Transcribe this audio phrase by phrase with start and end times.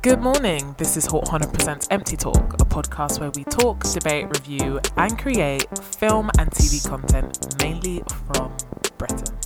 [0.00, 0.76] Good morning.
[0.78, 5.18] This is Hot Hunter Presents Empty Talk, a podcast where we talk, debate, review, and
[5.18, 8.56] create film and TV content mainly from
[8.96, 9.36] Britain.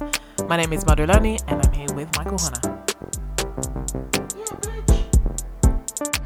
[0.48, 2.84] My name is Madulani, and I'm here with Michael Hunter.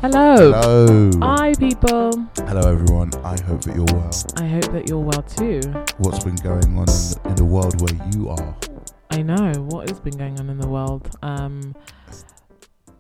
[0.01, 0.53] Hello.
[0.53, 1.11] Hello.
[1.23, 2.27] Hi, people.
[2.49, 3.13] Hello, everyone.
[3.23, 4.11] I hope that you're well.
[4.39, 5.61] I hope that you're well too.
[5.99, 8.57] What's been going on in the, in the world where you are?
[9.13, 11.17] I know what has been going on in the world.
[11.23, 11.77] Um,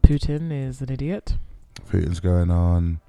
[0.06, 1.34] Putin is an idiot.
[1.90, 3.00] Putin's going on.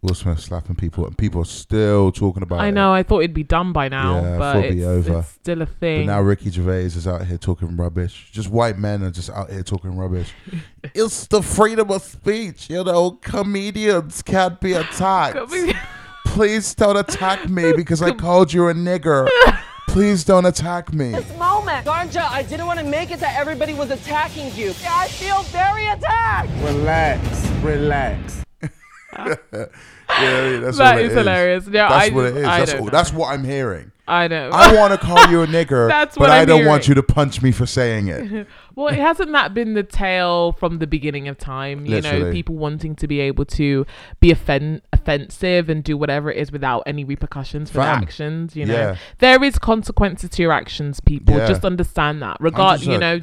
[0.00, 2.72] Will Smith slapping people, and people are still talking about I it.
[2.72, 2.92] know.
[2.92, 5.18] I thought it'd be done by now, Yeah, but it's, be over.
[5.20, 6.06] it's still a thing.
[6.06, 8.30] But now Ricky Gervais is out here talking rubbish.
[8.32, 10.32] Just white men are just out here talking rubbish.
[10.94, 12.68] it's the freedom of speech.
[12.68, 15.38] You know, comedians can't be attacked.
[16.26, 19.28] Please don't attack me because I called you a nigger.
[19.92, 21.10] Please don't attack me.
[21.12, 21.84] This moment.
[21.86, 24.70] Ganja, I didn't want to make it that everybody was attacking you.
[24.88, 26.48] I feel very attacked.
[26.62, 28.42] Relax, relax.
[28.62, 28.68] Yeah,
[29.52, 29.66] yeah,
[30.08, 31.66] that's That what it is hilarious.
[31.66, 32.44] No, that's I what it is.
[32.46, 32.90] I That's, don't know.
[32.90, 33.92] that's what I'm hearing.
[34.08, 34.48] I know.
[34.52, 36.94] I want to call you a nigger, That's but what I I'm don't want you
[36.94, 38.46] to punch me for saying it.
[38.74, 41.86] well, it hasn't that been the tale from the beginning of time?
[41.86, 43.86] You know, people wanting to be able to
[44.20, 48.54] be offen- offensive and do whatever it is without any repercussions for their actions.
[48.56, 48.96] You know, Yeah.
[49.18, 51.00] there is consequences to your actions.
[51.00, 51.46] People Yeah.
[51.46, 52.36] just understand that.
[52.40, 53.20] Regard, you know,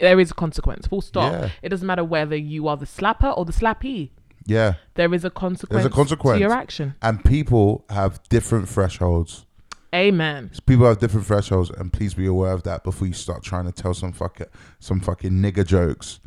[0.00, 0.86] there is a consequence.
[0.86, 1.32] Full stop.
[1.32, 1.48] Yeah.
[1.62, 4.10] It doesn't matter whether you are the slapper or the slappy.
[4.46, 5.82] Yeah, There is a consequence.
[5.82, 6.36] There's a consequence.
[6.36, 6.94] to your action.
[7.02, 9.44] and people have different thresholds.
[9.94, 10.50] Amen.
[10.66, 13.72] People have different thresholds, and please be aware of that before you start trying to
[13.72, 14.46] tell some fucking
[14.80, 16.20] some fucking nigger jokes.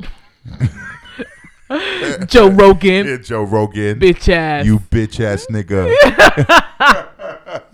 [2.26, 4.66] Joe Rogan, Yeah, Joe Rogan, bitch ass.
[4.66, 5.88] you bitch ass nigga.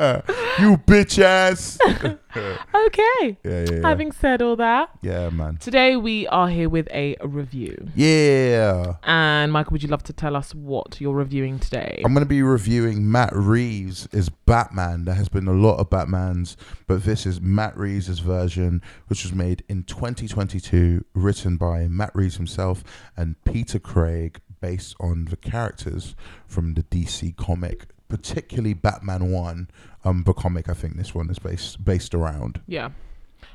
[0.58, 1.78] you bitch ass.
[1.86, 2.16] okay.
[2.34, 3.88] Yeah, yeah, yeah.
[3.88, 5.56] Having said all that, yeah, man.
[5.56, 7.88] today we are here with a review.
[7.94, 8.96] Yeah.
[9.02, 12.02] And Michael, would you love to tell us what you're reviewing today?
[12.04, 15.04] I'm going to be reviewing Matt Reeves' is Batman.
[15.04, 16.56] There has been a lot of Batmans,
[16.86, 22.36] but this is Matt Reeves' version, which was made in 2022, written by Matt Reeves
[22.36, 22.84] himself
[23.16, 26.14] and Peter Craig, based on the characters
[26.46, 29.68] from the DC comic, particularly Batman 1,
[30.04, 32.60] um, the comic I think this one is based based around.
[32.66, 32.90] yeah.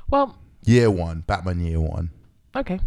[0.08, 2.10] Well, Year 1, Batman Year 1.
[2.56, 2.80] okay.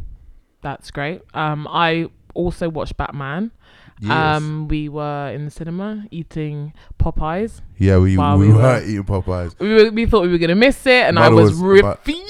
[0.62, 1.22] That's great.
[1.36, 3.52] Um, I also watched Batman.
[4.00, 4.12] Yes.
[4.38, 7.62] Um, we were in the cinema eating Popeyes.
[7.78, 9.58] yeah, we, we, we were, were- eating Popeyes.
[9.60, 12.24] We, were, we thought we were gonna miss it, and I was, was- refuming.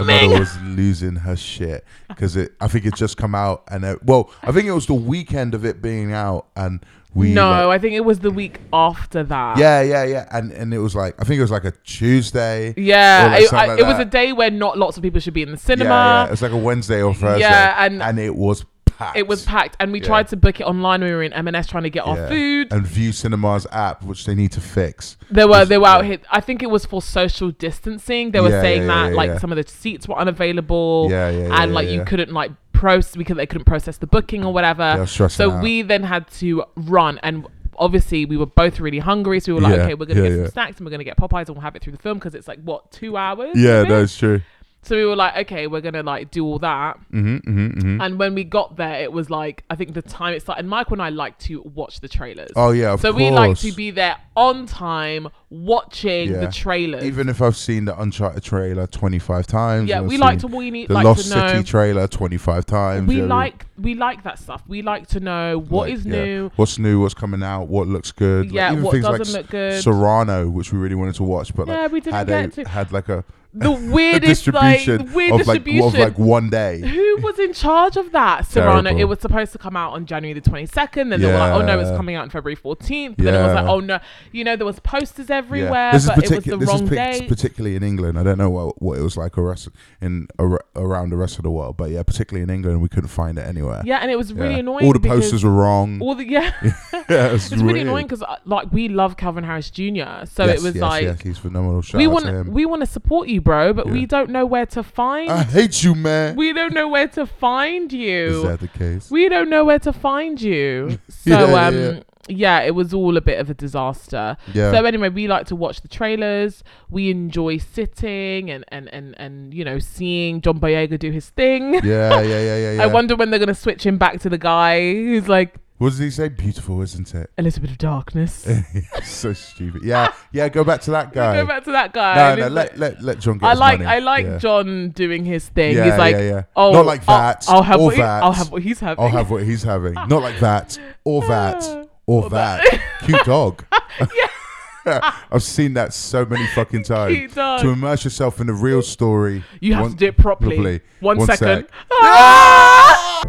[0.00, 2.54] Another was losing her shit because it.
[2.60, 5.54] I think it just come out and it, well, I think it was the weekend
[5.54, 6.84] of it being out and
[7.14, 7.32] we.
[7.34, 9.58] no, like- I think it was the week after that.
[9.58, 12.74] yeah, yeah, yeah, and and it was like I think it was like a Tuesday.
[12.76, 15.34] Yeah, like I- I- like it was a day where not lots of people should
[15.34, 15.90] be in the cinema.
[15.90, 17.40] Yeah, yeah, it's like a Wednesday or Thursday.
[17.40, 18.64] Yeah, and- and it was
[18.98, 19.16] packed.
[19.16, 20.06] It was packed, and we Yeah.
[20.06, 21.02] tried to book it online.
[21.02, 22.28] We were in M&S trying to get our Yeah.
[22.28, 22.72] food.
[22.72, 25.16] and Vue Cinemas app, which they need to fix.
[25.30, 26.18] They were they were out here.
[26.30, 28.30] I think it was for social distancing.
[28.30, 31.08] They were saying that like some of the seats were unavailable.
[31.10, 34.52] Yeah, yeah, and like you couldn't like process because they couldn't process the booking or
[34.52, 35.06] whatever.
[35.06, 35.62] So out.
[35.62, 37.46] we then had to run and.
[37.78, 40.28] Obviously, we were both really hungry, so we were like, Yeah, "Okay, we're gonna yeah,
[40.28, 40.44] get yeah.
[40.44, 42.34] some snacks and we're gonna get Popeyes and we'll have it through the film because
[42.34, 44.42] it's like what two hours." Yeah, that's true.
[44.84, 48.00] So we were like, "Okay, we're gonna like do all that." Mm-hmm, mm-hmm, mm-hmm.
[48.00, 50.60] And when we got there, it was like I think the time it started.
[50.60, 52.50] And Michael and I like to watch the trailers.
[52.56, 53.20] Oh yeah, of so course.
[53.22, 56.38] we like to be there on time watching Yeah.
[56.40, 57.04] the trailers.
[57.04, 59.88] Even if I've seen the Uncharted trailer 25 times.
[59.88, 61.48] yeah, we like to we need the like Lost to know.
[61.48, 63.06] City trailer 25 times.
[63.08, 64.62] we know, like we like that stuff.
[64.66, 66.50] We like to know what like, is yeah, new.
[66.56, 68.46] what's new, what's coming out, what looks good.
[68.46, 69.82] Like, Yeah, even what things doesn't like look good.
[69.82, 72.64] Cyrano, which we really wanted to watch, but like Yeah, we didn't had get a,
[72.64, 72.68] to.
[72.68, 73.24] had like a,
[73.62, 75.86] The weirdest like distribution the weird of like distribution.
[75.88, 76.80] of like one day.
[76.80, 78.46] who was in charge of that?
[78.46, 78.82] Cyrano.
[78.82, 79.00] Terrible.
[79.00, 81.10] It was supposed to come out on January the twenty second.
[81.10, 81.96] Then they were like, "Oh no, it's Yeah.
[81.96, 83.18] coming out on February fourteenth.
[83.18, 83.98] Then it was like, "Oh no,"
[84.32, 85.92] you know, there was posters everywhere, Yeah.
[85.92, 87.26] This is, but it was the wrong pic- day.
[87.28, 88.18] particularly in England.
[88.18, 89.68] I don't know what, what it was like arrest-
[90.00, 93.08] in ar- around the rest of the world, but yeah, particularly in England, we couldn't
[93.10, 93.82] find it anywhere.
[93.84, 94.60] yeah, and it was really Yeah.
[94.60, 94.86] annoying.
[94.86, 96.00] All the posters were wrong.
[96.00, 99.74] All the yeah, yeah, it's, it's really annoying because uh, like we love Kelvin Harrison
[99.74, 100.24] Jr.
[100.24, 101.82] So yes, it was yes, like yes, he's phenomenal.
[101.82, 104.82] Shout we want we want to support you, bro, but we don't know where to
[104.82, 105.30] find.
[105.30, 106.36] I hate you, man.
[106.36, 108.26] we don't know where to find you.
[108.38, 109.10] Is that the case?
[109.10, 110.98] We don't know where to find you.
[111.08, 112.00] So Yeah, um yeah.
[112.28, 114.36] yeah, it was all a bit of a disaster.
[114.54, 114.70] Yeah.
[114.72, 116.62] So anyway, we like to watch the trailers.
[116.90, 121.74] We enjoy sitting and and and and you know seeing John Boyega do his thing.
[121.74, 122.82] yeah, yeah, yeah, yeah, yeah.
[122.82, 125.98] I wonder when they're gonna switch him back to the guy who's like What does
[125.98, 126.28] he say?
[126.28, 127.28] Beautiful, isn't it?
[127.38, 128.46] A little bit of darkness.
[129.04, 129.82] so stupid.
[129.82, 130.48] Yeah, yeah.
[130.48, 131.40] Go back to that guy.
[131.40, 132.36] Go back to that guy.
[132.36, 132.48] no, no.
[132.48, 133.46] Let, let let John get.
[133.46, 133.90] I his like money.
[133.90, 134.38] I like yeah.
[134.38, 135.74] John doing his thing.
[135.76, 136.42] Yeah, He's like, yeah, yeah.
[136.54, 139.02] oh, Not like I'll- that, I'll, have or what he- I'll have what he's having.
[139.04, 139.94] I'll have what he's having.
[139.94, 142.80] Not like that, or that, or that.
[143.04, 143.64] Cute dog.
[144.00, 145.12] yeah.
[145.32, 147.16] I've seen that so many fucking times.
[147.16, 147.60] Cute dog.
[147.62, 150.54] To immerse yourself in the real story, You have one- to do it properly.
[150.56, 150.80] properly.
[151.00, 151.64] One One second.
[151.66, 151.70] sec.
[151.92, 153.22] Ah!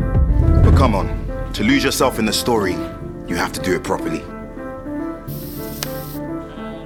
[0.64, 1.23] But come on,
[1.54, 2.74] to lose yourself in the story,
[3.28, 4.22] you have to do it properly.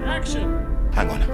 [0.06, 0.90] Action.
[0.94, 1.22] Hang on.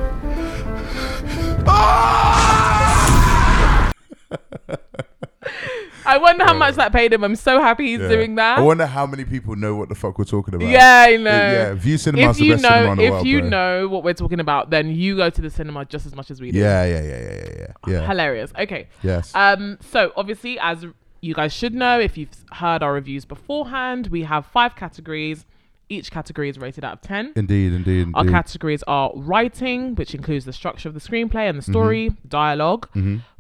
[6.06, 7.24] I wonder how much that paid him.
[7.24, 8.10] I'm so happy he's Yeah.
[8.10, 8.58] doing that.
[8.58, 10.68] I wonder how many people know what the fuck we're talking about.
[10.68, 11.30] yeah, I know.
[11.32, 13.40] Uh, yeah, Vue Cinema's if the you best cinema know, in the if world, you
[13.40, 13.50] bro.
[13.50, 16.42] know what we're talking about, then you go to the cinema just as much as
[16.42, 16.60] we do.
[16.60, 17.68] Yeah, yeah, yeah, yeah, yeah, yeah.
[17.88, 18.08] yeah.
[18.08, 18.52] Hilarious.
[18.60, 18.90] Okay.
[19.02, 19.34] Yes.
[19.34, 19.78] Um.
[19.92, 20.86] So obviously, as
[21.24, 25.46] you guys should know, if you've heard our reviews beforehand, we have five categories.
[25.94, 27.34] Each category is rated out of ten.
[27.36, 28.14] indeed, indeed, indeed.
[28.16, 32.28] Our categories are writing, which includes the structure of the screenplay and the story, Mm-hmm.
[32.28, 32.88] dialog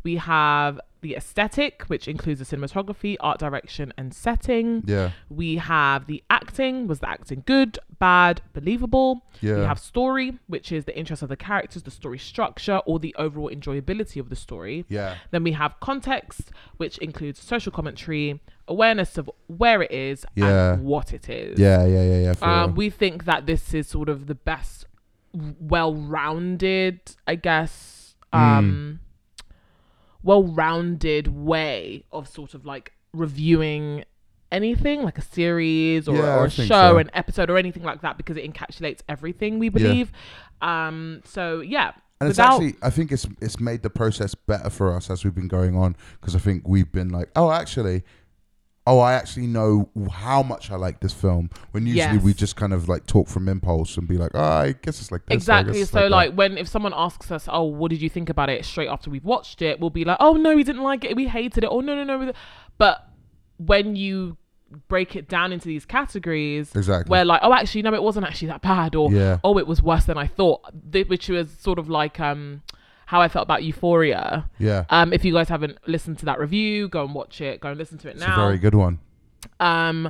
[0.03, 4.83] We have the aesthetic, which includes the cinematography, art direction, and setting.
[4.85, 5.11] Yeah.
[5.29, 6.88] We have the acting.
[6.88, 9.25] Was the acting good, bad, believable?
[9.41, 9.57] Yeah.
[9.59, 13.13] We have story, which is the interest of the characters, the story structure, or the
[13.17, 14.85] overall enjoyability of the story.
[14.88, 15.15] Yeah.
[15.31, 20.74] Then we have context, which includes social commentary, awareness of where it is Yeah.
[20.74, 21.60] and what it is.
[21.60, 22.33] Yeah, yeah, yeah, yeah.
[22.42, 22.75] Um, real.
[22.77, 24.86] we think that this is sort of the best,
[25.33, 28.39] well-rounded, I guess, Hmm.
[28.39, 29.00] um,
[30.24, 34.06] well-rounded way of sort of like reviewing
[34.51, 36.98] anything, like a series or, Yeah, or a show, so.
[36.98, 40.12] an episode, or anything like that, because it encapsulates everything we believe.
[40.62, 44.95] Um, so yeah, And it's actually, I think it's it's made the process better for
[44.95, 48.04] us as we've been going on because I think we've been like, oh, actually,
[48.85, 51.50] oh, I actually know how much I like this film.
[51.71, 54.74] When usually we just kind of like talk from impulse and be like, oh, I
[54.81, 55.31] guess it's like this.
[55.31, 55.80] I guess Exactly.
[55.81, 58.50] it's So that." like when if someone asks us, "Oh, what did you think about
[58.50, 61.15] it?" straight after we've watched it, we'll be like, "Oh no, we didn't like it.
[61.15, 62.18] We hated it." Oh no, no, no.
[62.18, 62.35] we th-"
[62.77, 63.07] But
[63.57, 64.35] when you
[64.88, 67.09] break it down into these categories, Exactly.
[67.09, 69.38] where like, "Oh, actually, no, it wasn't actually that bad," or Yeah.
[69.44, 72.63] "Oh, it was worse than I thought," th- which was sort of like um
[73.05, 74.50] how I felt about Euphoria.
[74.59, 77.59] yeah, Um, if you guys haven't listened to that review, go and watch it.
[77.59, 79.00] Go and listen to it it's now It's a very good one.
[79.59, 80.09] um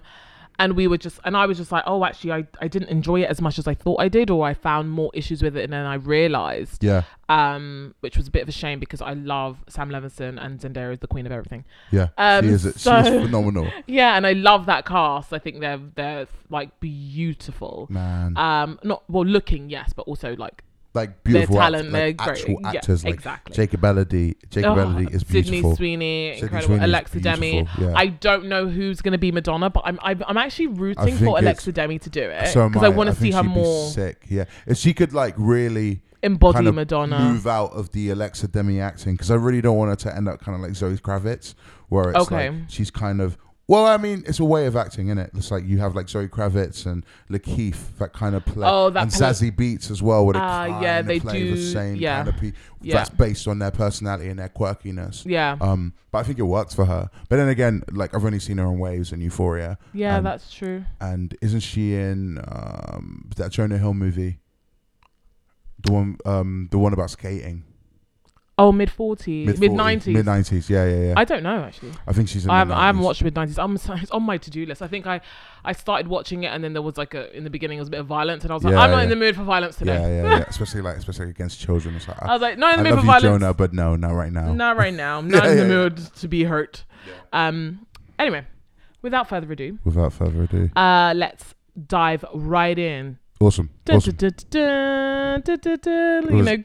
[0.60, 3.24] and we were just and i was just like oh actually I, I didn't enjoy
[3.24, 5.68] it as much as i thought i did or i found more issues with it
[5.72, 9.58] than i realized Yeah, um which was a bit of a shame because i love
[9.68, 12.10] sam levinson and zendaya is the queen of everything yeah.
[12.20, 12.62] Um, she is.
[12.62, 16.70] She so- is phenomenal, yeah and i love that cast i think they're they're like
[16.80, 18.38] beautiful man.
[18.38, 20.64] um not well looking yes but also like
[20.94, 22.30] like beautiful talent, act- they're like great.
[22.30, 23.04] actual Yeah, actors.
[23.04, 23.56] like exactly.
[23.56, 24.36] Jacob Elordi.
[24.50, 25.76] Jacob oh, is Sydney beautiful.
[25.76, 26.68] Sweeney, Sydney incredible.
[26.76, 27.68] Sweeney Alexa Demie.
[27.80, 27.94] yeah.
[27.96, 31.38] I don't know who's going to be Madonna, but I'm I'm, I'm actually rooting for
[31.40, 34.26] Alexa Demie to do it So am because I, want to see her more sick.
[34.30, 37.20] Yeah, if she could like really embody kind of Madonna.
[37.20, 40.28] move out of the Alexa Demie acting because I really don't want her to end
[40.30, 41.56] up kind of like Zoe Kravitz,
[41.90, 42.50] where it's Okay.
[42.50, 43.38] like she's kind of.
[43.66, 45.32] Well, I mean, it's a way of acting, isn't it?
[45.36, 49.04] It's like you have like Zoe Kravitz and Lakeith that kind of play, Oh, that
[49.04, 51.96] and Zazie Beetz as well, where they Ah, kind yeah, of they play the same
[51.96, 52.18] yeah.
[52.18, 52.52] kind of pe-
[52.82, 52.96] Yeah.
[52.96, 55.24] that's based on their personality and their quirkiness.
[55.26, 55.56] Yeah.
[55.62, 57.10] Um, but I think it works for her.
[57.30, 59.78] But then again, like I've only seen her on Waves and Euphoria.
[59.94, 60.84] yeah, and, that's true.
[61.00, 64.40] and isn't she in um that Jonah Hill movie?
[65.86, 67.64] The one, um, the one about skating.
[68.56, 70.14] Oh, mid forties, mid nineties.
[70.14, 70.70] mid nineties.
[70.70, 71.14] Yeah, yeah, yeah.
[71.18, 71.92] I I, don't know actually.
[72.06, 72.52] I think she's in.
[72.52, 73.58] I the haven't, I haven't watched mid nineties.
[73.58, 74.84] I'm it's on my to do list.
[74.84, 75.22] I think I
[75.66, 77.88] I started watching it and then there was like a in the beginning it was
[77.88, 79.04] a bit of violence and I was like Yeah, I'm not yeah.
[79.04, 79.96] in the mood for violence today.
[79.96, 80.46] Yeah, yeah, yeah.
[80.48, 81.96] especially like, especially against children.
[81.96, 83.42] Like, I was like not in I the mood love for you, violence.
[83.42, 84.54] Jonah, but no, not right now.
[84.54, 85.18] Not right now.
[85.18, 86.84] I'm not in the mood to be hurt.
[87.32, 87.88] Um.
[88.20, 88.46] Anyway,
[89.02, 91.56] without further ado, Without further ado, uh, let's
[91.88, 93.18] dive right in.
[93.46, 96.64] Awesome, Dun, dun, dun, is- that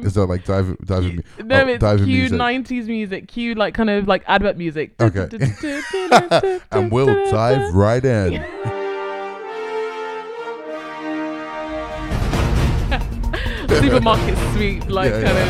[0.00, 1.16] like, is that like dive, diving?
[1.16, 2.38] mu- no, oh, it's diving cue music?
[2.40, 4.94] '90s music, cue like kind of like advert music.
[5.00, 5.28] Okay.
[6.72, 8.44] and we'll dive right in.
[13.68, 15.48] Supermarket sweet, like Yeah, kind of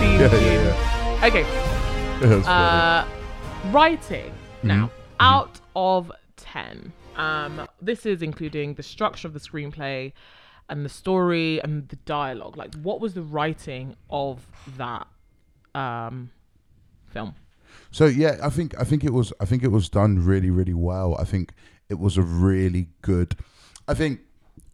[0.00, 0.20] theme.
[0.20, 0.42] Yeah, tune.
[0.42, 1.26] yeah, yeah.
[1.26, 3.04] Okay, uh,
[3.72, 4.68] writing Mm-hmm.
[4.68, 6.92] now out of ten.
[7.16, 10.12] Um, this is including the structure of the screenplay
[10.68, 12.56] and the story and the dialogue.
[12.56, 15.06] Like, what was the writing of that
[15.74, 16.30] um,
[17.06, 17.34] film?
[17.90, 20.74] So yeah, I think I think it was I think it was done really really
[20.74, 21.16] well.
[21.18, 21.52] I think
[21.88, 23.36] it was a really good.
[23.86, 24.20] I think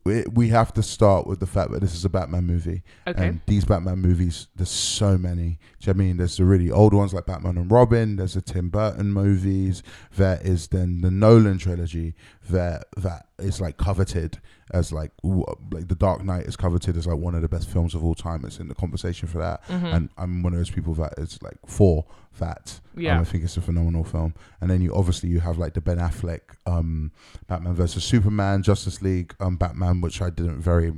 [0.04, 2.82] we, we have to start with the fact that this is a Batman movie.
[3.06, 3.28] Okay.
[3.28, 5.34] And these Batman movies, there's so many.
[5.42, 6.16] Do you know what I mean?
[6.18, 8.16] There's the really old ones like Batman and Robin.
[8.16, 9.82] There's the Tim Burton movies.
[10.16, 12.14] There is then the Nolan trilogy
[12.50, 14.38] that that is like coveted
[14.73, 17.69] as like w- like the Dark Knight is coveted as like one of the best
[17.69, 18.45] films of all time.
[18.45, 19.67] It's in the conversation for that.
[19.69, 19.87] Mm-hmm.
[19.87, 22.05] And I'm one of those people that is like for
[22.38, 22.81] that.
[22.97, 23.21] Um, Yeah.
[23.21, 24.35] I think it's a phenomenal film.
[24.61, 27.11] And then you obviously you have like the Ben Affleck um,
[27.49, 30.93] Batman versus Superman, Justice League, um, Batman, which I didn't very,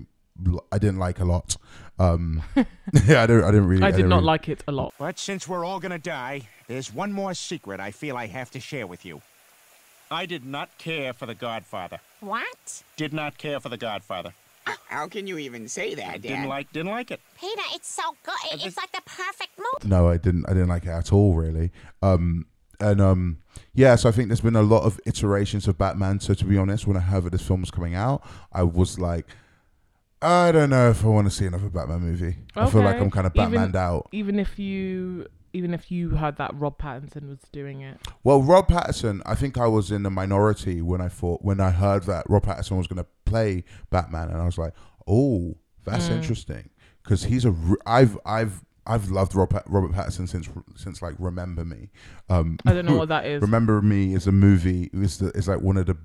[0.70, 1.56] I didn't like a lot.
[1.98, 2.42] Um,
[3.06, 3.82] yeah, I didn't, I didn't really.
[3.82, 4.92] I did didn't not really- like it a lot.
[4.98, 8.60] But since we're all gonna die, there's one more secret I feel I have to
[8.60, 9.22] share with you.
[10.10, 12.00] I did not care for The Godfather.
[12.20, 12.82] What?
[12.96, 14.32] Did not care for The Godfather.
[14.88, 17.20] How can you even say that, Didn't like, didn't like it.
[17.40, 18.34] Peter, it's so good.
[18.52, 19.88] It- It's like the perfect movie.
[19.88, 20.44] No, I didn't.
[20.48, 21.70] I didn't like it at all, really.
[22.02, 22.46] Um,
[22.80, 23.38] and um,
[23.74, 26.18] yeah, so I think there's been a lot of iterations of Batman.
[26.20, 28.22] So to be honest, when I heard that this film was coming out,
[28.52, 29.26] I was like,
[30.20, 32.36] I don't know if I want to see another Batman movie.
[32.56, 34.08] I feel like I'm kind of Even- Batmaned out.
[34.12, 37.98] Even if you, even if you heard that Rob Pattinson was doing it.
[38.22, 41.70] Well, Rob Pattinson, I think I was in the minority when I thought when I
[41.70, 44.74] heard that Rob Pattinson was going to play Batman, and I was like,
[45.06, 46.16] "Oh, that's Mm.
[46.16, 46.68] interesting,"
[47.02, 47.54] because he's a
[47.86, 51.90] I've I've I've loved Rob, Pat- Robert Pattinson since since like Remember Me.
[52.28, 53.42] Um, I don't know what that is.
[53.42, 54.90] Remember Me is a movie.
[54.92, 55.96] It's the, it's like one of the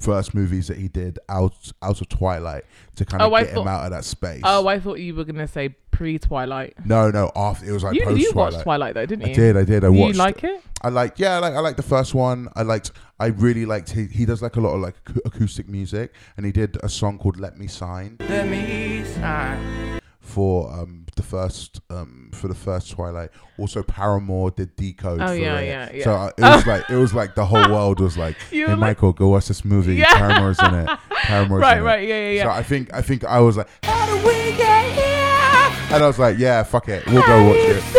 [0.00, 2.64] first movies that he did out out of Twilight
[2.96, 4.42] to kind of Oh, I get him out of that space.
[4.44, 6.74] Oh, I thought you were gonna say pre Twilight.
[6.84, 8.52] no, no, after it was like You post you Twilight.
[8.52, 9.32] watched Twilight though, didn't you?
[9.32, 9.84] I did, I did.
[9.84, 10.14] I Do watched.
[10.14, 10.62] you like it?
[10.82, 12.48] I like, yeah, I like, I like the first one.
[12.54, 13.90] I liked, I really liked.
[13.92, 17.18] He, he does like a lot of like acoustic music, and he did a song
[17.18, 20.00] called "Let Me Sign" Let me sign.
[20.20, 23.30] for um the first um for the first Twilight.
[23.58, 25.66] Also, Paramore did "Decode." Oh, for yeah, it.
[25.66, 26.04] yeah, yeah.
[26.04, 28.78] So uh, it was like it was like the whole world was like, "Hey, like-
[28.78, 29.96] Michael, go watch this movie.
[29.96, 30.12] Yeah.
[30.14, 30.88] Paramore's in it.
[31.10, 31.86] Paramore's Right, in it.
[31.86, 32.42] right, it." yeah, yeah, yeah.
[32.44, 36.06] So I think I think I was like, "How do we get here?" And I
[36.06, 37.82] was like, "Yeah, fuck it, we'll go watch it."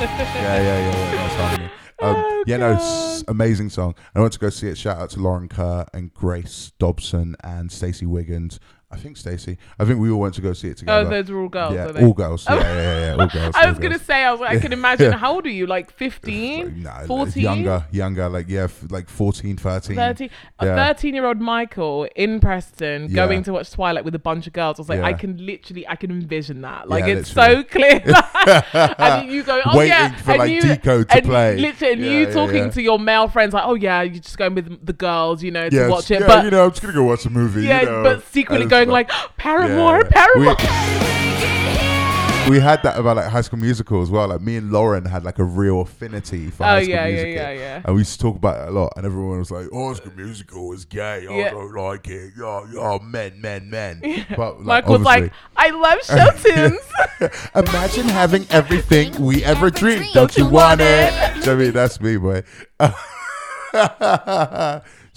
[0.00, 0.06] yeah,
[0.40, 1.10] yeah, yeah, yeah.
[1.16, 1.69] That's harmony.
[2.02, 3.94] Um, Oh, yeah, no, s- amazing song.
[4.14, 4.78] I went to go see it.
[4.78, 8.58] Shout out to Lauren Kerr and Grace Dobson and Stacey Wiggins.
[8.92, 9.56] I think Stacey.
[9.78, 11.06] I think we all went to go see it together.
[11.06, 11.74] Oh, those are all girls.
[11.74, 12.04] yeah, are they?
[12.04, 12.44] all girls.
[12.48, 13.54] Yeah, yeah, yeah, yeah, all girls.
[13.54, 15.12] I all was gonna say, I, was, I can imagine.
[15.12, 15.66] How old are you?
[15.68, 16.82] Like Like, 15?
[16.82, 17.40] nah, 14?
[17.42, 19.94] younger, younger, like yeah, f- like 14, 13.
[19.96, 23.26] 13, a 13 year old Michael in Preston Yeah.
[23.26, 24.78] going to watch Twilight with a bunch of girls.
[24.78, 25.06] I was like, Yeah.
[25.06, 26.88] I can literally, I can envision that.
[26.88, 28.02] Like, Yeah, it's so clear.
[28.72, 31.56] and you go, oh Waiting yeah, for, and like, you, Decode to and play.
[31.58, 32.70] Literally, and Yeah, you talking yeah.
[32.70, 35.68] to your male friends like, oh yeah, you're just going with the girls, you know,
[35.68, 36.20] to Yeah, watch it.
[36.20, 37.62] yeah, but you know, I'm just gonna go watch a movie.
[37.66, 40.10] yeah, but secretly And going like, Paramore, Yeah.
[40.10, 40.56] Paramore.
[42.48, 44.26] We, we had that about like High School Musical as well.
[44.28, 47.12] Like me and Lauren had like a real affinity for Oh, High School yeah, yeah,
[47.22, 47.32] Musical.
[47.34, 47.82] yeah, yeah.
[47.84, 49.94] And we used to talk about it a lot, and everyone was like, "Oh, High
[49.94, 51.26] School Musical is gay.
[51.28, 51.50] I Yeah.
[51.50, 52.32] don't like it.
[52.40, 54.00] Oh, oh, men, men, men."
[54.36, 56.80] But like, Michael was like, I love show tunes.
[57.54, 60.06] Imagine having everything we ever dreamed.
[60.12, 61.12] Don't you want it?
[61.46, 62.42] I mean, that's me, boy.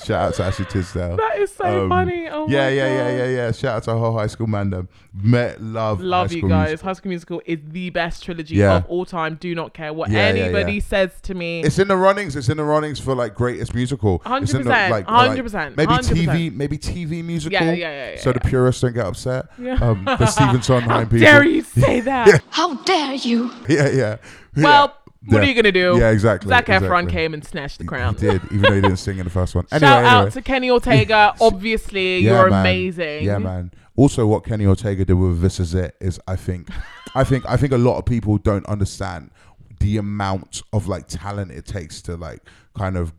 [0.06, 1.18] Shout out to Ashley Tisdale.
[1.18, 2.28] that is so Um, funny.
[2.30, 2.94] Oh yeah, my yeah, God.
[2.96, 3.52] yeah, yeah, yeah.
[3.52, 4.88] Shout out to our whole high school mandem.
[5.16, 6.70] Met, love, Love High you guys.
[6.70, 6.88] Musical.
[6.90, 8.78] High School Musical is the best trilogy Yeah.
[8.78, 9.38] of all time.
[9.40, 10.82] Do not care what Yeah, yeah, anybody yeah.
[10.82, 11.62] says to me.
[11.62, 12.36] It's in the runnings.
[12.36, 14.22] It's in the runnings for like greatest musical.
[14.26, 16.26] It's in 100%, like, 100%, like, maybe 100%.
[16.28, 17.54] TV, maybe TV musical.
[17.54, 19.46] Yeah, yeah, yeah, yeah, So the purists don't get upset.
[19.60, 19.74] Yeah.
[19.82, 21.20] Um, the Stephen Sondheim people.
[21.20, 22.42] Dare you say that?
[22.50, 23.52] How dare you?
[23.70, 24.16] Yeah, yeah.
[24.56, 25.03] Well, Yeah.
[25.28, 25.98] What are you gonna do?
[26.00, 26.50] Yeah, exactly.
[26.50, 28.16] Zac Efron came and snatched the crown.
[28.16, 29.66] He did, even though he didn't sing in the first one.
[29.72, 30.10] Anyway, Shout anyway.
[30.28, 31.34] out to Kenny Ortega.
[31.42, 32.60] Obviously, Yeah, you're man.
[32.62, 33.24] amazing.
[33.24, 33.72] Yeah, man.
[33.96, 36.68] Also, what Kenny Ortega did with "This Is It" is, I think,
[37.16, 39.32] I think, I think a lot of people don't understand
[39.80, 42.42] the amount of like talent it takes to like
[42.78, 43.14] kind of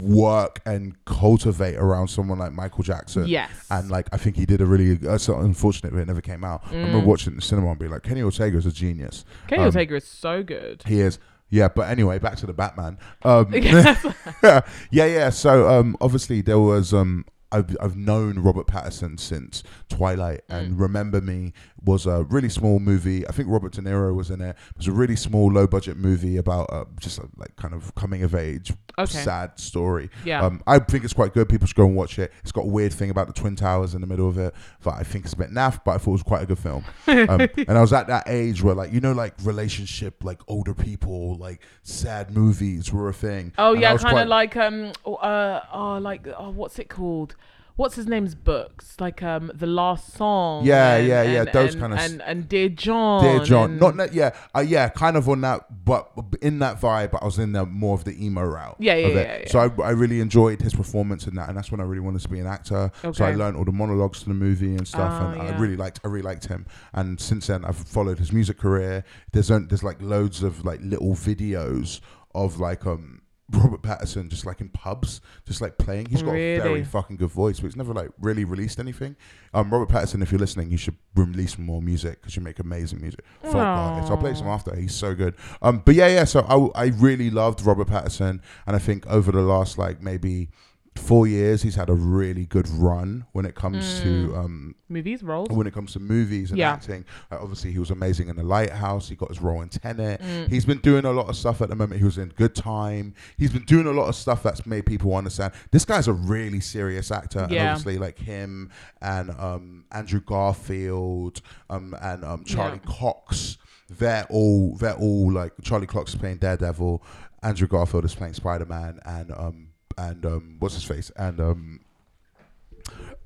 [0.00, 3.26] work and cultivate around someone like Michael Jackson.
[3.26, 3.50] Yes.
[3.70, 4.98] And like, I think he did a really.
[5.06, 6.62] Uh, so unfortunate that it never came out.
[6.70, 9.24] I remember watching it in the cinema and being like, Kenny Ortega is a genius.
[9.44, 9.48] Mm.
[9.48, 10.82] Kenny Um, Ortega is so good.
[10.86, 11.18] He is.
[11.54, 12.98] Yeah, but anyway, back to the Batman.
[13.22, 15.30] Um, yeah, yeah.
[15.30, 20.56] So um, obviously there was um, I've I've known Robert Pattinson since Twilight, Mm.
[20.56, 21.52] and Remember Me
[21.84, 23.26] was a really small movie.
[23.28, 24.50] I think Robert De Niro was in it.
[24.70, 27.94] It was a really small, low budget movie about uh, just a, like kind of
[27.94, 29.18] coming of age, Okay.
[29.22, 30.08] sad story.
[30.24, 30.42] Yeah.
[30.44, 31.48] Um, I think it's quite good.
[31.48, 32.32] People should go and watch it.
[32.42, 34.94] It's got a weird thing about the twin towers in the middle of it that
[34.94, 36.84] I think is a bit naff, but I thought it was quite a good film.
[37.06, 40.74] Um, and I was at that age where like you know like relationship like older
[40.74, 43.52] people like sad movies were a thing.
[43.58, 47.36] Oh And yeah, kind of like um, uh, oh, like oh, what's it called?
[47.76, 50.64] What's his name's books, like um the last song.
[50.64, 53.22] Yeah, and- yeah, yeah, and- those and- kinda s- and and Dear John.
[53.24, 57.10] Dear John, not that, yeah, uh, yeah, kind of on that, but in that vibe.
[57.12, 58.76] But I was in the more of the emo route.
[58.78, 59.48] Yeah, yeah, yeah, yeah.
[59.48, 62.22] So I, I really enjoyed his performance in that, and that's when I really wanted
[62.22, 62.90] to be an actor.
[63.04, 63.16] okay.
[63.16, 65.54] So I learned all the monologues to the movie and stuff, Ah, and yeah.
[65.54, 66.66] I really liked, I really liked him.
[66.92, 69.04] And since then, I've followed his music career.
[69.32, 72.00] There's there's like loads of like little videos
[72.34, 73.20] of like um.
[73.50, 76.06] Robert Pattinson just like in pubs, just like playing.
[76.06, 79.16] He's got a very fucking good voice, but he's never like really released anything.
[79.52, 83.00] Um, Robert Pattinson, if you're listening, you should release more music because you make amazing
[83.00, 83.24] music.
[83.42, 84.10] Folk artist.
[84.10, 84.74] I'll play some after.
[84.74, 85.34] He's so good.
[85.60, 86.24] Um, but yeah, yeah.
[86.24, 86.40] So
[86.74, 90.48] I, I really loved Robert Pattinson, and I think over the last like maybe
[90.96, 95.48] four years, he's had a really good run when it comes to um movies roles.
[95.50, 96.70] when it comes to movies and Yeah.
[96.72, 97.04] acting.
[97.32, 99.08] Uh, obviously, he was amazing in The Lighthouse.
[99.08, 100.20] He got his role in Tenet.
[100.22, 100.48] Mm.
[100.48, 101.98] He's been doing a lot of stuff at the moment.
[101.98, 103.14] He was in Good Time.
[103.36, 106.60] He's been doing a lot of stuff that's made people understand this guy's a really
[106.60, 107.40] serious actor.
[107.40, 107.70] And Yeah.
[107.72, 108.70] obviously, like him
[109.02, 112.92] and um, Andrew Garfield um, and um, Charlie Yeah.
[112.92, 113.58] Cox.
[113.90, 117.02] They're all they're all like Charlie Cox is playing Daredevil.
[117.42, 121.80] Andrew Garfield is playing Spider Man, and um and um what's his face and um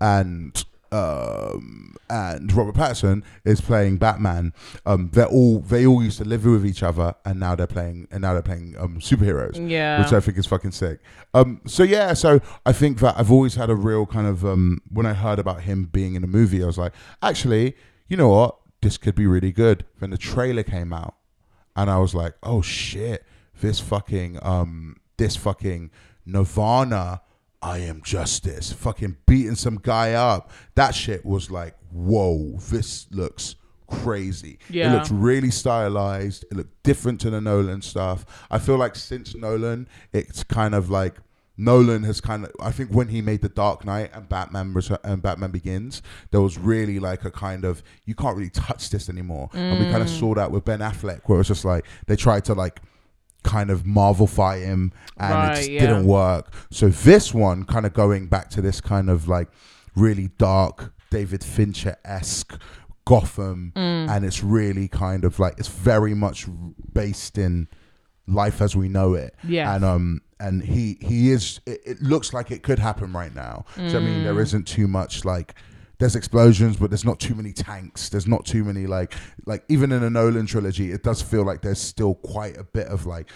[0.01, 4.55] and um and Robert Pattinson is playing Batman.
[4.87, 8.09] Um, they're all they all used to live with each other, and now they're playing
[8.11, 9.69] and now they're playing um superheroes.
[9.71, 10.03] Yeah.
[10.03, 11.01] which I think is fucking sick.
[11.35, 14.81] Um, so yeah, so I think that I've always had a real kind of um
[14.91, 17.77] when I heard about him being in a movie, I was like, actually,
[18.09, 19.85] you know what, this could be really good.
[19.99, 21.17] When the trailer came out,
[21.77, 23.25] and I was like, oh shit,
[23.61, 25.91] this fucking um this fucking
[26.29, 27.23] Nirvana
[27.61, 30.51] I am justice fucking beating some guy up.
[30.75, 33.57] That shit was like, whoa, this looks
[33.89, 34.59] crazy.
[34.71, 34.93] Yeah.
[34.93, 36.45] It looks really stylized.
[36.51, 38.47] It looked different to the Nolan stuff.
[38.51, 41.17] I feel like since Nolan, it's kind of like
[41.57, 42.53] Nolan has kind of.
[42.61, 46.57] I think when he made the Dark Knight and Batman and Batman Begins, there was
[46.57, 50.09] really like a kind of you can't really touch this anymore, and we kind of
[50.09, 50.21] mm.
[50.21, 52.81] saw that with Ben Affleck, where it was just like they tried to like
[53.45, 55.80] kind of Marvelify him, and Right, it just yeah.
[55.80, 56.52] didn't work.
[56.71, 59.49] So this one, kind of going back to this kind of like
[59.97, 62.61] really dark David Fincher esque
[63.04, 64.11] Gotham, Mm.
[64.11, 66.47] and it's really kind of like it's very much
[66.92, 67.68] based in
[68.26, 69.35] life as we know it.
[69.45, 69.66] Yes.
[69.75, 71.61] and um and he he is.
[71.66, 73.64] It, it looks like it could happen right now.
[73.75, 74.25] So I mean, Mm.
[74.25, 75.54] there isn't too much like.
[75.99, 78.09] There's explosions, but there's not too many tanks.
[78.09, 79.14] There's not too many like
[79.47, 82.87] like even in a Nolan trilogy, it does feel like there's still quite a bit
[82.87, 83.28] of like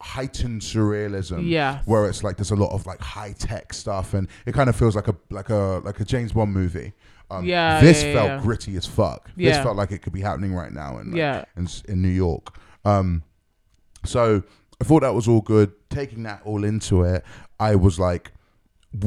[0.00, 1.48] heightened surrealism.
[1.48, 1.84] Yes.
[1.86, 4.76] Where it's like there's a lot of like high tech stuff and it kind of
[4.76, 6.92] feels like a like a like a James Bond movie.
[7.30, 8.40] Um, Yeah, This yeah, felt yeah.
[8.40, 9.28] gritty as fuck.
[9.36, 9.50] Yeah.
[9.50, 11.44] This felt like it could be happening right now in like, Yeah.
[11.56, 12.56] in, in New York.
[12.84, 13.24] Um
[14.04, 14.44] so
[14.80, 15.72] I thought that was all good.
[15.90, 17.24] Taking that all into it,
[17.58, 18.30] I was like,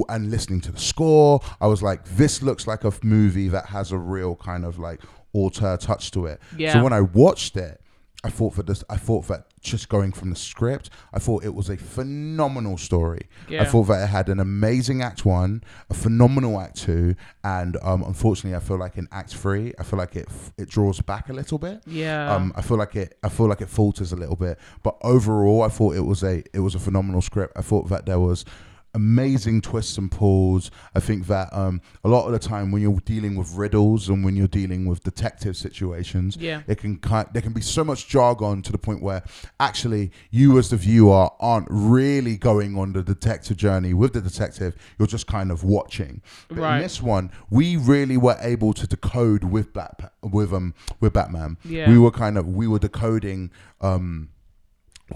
[0.08, 3.91] and listening to the score, I was like, this looks like a movie that has
[3.91, 5.02] a real kind of like
[5.34, 6.39] auteur touch to it.
[6.58, 6.73] Yeah.
[6.73, 7.82] So when I watched it,
[8.21, 11.56] I thought for this, I thought that just going from the script, I thought it
[11.56, 13.30] was a phenomenal story.
[13.62, 18.04] I thought that it had an amazing act one, a phenomenal act two, and um,
[18.04, 21.34] unfortunately, I feel like in act three, I feel like it it draws back a
[21.34, 21.82] little bit.
[21.88, 22.36] Yeah.
[22.36, 23.17] Um, I feel like it.
[23.23, 26.43] I feel like it falters a little bit, but overall, I thought it was a
[26.54, 27.54] it was a phenomenal script.
[27.56, 28.43] I thought that there was
[28.93, 30.71] amazing twists and pulls.
[30.95, 34.23] I think that um, a lot of the time when you're dealing with riddles and
[34.25, 36.62] when you're dealing with detective situations, Yeah.
[36.67, 39.23] it can kind there can be so much jargon to the point where
[39.60, 44.75] actually you as the viewer aren't really going on the detective journey with the detective.
[44.97, 46.21] You're just kind of watching.
[46.47, 46.78] But Right.
[46.78, 51.58] in this one, we really were able to decode with Bat with um with Batman.
[51.63, 51.89] Yeah.
[51.89, 54.30] We were kind of we were decoding um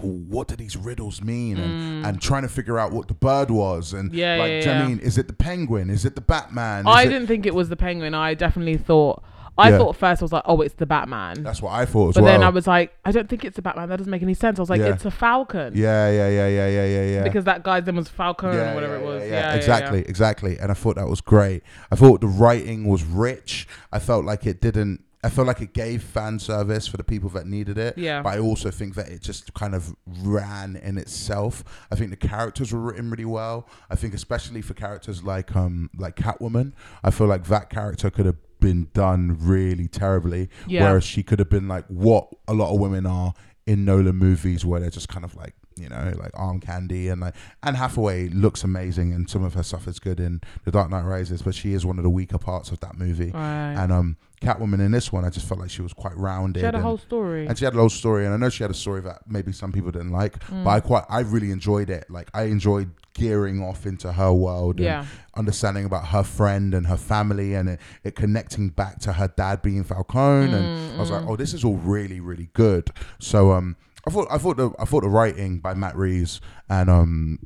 [0.00, 3.92] what do these riddles mean and, and trying to figure out what the bird was
[3.92, 4.16] and Mm.
[4.16, 6.80] Yeah, like yeah, do what I mean is it the penguin is it the batman
[6.80, 8.14] Is I it- didn't think it was the penguin.
[8.14, 9.22] I definitely thought.
[9.56, 9.78] I Yeah.
[9.78, 11.44] thought first I was like, oh, it's the Batman.
[11.44, 13.54] that's what i thought as but well then I was like, I don't think it's
[13.54, 13.88] the Batman.
[13.88, 14.58] That doesn't make any sense.
[14.58, 14.88] I was like, Yeah.
[14.94, 15.74] it's a Falcon.
[15.76, 18.74] yeah yeah yeah yeah yeah yeah yeah Because that guy's name was Falcon yeah, or
[18.74, 19.22] whatever yeah, it was.
[19.22, 19.56] yeah, Yeah, yeah, yeah, yeah.
[19.56, 20.58] exactly, exactly.
[20.58, 21.62] And I thought that was great.
[21.92, 23.68] I thought the writing was rich.
[23.92, 25.04] I felt like it didn't.
[25.24, 27.96] I felt like it gave fan service for the people that needed it.
[27.96, 28.20] Yeah.
[28.22, 31.64] But I also think that it just kind of ran in itself.
[31.90, 33.66] I think the characters were written really well.
[33.90, 38.26] I think especially for characters like um like Catwoman, I feel like that character could
[38.26, 40.50] have been done really terribly.
[40.66, 40.84] Yeah.
[40.84, 43.32] Whereas she could have been like what a lot of women are
[43.66, 47.20] in Nolan movies, where they're just kind of like you know, like arm candy and
[47.20, 50.90] like Anne Hathaway looks amazing and some of her stuff is good in The Dark
[50.90, 53.30] Knight Rises, but she is one of the weaker parts of that movie.
[53.32, 53.74] Right.
[53.76, 56.60] And um Catwoman in this one, I just felt like she was quite rounded.
[56.60, 57.46] She had a and- whole story.
[57.46, 59.52] and she had a whole story, and I know she had a story that maybe
[59.52, 60.64] some people didn't like, Mm.
[60.64, 62.04] but I quite, I really enjoyed it.
[62.10, 65.06] Like I enjoyed gearing off into her world, and Yeah.
[65.34, 69.62] understanding about her friend and her family, and it, it connecting back to her dad
[69.62, 72.90] being Falcone, and I was Mm, like, oh, this is all really, really good.
[73.20, 76.90] So um, I thought, I thought the, I thought the writing by Matt Reeves and
[76.90, 77.38] um,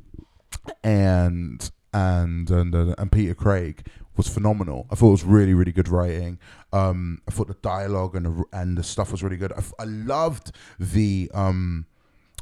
[0.83, 4.85] and and and and Peter Craig was phenomenal.
[4.91, 6.39] I thought it was really really good writing.
[6.73, 9.53] Um, I thought the dialogue and the, and the stuff was really good.
[9.53, 11.85] I, I loved the um,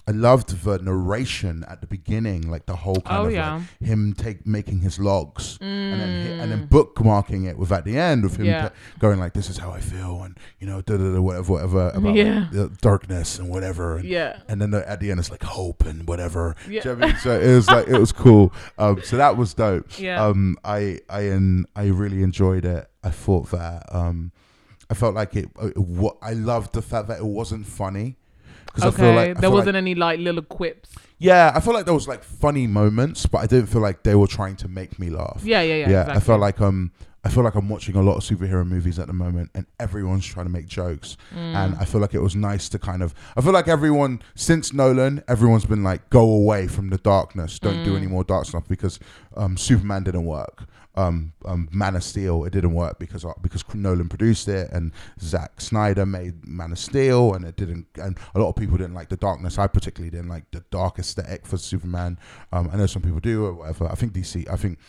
[0.08, 3.56] I loved the narration at the beginning, like the whole kind Oh, of yeah.
[3.56, 7.84] like him take making his logs and then hi- and then bookmarking it with at
[7.84, 8.50] the end of him Mm.
[8.50, 8.70] Yeah.
[8.70, 11.52] t- going like this is how I feel and you know da da da whatever
[11.52, 12.48] whatever about Yeah.
[12.52, 14.40] the darkness and whatever and, Yeah.
[14.48, 16.82] and then the, at the end it's like hope and whatever Yeah.
[16.84, 17.18] Do you know what I mean?
[17.22, 20.24] so it was like it was cool um, so that was dope Yeah.
[20.26, 24.32] um, I I and I really enjoyed it I thought that um,
[24.90, 28.16] I felt like it, it what I loved the fact that it wasn't funny
[28.78, 29.04] because Okay.
[29.04, 30.90] I feel like I there feel wasn't like, any like little quips.
[31.20, 34.16] yeah I felt like there was like funny moments but I didn't feel like they
[34.16, 35.90] were trying to make me laugh Yeah, yeah, yeah.
[35.90, 36.16] yeah, exactly.
[36.16, 36.92] I felt like um
[37.24, 40.26] I feel like I'm watching a lot of superhero movies at the moment and everyone's
[40.26, 41.18] trying to make jokes.
[41.36, 41.56] Mm.
[41.56, 44.72] And I feel like it was nice to kind of I feel like everyone since
[44.72, 47.60] Nolan, everyone's been like, go away from the darkness.
[47.60, 47.98] Don't do Mm.
[47.98, 48.98] any more dark stuff because
[49.36, 50.64] um Superman didn't work.
[50.98, 54.92] Um, um Man of Steel, it didn't work because uh, because Nolan produced it and
[55.20, 58.96] Zack Snyder made Man of Steel and it didn't and a lot of people didn't
[58.96, 59.58] like the darkness.
[59.58, 62.18] I particularly didn't like the dark aesthetic for Superman.
[62.52, 63.88] Um, I know some people do or whatever.
[63.88, 64.80] I think DC I think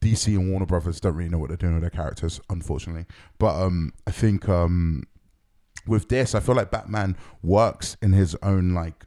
[0.00, 3.06] DC and Warner Brothers don't really know what they're doing with their characters, unfortunately.
[3.38, 5.04] But um, I think um,
[5.86, 9.04] with this, I feel like Batman works in his own like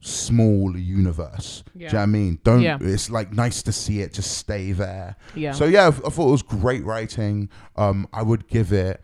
[0.00, 1.62] small universe.
[1.74, 2.38] Do you know what I mean?
[2.42, 2.62] Don't.
[2.62, 2.78] Yeah.
[2.80, 5.16] It's like nice to see it just stay there.
[5.34, 5.52] Yeah.
[5.52, 7.48] So yeah, I, I thought it was great writing.
[7.76, 9.02] Um, I would give it.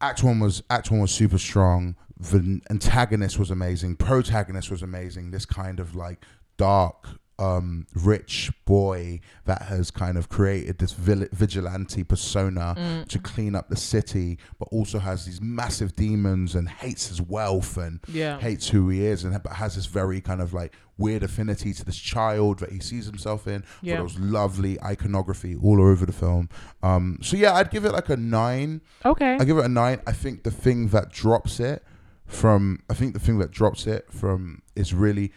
[0.00, 1.96] Act one was Act one was super strong.
[2.18, 3.96] The antagonist was amazing.
[3.96, 5.30] Protagonist was amazing.
[5.30, 6.24] This kind of like
[6.56, 7.06] dark,
[7.40, 13.08] um, rich boy that has kind of created this vil- vigilante persona Mm.
[13.08, 17.76] to clean up the city, but also has these massive demons and hates his wealth
[17.76, 18.38] and Yeah.
[18.38, 21.82] hates who he is, and but has this very kind of like weird affinity to
[21.84, 23.64] this child that he sees himself in.
[23.80, 23.94] Yeah.
[23.94, 26.50] But it was lovely iconography all over the film.
[26.82, 28.82] Um, so yeah, I'd give it like a nine.
[29.04, 29.38] Okay.
[29.40, 30.00] I give it a nine.
[30.06, 31.82] I think the thing that drops it
[32.26, 35.32] from I think the thing that drops it from is really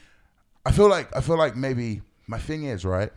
[0.66, 3.12] I feel like I feel like maybe my thing is right.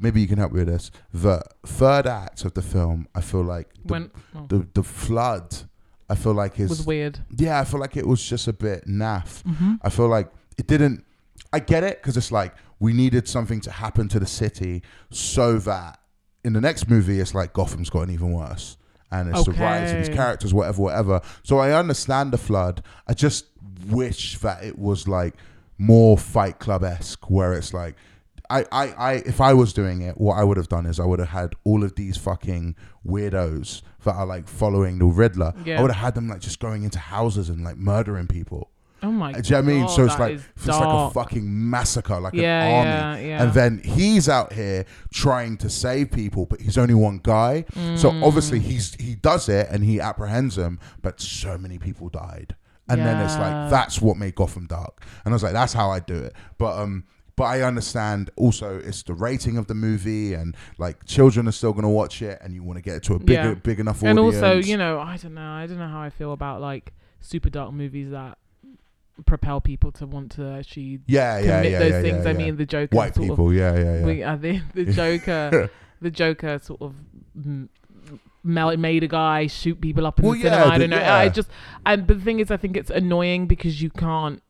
[0.00, 0.90] Maybe you can help me with this.
[1.12, 4.46] The third act of the film, I feel like the When- oh.
[4.48, 5.56] the, the flood.
[6.08, 7.20] I feel like is was weird.
[7.36, 9.44] yeah, I feel like it was just a bit naff.
[9.44, 9.74] Mm-hmm.
[9.82, 11.04] I feel like it didn't.
[11.52, 15.58] I get it because it's like we needed something to happen to the city so
[15.58, 16.00] that
[16.44, 18.76] in the next movie it's like Gotham's gotten even worse
[19.12, 21.20] and it's the rise of these characters, whatever, whatever.
[21.42, 22.82] So I understand the flood.
[23.06, 23.46] I just
[23.88, 25.34] wish that it was like
[25.80, 27.96] more Fight Club esque, where it's like.
[28.52, 31.04] I, I, I, if I was doing it, what I would have done is I
[31.04, 32.74] would have had all of these fucking
[33.06, 35.52] weirdos that are like following the Riddler.
[35.66, 38.70] I would have had them like just going into houses and like murdering people.
[39.04, 39.88] Oh my Do you know what I mean?
[39.88, 42.74] So it's like it's like a fucking massacre, like Yeah, an
[43.14, 43.22] army.
[43.22, 43.42] yeah, yeah.
[43.44, 47.64] And then he's out here trying to save people, but he's only one guy.
[47.96, 48.22] So Mm.
[48.26, 52.56] obviously he's he does it and he apprehends them, but so many people died.
[52.90, 55.02] And then it's like that's what made Gotham dark.
[55.24, 56.34] And I was like, that's how I do it.
[56.58, 57.04] But um
[57.36, 61.72] but I understand also it's the rating of the movie and like children are still
[61.72, 63.54] gonna watch it and you want to get it to a bigger Yeah.
[63.54, 64.42] big enough and audience.
[64.42, 65.50] also, you know, I don't know.
[65.50, 68.36] I don't know how I feel about like super dark movies that
[69.26, 72.24] propel people to want to actually Yeah, yeah, commit yeah, those yeah, things.
[72.24, 72.38] yeah, I yeah.
[72.38, 72.96] mean, the Joker.
[72.96, 74.04] White sort people, Of, yeah, yeah, yeah.
[74.06, 76.94] We, I think the Joker, the Joker sort of.
[78.44, 80.74] Mm, mel- Made a guy shoot people up in Well, the yeah, cinema.
[80.74, 80.96] I don't know.
[80.96, 81.14] yeah.
[81.14, 81.48] I just
[81.86, 84.42] and but the thing is, I think it's annoying because you can't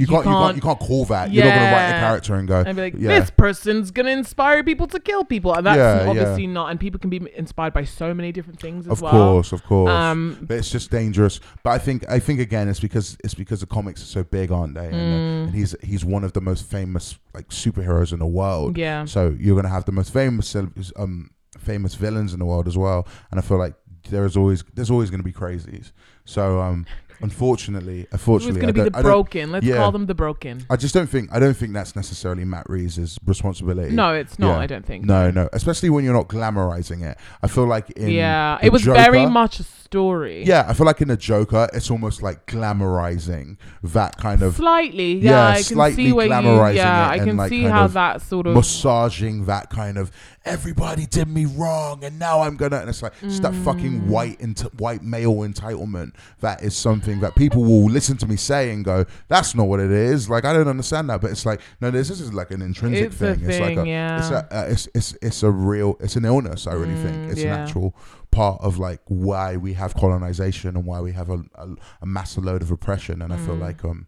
[0.00, 1.32] You You can't, you can't, can't- you can't call that.
[1.32, 1.42] Yeah.
[1.42, 2.00] You're not gonna write a Yeah.
[2.06, 5.52] character and go, and be like, yeah, this person's gonna inspire people to kill people,
[5.52, 6.08] and that's Yeah, yeah.
[6.08, 6.70] obviously not.
[6.70, 9.12] And people can be inspired by so many different things as of well.
[9.12, 9.90] Of course, of course.
[9.90, 11.40] Um, but it's just dangerous.
[11.64, 14.52] But I think, I think again, it's because it's because the comics are so big,
[14.52, 14.86] aren't they?
[14.86, 15.44] And, uh, Mm.
[15.48, 18.78] and he's he's one of the most famous like superheroes in the world.
[18.78, 19.04] Yeah.
[19.04, 20.54] So you're gonna have the most famous
[20.96, 23.06] um famous villains in the world as well.
[23.30, 23.74] And I feel like
[24.10, 25.92] there's always there's always gonna be crazies.
[26.24, 26.86] So um
[27.20, 29.50] Unfortunately, unfortunately, going to be the broken?
[29.50, 29.76] Let's yeah.
[29.76, 30.64] call them the broken.
[30.70, 33.92] I just don't think I don't think that's necessarily Matt Reeves' responsibility.
[33.92, 34.54] No, it's not.
[34.54, 34.58] Yeah.
[34.58, 35.04] I don't think.
[35.04, 37.18] No, no, especially when you're not glamorizing it.
[37.42, 40.44] I feel like in yeah, it was very much a story.
[40.44, 45.14] Yeah, I feel like in the Joker, it's almost like glamorizing that kind of Slightly,
[45.14, 46.32] yeah, Yeah, I can slightly see where you.
[46.32, 48.54] glamorizing Yeah, it I can like, see how that sort of.
[48.54, 50.10] massaging that kind of
[50.44, 53.64] everybody did me wrong and now I'm gonna and it's like it's that Mm.
[53.64, 58.36] fucking white ent- white male entitlement that is something that people will listen to me
[58.36, 61.44] say and go that's not what it is like I don't understand that but it's
[61.44, 63.44] like no this is like an intrinsic It's a thing.
[63.44, 66.66] it's like thing, a it's a uh, it's, it's it's a real it's an illness
[66.66, 67.56] I really think Mm, it's an yeah.
[67.56, 67.94] actual
[68.30, 71.68] part of like why we have colonization and why we have a, a,
[72.02, 73.60] a massive load of oppression and I feel Mm.
[73.60, 74.06] like um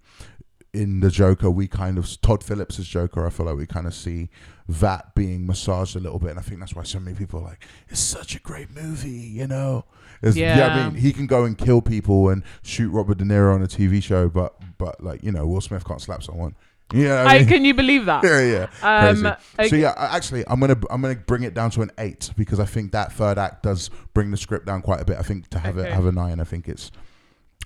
[0.72, 3.26] in the Joker, we kind of Todd Phillips's Joker.
[3.26, 4.28] I feel like we kind of see
[4.68, 7.44] that being massaged a little bit, and I think that's why so many people are
[7.44, 9.84] like, "It's such a great movie," you know.
[10.22, 10.68] It's, yeah.
[10.86, 13.66] I mean, he can go and kill people and shoot Robert De Niro on a
[13.66, 16.54] TV show, but but like you know, Will Smith can't slap someone.
[16.92, 18.24] Yeah, I, can you believe that?
[18.24, 19.08] yeah, yeah.
[19.08, 19.36] Um, Crazy.
[19.58, 19.68] okay.
[19.68, 22.64] So yeah, actually, I'm gonna I'm gonna bring it down to an eight because I
[22.66, 25.18] think that third act does bring the script down quite a bit.
[25.18, 25.88] I think to have Okay.
[25.88, 26.90] it have a nine, I think it's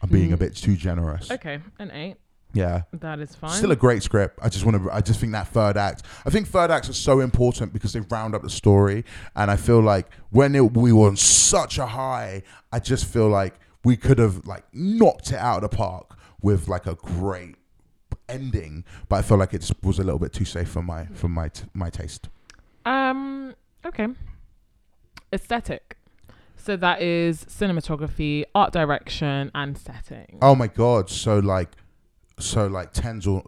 [0.02, 0.40] I'm being a Mm.
[0.40, 1.30] bit too generous.
[1.30, 2.16] Okay, an eight.
[2.52, 2.82] Yeah.
[2.92, 3.50] That is fine.
[3.50, 4.38] Still a great script.
[4.40, 4.90] I just want to.
[4.92, 6.02] I just think that third act.
[6.24, 9.56] I think third acts are so important because they round up the story, and I
[9.56, 13.96] feel like when it, we were on such a high, I just feel like we
[13.96, 17.56] could have like knocked it out of the park with like a great
[18.28, 18.84] ending.
[19.08, 21.28] But I feel like it just was a little bit too safe for my for
[21.28, 22.28] my t- my taste.
[22.84, 23.54] Um.
[23.84, 24.08] Okay.
[25.32, 25.96] Aesthetic.
[26.56, 30.38] So that is cinematography, art direction, and setting.
[30.40, 31.10] Oh my god!
[31.10, 31.68] So like,
[32.38, 33.42] so like tens all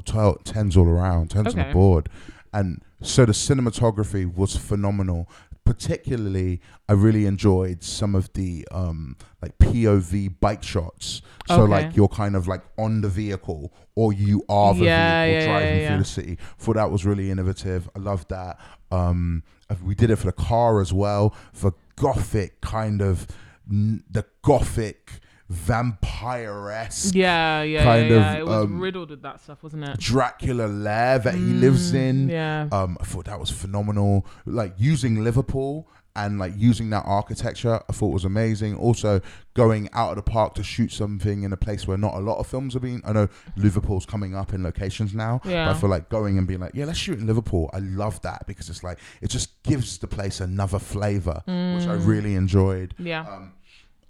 [0.44, 2.10] tens all around, tens on the board,
[2.52, 5.30] and so the cinematography was phenomenal.
[5.66, 11.22] Particularly, I really enjoyed some of the um like POV bike shots.
[11.48, 11.70] So Okay.
[11.70, 15.46] like you're kind of like on the vehicle or you are the Yeah, vehicle yeah,
[15.46, 16.38] driving yeah, through the city.
[16.59, 17.88] Thought that was really innovative.
[17.94, 18.59] I loved that.
[18.90, 19.42] Um,
[19.83, 21.35] we did it for the car as well.
[21.52, 23.26] For gothic kind of
[23.70, 28.32] n- the gothic vampire esque Yeah, yeah, kind yeah, yeah.
[28.35, 29.98] of, It was um, riddled with that stuff, wasn't it?
[29.98, 32.28] Dracula lair that he lives Mm, in.
[32.28, 32.68] yeah.
[32.72, 34.26] Um, I thought that was phenomenal.
[34.44, 38.74] Like using Liverpool and like using that architecture, I thought was amazing.
[38.76, 39.20] Also
[39.54, 42.38] going out of the park to shoot something in a place where not a lot
[42.38, 43.02] of films are being.
[43.04, 45.66] I know Liverpool's coming up in locations now, Yeah.
[45.66, 47.68] but I feel like going and being like, yeah, let's shoot in Liverpool.
[47.74, 51.96] I love that because it's like it just gives the place another flavor, which I
[51.96, 52.06] Mm.
[52.06, 52.94] really enjoyed.
[52.98, 53.20] Yeah.
[53.20, 53.52] Um,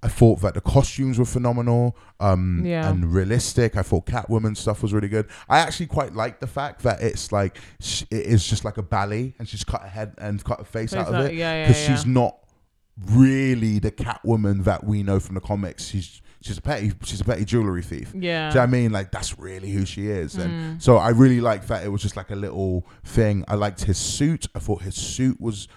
[0.07, 2.89] I thought that the costumes were phenomenal um, Yeah.
[2.89, 3.77] and realistic.
[3.77, 5.27] I thought Catwoman stuff was really good.
[5.49, 8.83] I actually quite like the fact that it's like sh- it is just like a
[8.83, 11.67] ballet, and she's cut her head and cut her face, out of it yeah, yeah,
[11.69, 11.97] because yeah.
[11.97, 12.37] she's not
[13.07, 15.87] really the Catwoman that we know from the comics.
[15.89, 18.13] She's she's a petty she's a petty jewelry thief.
[18.15, 18.51] Yeah.
[18.51, 18.93] Do you know what I mean?
[18.93, 20.37] Like that's really who she is.
[20.37, 20.83] And Mm.
[20.83, 23.45] so I really like that it was just like a little thing.
[23.49, 24.47] I liked his suit.
[24.55, 25.69] I thought his suit was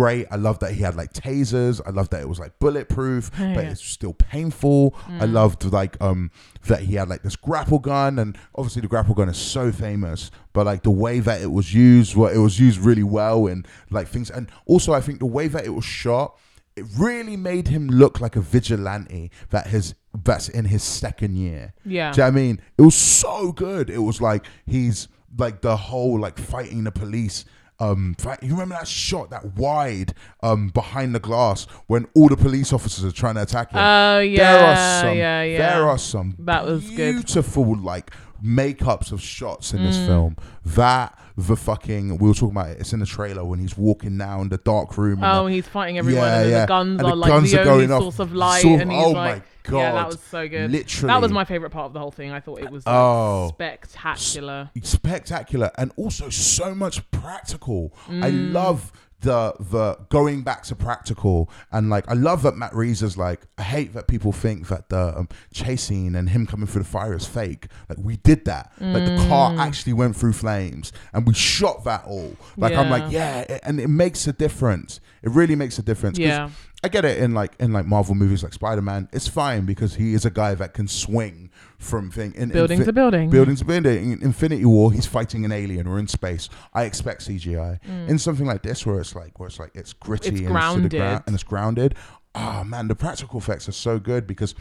[0.00, 0.26] great.
[0.30, 1.80] I love that he had like tasers.
[1.86, 3.70] I love that it was like bulletproof, Yeah, but yeah.
[3.72, 4.94] it's still painful.
[5.08, 5.32] I Mm.
[5.32, 6.30] loved like um
[6.70, 10.30] that he had like this grapple gun and obviously the grapple gun is so famous,
[10.52, 13.66] but like the way that it was used, well, it was used really well and
[13.90, 16.36] like things and also I think the way that it was shot
[16.76, 21.72] it really made him look like a vigilante that has that's in his second year.
[21.86, 22.12] Yeah.
[22.12, 22.60] Do you know what I mean?
[22.76, 23.88] It was so good.
[23.88, 27.46] It was like he's like the whole like fighting the police.
[27.78, 32.72] Um, you remember that shot, that wide, um, behind the glass when all the police
[32.72, 33.78] officers are trying to attack him.
[33.78, 35.58] Oh, there yeah, are some, yeah, yeah.
[35.58, 36.96] There are some That was good.
[36.96, 38.10] beautiful like
[38.44, 40.06] makeups of shots in this Mm.
[40.06, 40.36] film.
[40.64, 42.80] That the fucking we were talking about it.
[42.80, 45.22] It's in the trailer when he's walking down the dark room.
[45.22, 47.86] and Oh, the- he's fighting everyone, and then the guns And are like the only
[47.88, 50.70] source of light, Sort and he's oh like, my god, yeah, that was so good.
[50.70, 52.32] Literally, that was my favorite part of the whole thing.
[52.32, 53.48] I thought it was like, Oh.
[53.50, 54.70] spectacular.
[54.82, 57.92] spectacular and also so much practical.
[58.08, 58.52] I Mm.
[58.52, 63.16] love the the going back to practical and like I love that Matt Reeves is
[63.16, 66.82] like I hate that people think that the um, chase scene and him coming through
[66.82, 67.68] the fire is fake.
[67.88, 68.72] Like we did that.
[68.80, 69.58] Like the car Mm.
[69.58, 72.36] actually went through flames and we shot that all.
[72.56, 75.00] Like I'm like yeah, it- and it makes a difference.
[75.22, 76.18] It really makes a difference.
[76.18, 76.50] Yeah.
[76.84, 79.08] I get it in like in like Marvel movies like Spider Man.
[79.12, 82.92] It's fine because he is a guy that can swing from thing in Building to
[82.92, 83.30] building.
[83.30, 84.12] building to building.
[84.12, 86.48] In Infinity War, he's fighting an alien or in space.
[86.74, 87.78] I expect CGI.
[87.86, 88.08] Mm.
[88.08, 90.48] In something like this, where it's like where it's like it's gritty It's and to
[90.48, 90.94] the grounded.
[91.26, 91.94] and it's grounded.
[92.34, 94.54] Oh man, the practical effects are so good because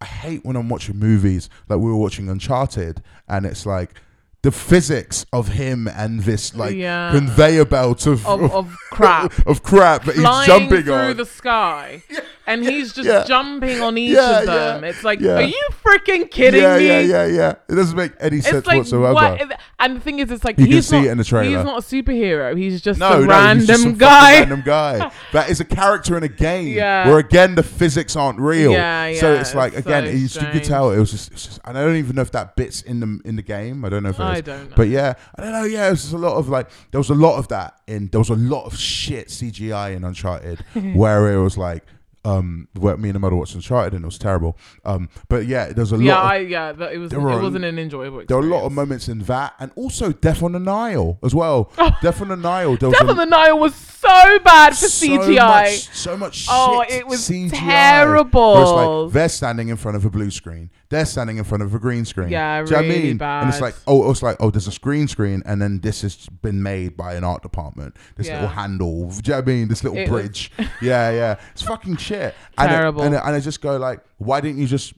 [0.00, 3.94] I hate when I'm watching movies like we were watching Uncharted and it's like.
[4.42, 7.10] The physics of him and this like Yeah.
[7.12, 11.16] conveyor belt of, Of, of crap of crap that he's jumping through on.
[11.18, 12.02] the sky,
[12.46, 13.24] and he's just yeah.
[13.24, 14.82] jumping on each Yeah, of them.
[14.82, 15.34] yeah, It's like, yeah.
[15.34, 16.86] are you freaking kidding yeah, me?
[16.86, 17.54] yeah, yeah, yeah.
[17.68, 19.12] It doesn't make any sense like whatsoever.
[19.12, 19.60] what?
[19.78, 21.56] And the thing is, it's like You can he's see not, it in the trailer.
[21.58, 22.56] He's not a superhero.
[22.56, 24.32] He's just No, a no, random just guy.
[24.40, 25.10] Random guy.
[25.32, 26.68] that is a character in a game.
[26.76, 27.06] Yeah.
[27.08, 28.72] Where again the physics aren't real.
[28.72, 29.20] Yeah, yeah.
[29.20, 31.60] So it's like it's again, so you could tell it was just, it's just.
[31.64, 33.84] And I don't even know if that bit's in the in the game.
[33.84, 34.76] I don't know if it I don't know.
[34.76, 35.64] But yeah, I don't know.
[35.64, 38.20] Yeah, it was a lot of like there was a lot of that in there
[38.20, 40.64] was a lot of shit CGI in Uncharted
[40.94, 41.84] where it was like.
[42.22, 44.58] Um, where me and the mother watched Uncharted and it was terrible.
[44.84, 46.24] Um, but yeah, there's a yeah, lot.
[46.26, 47.14] I, of, yeah, that, it was.
[47.14, 48.22] It were wasn't an enjoyable.
[48.28, 51.34] there were a lot of moments in that, and also Death on the Nile as
[51.34, 51.72] well.
[52.02, 52.76] Death on the Nile.
[52.76, 53.74] There was Death a- on the Nile was
[54.10, 55.36] so bad for so CGI.
[55.36, 56.92] Much, so much oh, shit.
[56.92, 57.50] Oh, it was CGI.
[57.52, 58.54] terrible.
[58.54, 58.70] Where it's
[59.06, 60.70] like they're standing in front of a blue screen.
[60.88, 62.30] They're standing in front of a green screen.
[62.30, 63.22] Yeah, Do you know I really mean?
[63.22, 66.02] And it's like, oh, oh, it's like, oh, there's a green screen, and then this
[66.02, 67.96] has been made by an art department.
[68.16, 68.34] This Yeah.
[68.34, 69.10] little handle.
[69.10, 69.68] Do you know what I mean?
[69.68, 70.50] This little It bridge.
[70.82, 71.36] yeah, yeah.
[71.52, 72.34] It's fucking shit.
[72.58, 73.02] And it- Terrible.
[73.02, 74.94] and, it- and I just go like, why didn't you just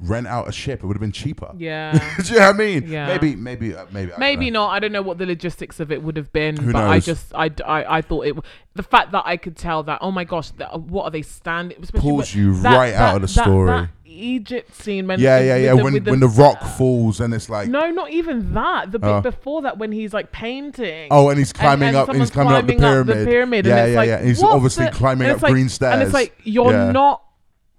[0.00, 0.82] rent out a ship?
[0.82, 1.52] It would have been cheaper.
[1.56, 1.92] Yeah.
[2.22, 2.88] Do you know what I mean?
[2.88, 3.06] Yeah.
[3.06, 4.12] Maybe, maybe, uh, maybe.
[4.18, 4.66] Maybe know.
[4.66, 4.70] not.
[4.74, 7.34] I don't know what the logistics of it would have been, Who but I just,
[7.34, 8.36] I, I, I thought it.
[8.74, 11.80] The fact that I could tell that, oh my gosh, that, what are they standing?
[11.94, 13.66] Pulls you right out of the story.
[13.70, 15.72] that Egypt scene when Yeah, with yeah, the- yeah.
[15.74, 18.90] when the- when the rock falls and it's like, No, not even that.
[18.90, 19.20] The bit Oh.
[19.20, 21.08] before that, when he's like painting.
[21.10, 23.18] Oh, and he's climbing up- and he's someone's climbing up the pyramid.
[23.18, 24.22] The pyramid, Yeah, and it's yeah, like, yeah.
[24.22, 26.90] He's obviously climbing up like- green stairs And it's like you're Yeah.
[26.92, 27.22] not,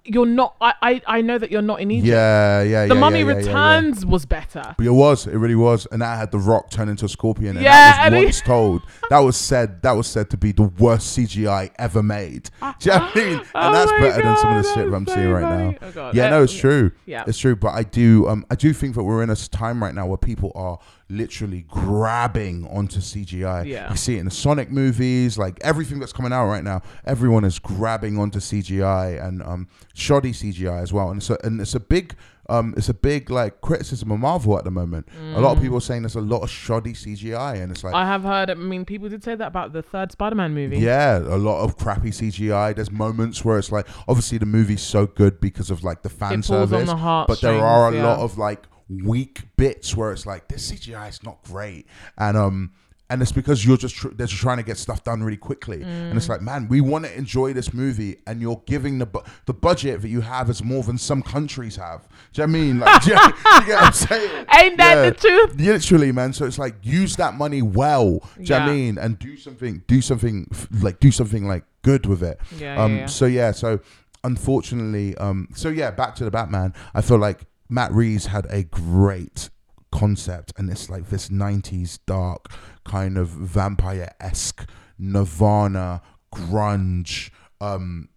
[0.09, 0.55] you're not.
[0.59, 2.07] I, I, I know that you're not in Egypt.
[2.07, 3.37] yeah, yeah, the yeah, Mummy yeah, yeah, yeah.
[3.37, 4.75] Returns was better.
[4.77, 7.55] But it was, it really was, and that had the Rock turn into a scorpion,
[7.57, 8.81] and Yeah, that and was he- once told.
[9.09, 9.81] That was said.
[9.83, 12.49] That was said to be the worst CGI ever made.
[12.79, 13.33] Do you know what I mean?
[13.39, 15.71] And Oh that's better than some of the shit I'm so seeing right funny.
[15.71, 15.77] now.
[15.81, 16.15] Oh God.
[16.15, 16.91] Yeah, Uh, no, it's true.
[17.05, 17.23] yeah.
[17.27, 17.55] it's true.
[17.55, 20.17] But I do, um, I do think that we're in a time right now where
[20.17, 23.65] people are literally grabbing onto CGI.
[23.65, 23.89] Yeah.
[23.89, 26.81] you see it in the Sonic movies, like everything that's coming out right now.
[27.05, 31.75] Everyone is grabbing onto CGI and um, shoddy CGI as well, and so and it's
[31.75, 32.15] a big.
[32.51, 35.07] Um, it's a big like criticism of Marvel at the moment.
[35.35, 37.93] A lot of people are saying there's a lot of shoddy CGI, and it's like
[37.93, 37.97] Mm.
[37.97, 38.49] I have heard.
[38.49, 40.79] I mean, people did say that about the third Spider-Man movie.
[40.79, 42.73] yeah, a lot of crappy CGI.
[42.75, 46.39] There's moments where it's like, obviously the movie's so good because of like the fan
[46.39, 49.95] It pulls on service, the but there are a heartstrings, lot of like weak bits
[49.95, 52.71] where it's like this CGI is not great, and um,
[53.11, 55.81] and it's because you're just tr- they're just trying to get stuff done really quickly,
[55.81, 56.17] and Mm.
[56.17, 59.53] it's like, man, we want to enjoy this movie, and you're giving the bu- the
[59.53, 62.07] budget that you have is more than some countries have.
[62.33, 62.79] Do you know what I mean?
[62.79, 64.45] Like, do you, do you get what I'm saying?
[64.59, 65.55] Ain't that the truth?
[65.59, 66.33] Literally, man.
[66.33, 68.19] So it's like use that money well.
[68.37, 68.97] Do you know what I mean?
[68.97, 70.47] And do something, do something,
[70.81, 72.39] like do something like good with it.
[72.57, 72.91] Yeah, um.
[72.93, 73.05] yeah, yeah.
[73.07, 73.51] So yeah.
[73.51, 73.79] So
[74.23, 75.47] unfortunately, um.
[75.55, 76.73] So yeah, back to the Batman.
[76.93, 79.49] I feel like Matt Reeves had a great
[79.91, 82.47] concept, and it's like this '90s dark
[82.83, 86.01] kind of vampire esque Nirvana
[86.33, 87.29] grunge
[87.61, 88.09] um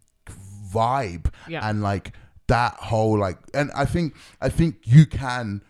[0.73, 1.69] vibe, Yeah.
[1.69, 2.13] and like
[2.49, 5.63] that whole like, and I think I think you can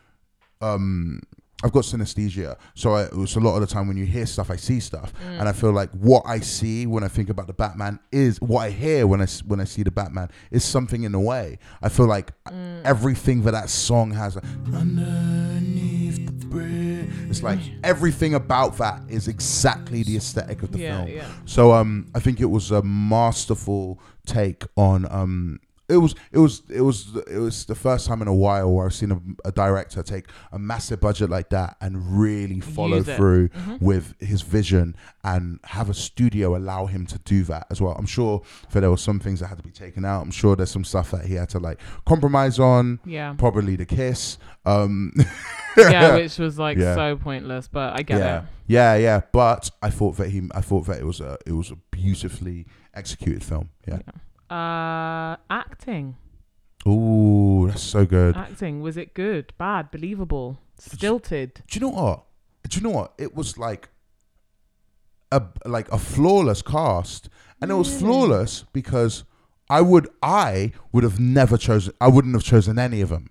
[0.61, 1.21] um
[1.62, 4.27] I've got synesthesia, so I, it was a lot of the time when you hear
[4.27, 5.40] stuff, I see stuff, Mm.
[5.40, 8.62] and I feel like what I see when I think about the Batman is what
[8.62, 11.59] I hear when I when I see the Batman is something in a way.
[11.83, 12.83] I feel like Mm.
[12.85, 14.44] everything that that song has, like,
[14.75, 20.96] underneath the bridge, it's like everything about that is exactly the aesthetic of the Yeah,
[21.05, 21.09] film.
[21.16, 21.27] yeah.
[21.44, 25.61] So um, I think it was a masterful take on um.
[25.88, 28.87] It was it was it was it was the first time in a while where
[28.87, 33.49] I've seen a, a director take a massive budget like that and really follow through
[33.49, 33.85] Mm-hmm.
[33.85, 37.92] with his vision and have a studio allow him to do that as well.
[37.99, 40.23] I'm sure that there were some things that had to be taken out.
[40.23, 43.01] I'm sure there's some stuff that he had to like compromise on.
[43.05, 43.35] Yeah.
[43.37, 44.38] Probably the kiss.
[44.64, 45.12] Um,
[45.77, 46.95] yeah, which was like Yeah.
[46.95, 48.45] so pointless, but I get yeah, it.
[48.68, 49.21] yeah, yeah.
[49.33, 52.66] But I thought that he, I thought that it was a, it was a beautifully
[52.95, 53.71] executed film.
[53.87, 53.99] Yeah.
[54.52, 56.16] Uh, acting,
[56.86, 58.36] Ooh, that's so good.
[58.36, 58.82] acting.
[58.82, 61.62] Was it good, bad, believable, stilted?
[61.68, 62.24] Do you know what?
[62.68, 63.14] Do you know what?
[63.16, 63.88] It was like
[65.30, 67.30] a like a flawless cast,
[67.62, 69.24] and it was flawless because
[69.70, 71.94] I would I would have never chosen.
[71.98, 73.30] I wouldn't have chosen any of them.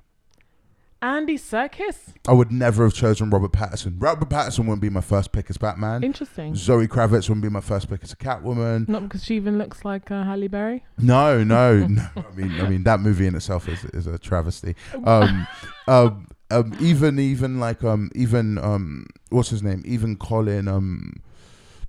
[1.03, 3.95] Andy Serkis, I would never have chosen Robert Pattinson.
[3.97, 6.03] Robert Pattinson wouldn't be my first pick as Batman.
[6.03, 6.55] interesting.
[6.55, 8.87] Zoe Kravitz wouldn't be my first pick as a Catwoman.
[8.87, 10.83] Not because she even looks like uh, Halle Berry.
[10.99, 12.07] No, no, no.
[12.15, 14.75] I mean, I mean that movie in itself is is a travesty.
[15.03, 15.47] Um,
[15.87, 19.81] um, um, even even like um, even um, what's his name?
[19.85, 21.13] Even Colin um,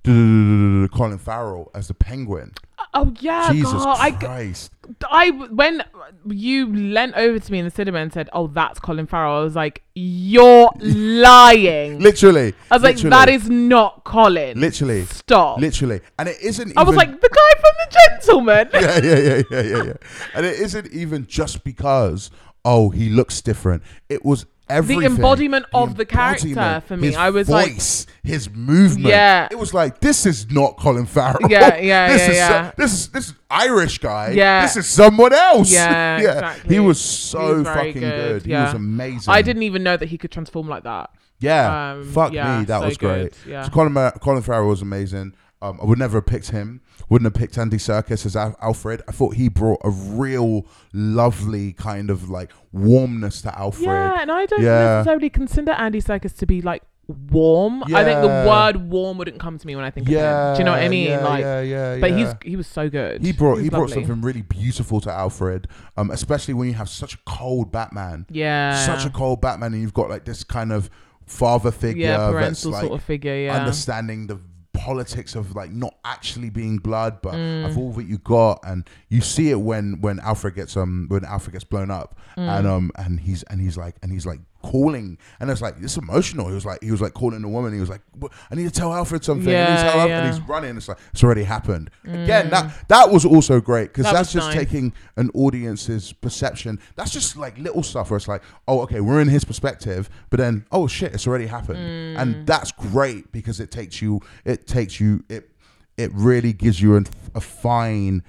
[0.91, 2.51] Colin Farrell as the Penguin.
[2.95, 4.71] Oh yeah, Jesus God, I, Christ.
[5.09, 5.83] I when
[6.27, 9.43] you leant over to me in the cinema and said, "Oh, that's Colin Farrell," I
[9.43, 12.53] was like, "You're lying." Literally.
[12.69, 15.05] I was like, "That is not Colin." Literally.
[15.05, 15.59] Stop.
[15.59, 16.01] Literally.
[16.19, 19.43] And it isn't even I was like, "The guy from The Gentlemen." yeah, yeah, yeah,
[19.49, 19.93] yeah, yeah, yeah.
[20.35, 22.29] And it isn't even just because
[22.63, 23.81] oh he looks different.
[24.07, 25.03] It was everything.
[25.05, 27.07] embodiment of the character for me.
[27.07, 29.07] His I was like- voice, his movement.
[29.07, 29.47] Yeah.
[29.51, 31.49] it was like this is not Colin Farrell.
[31.49, 32.71] Yeah, yeah, this yeah, is yeah.
[32.77, 34.31] this is this is Irish guy.
[34.31, 34.61] Yeah.
[34.61, 35.71] this is someone else.
[35.71, 36.75] Yeah, exactly.
[36.75, 38.45] He was He so was fucking good, good.
[38.45, 39.33] He was amazing.
[39.33, 41.09] I didn't even know that he could transform like that.
[41.39, 43.33] Yeah, Um, fuck yeah, me, that so was great.
[43.43, 43.63] good, yeah.
[43.63, 45.33] So Colin, Colin Farrell was amazing.
[45.63, 46.81] Um, I would never have picked him.
[47.09, 49.01] Wouldn't have picked Andy Serkis as Al- Alfred.
[49.07, 53.85] I thought he brought a real lovely kind of like warmness to Alfred.
[53.85, 54.97] Yeah, and I don't Yeah.
[54.97, 57.83] necessarily consider Andy Serkis to be like warm.
[57.93, 60.53] I think the word warm wouldn't come to me when I think of him.
[60.53, 61.09] Do you know what I mean?
[61.09, 63.21] yeah, like, yeah, yeah, but he's he was so good.
[63.21, 66.89] He brought he was brought something really beautiful to Alfred, um, especially when you have
[66.89, 68.25] such a cold Batman.
[68.29, 70.89] Yeah, such a cold Batman, and you've got like this kind of
[71.25, 73.35] father figure yeah, parental like sort of figure.
[73.35, 74.39] Yeah, understanding the
[74.83, 77.65] politics of like not actually being blood, but Mm.
[77.65, 81.23] of all that you got, and you see it when when Alfred gets um when
[81.25, 82.49] Alfred gets blown up, Mm.
[82.57, 85.97] and um and he's and he's like and he's like calling, and it's like it's
[85.97, 86.47] emotional.
[86.47, 87.73] He was like he was like calling the woman.
[87.73, 88.01] He was like,
[88.49, 89.47] I need to tell Alfred something.
[89.47, 90.23] I need to Yeah, tell Alfred, yeah.
[90.25, 90.77] and he's running.
[90.77, 91.91] It's like it's already happened.
[92.05, 94.55] Again, that that was also great because That that's just nice.
[94.55, 96.79] taking an audience's perception.
[96.95, 100.37] That's just like little stuff where it's like, oh, okay, we're in his perspective, but
[100.39, 102.17] then, oh shit, it's already happened, Mm.
[102.21, 105.49] and that's great because it takes you, it takes you, it,
[105.97, 107.03] it really gives you a,
[107.35, 108.23] a fine,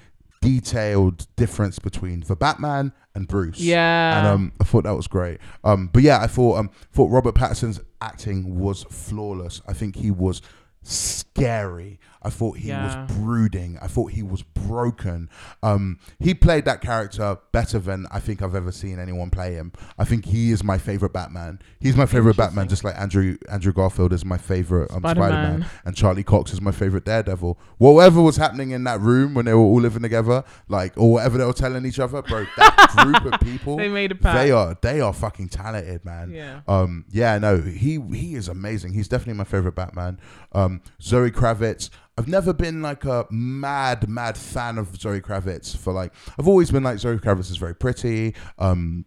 [0.45, 3.59] detailed difference between the Batman and Bruce.
[3.59, 4.19] Yeah.
[4.19, 5.39] and um, I thought that was great.
[5.65, 9.63] Um, but yeah, I thought um, thought Robert Pattinson's acting was flawless.
[9.67, 10.43] I think he was
[10.83, 11.99] scary.
[12.25, 13.05] I thought he Yeah.
[13.05, 13.79] was brooding.
[13.83, 15.29] I thought he was broken.
[15.63, 19.73] Um, he played that character better than I think I've ever seen anyone play him.
[19.99, 21.59] I think he is my favorite Batman.
[21.81, 25.31] He's my favorite Batman, just like Andrew Andrew Garfield is my favorite um, Spider-Man.
[25.31, 27.59] Spider-Man, and Charlie Cox is my favorite Daredevil.
[27.79, 31.39] Whatever was happening in that room when they were all living together, like or whatever
[31.39, 34.37] they were telling each other, bro, that group of people, They made a pact.
[34.39, 36.31] They are they are fucking talented, man.
[36.33, 36.61] Yeah.
[36.67, 37.05] Um.
[37.11, 37.39] Yeah.
[37.39, 37.59] No.
[37.61, 38.93] He he is amazing.
[38.95, 40.19] He's definitely my favorite Batman.
[40.53, 40.81] Um.
[41.03, 41.91] Zoe Kravitz.
[42.17, 46.13] I've never been like a mad mad fan of Zoe Kravitz for like.
[46.39, 48.35] I've always been like Zoe Kravitz is very pretty.
[48.59, 49.05] Um.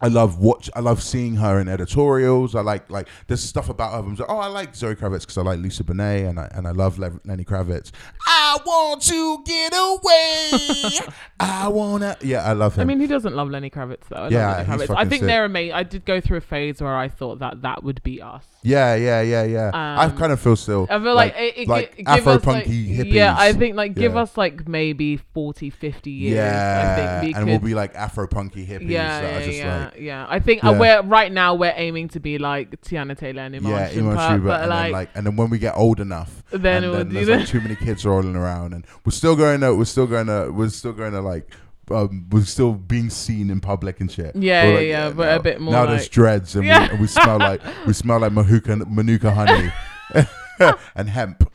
[0.00, 0.70] I love watch.
[0.76, 2.54] I love seeing her in editorials.
[2.54, 3.98] I like like there's stuff about her.
[3.98, 6.68] I'm like, oh, I like Zoe Kravitz because I like Lisa Bonet and I and
[6.68, 7.90] I love Le- Lenny Kravitz.
[8.26, 10.98] I want to get away.
[11.40, 12.16] I wanna.
[12.22, 12.82] Yeah, I love him.
[12.82, 14.16] I mean, who doesn't love Lenny Kravitz though?
[14.16, 14.96] I Yeah, love Lenny Kravitz.
[14.96, 15.26] I think sick.
[15.26, 15.72] they're amazing.
[15.74, 18.44] I did go through a phase where I thought that that would be us.
[18.62, 19.70] Yeah, yeah, yeah, yeah.
[19.72, 20.86] I Um, kind of feel still.
[20.90, 23.12] I feel like, it, it, like Afro us, like- punky hippies.
[23.12, 24.20] Yeah, I think like give Yeah.
[24.22, 26.34] us like maybe 40, 50 years.
[26.36, 29.87] Yeah, I think and we'll be like Afro punky hippies yeah, that yeah, yeah, like
[29.98, 30.26] yeah.
[30.28, 30.78] I think uh, Yeah.
[30.78, 34.44] we're right now we're aiming to be like Teyana Taylor and Iman yeah, Iman Shumpert,
[34.44, 37.08] but and like, then like, and then when we get old enough, Then and then
[37.10, 40.26] there's like too many kids rolling around, and we're still going to, we're still going
[40.26, 41.48] to, we're still going to like.
[41.90, 44.36] Um, we're still being seen in public and shit.
[44.36, 46.82] Yeah, We're yeah, yeah, but a bit more Now there's dreads and, Yeah.
[46.82, 49.72] we, and we smell like we smell like manuka, manuka honey
[50.94, 51.50] and hemp.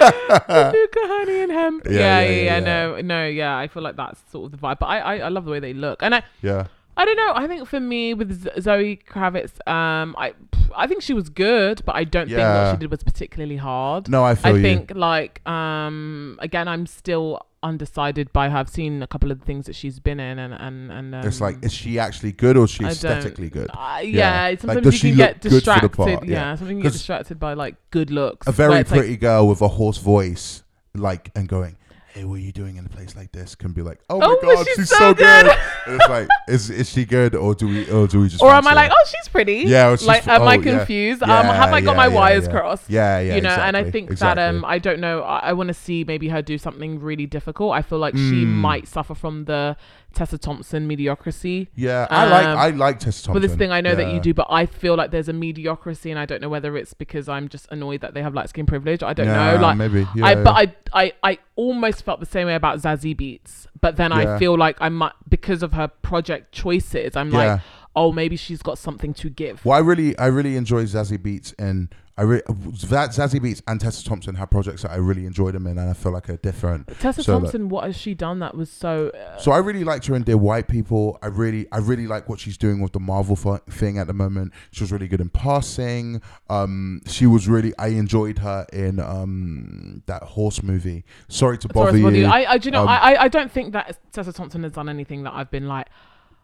[0.00, 1.84] Manuka honey and hemp.
[1.90, 2.60] Yeah, Yeah, yeah, yeah, yeah, yeah, yeah.
[2.60, 3.56] No, no, yeah.
[3.58, 4.78] I feel like that's sort of the vibe.
[4.78, 6.66] But I, I, I love the way they look, and I, Yeah,
[6.98, 7.32] I don't know.
[7.34, 10.34] I think for me with Zoe Kravitz, um, I,
[10.76, 14.08] I think she was good, but I don't think what she did was particularly hard.
[14.08, 14.62] No, I feel I you.
[14.62, 18.56] think like, um, again, I'm still undecided by her.
[18.58, 21.26] I've seen a couple of the things that she's been in, and and and um,
[21.26, 23.70] it's like, is she actually good or is she I aesthetically good?
[23.70, 24.02] Uh, Yeah.
[24.02, 25.92] yeah, Like, sometimes does you can get look good for the distracted.
[25.92, 26.10] part?
[26.24, 26.32] Yeah.
[26.32, 26.54] Yeah.
[26.56, 28.46] sometimes you get distracted by like good looks.
[28.48, 31.76] a very it's like- pretty girl with a hoarse voice, like and going,
[32.14, 34.18] "Hey, what are you doing in a place like this?" Can be like, "Oh, Oh,
[34.20, 35.56] my but god, she's she's, so so good." good.
[35.86, 38.42] and it's like, is is she good or do we or do we just?
[38.42, 39.64] or am I like, oh, she's pretty?
[39.66, 40.78] Yeah, she's like, am I oh, yeah.
[40.78, 41.22] confused?
[41.22, 42.88] um, Yeah, have I got yeah, my yeah, wires crossed?
[42.90, 44.64] Yeah, yeah, You know, and I exactly, think that um.
[44.64, 45.22] I don't know.
[45.22, 47.72] I, I want to see maybe her do something really difficult.
[47.72, 48.46] I feel like she Mm.
[48.68, 49.76] might suffer from the
[50.18, 51.68] Tessa Thompson mediocrity.
[51.76, 53.34] Yeah, I like um, I like Tessa Thompson.
[53.34, 56.10] With this thing, I know that you do, but I feel like there's a mediocrity,
[56.10, 58.66] and I don't know whether it's because I'm just annoyed that they have light skin
[58.66, 59.04] privilege.
[59.04, 59.60] I don't Yeah, know.
[59.62, 63.16] Like, maybe, I, yeah, but I, I, I almost felt the same way about Zazie
[63.16, 64.34] Beetz, but then Yeah.
[64.34, 67.14] I feel like I might because of her project choices.
[67.14, 67.38] I'm Yeah.
[67.38, 67.60] like,
[67.94, 69.64] oh maybe she's got something to give.
[69.64, 73.80] Well, I really, I really enjoy Zazie Beetz, and I re- that Zazie Beetz and
[73.80, 76.36] Tessa Thompson have projects that I really enjoyed them in, and I feel like are
[76.36, 76.88] different.
[76.98, 79.10] Tessa So, like- Thompson, what has she done that was so?
[79.10, 81.16] Uh, So I really liked her in Dear White People.
[81.22, 84.12] I really, I really like what she's doing with the Marvel fi- thing at the
[84.14, 84.52] moment.
[84.72, 86.20] She was really good in passing.
[86.50, 87.72] Um, she was really.
[87.78, 91.04] I enjoyed her in um that horse movie.
[91.28, 92.22] Sorry to bother sorry to bother you.
[92.22, 92.28] you.
[92.32, 94.88] I, I, do you know, Um, I- I don't think that Tessa Thompson has done
[94.88, 95.86] anything that I've been like,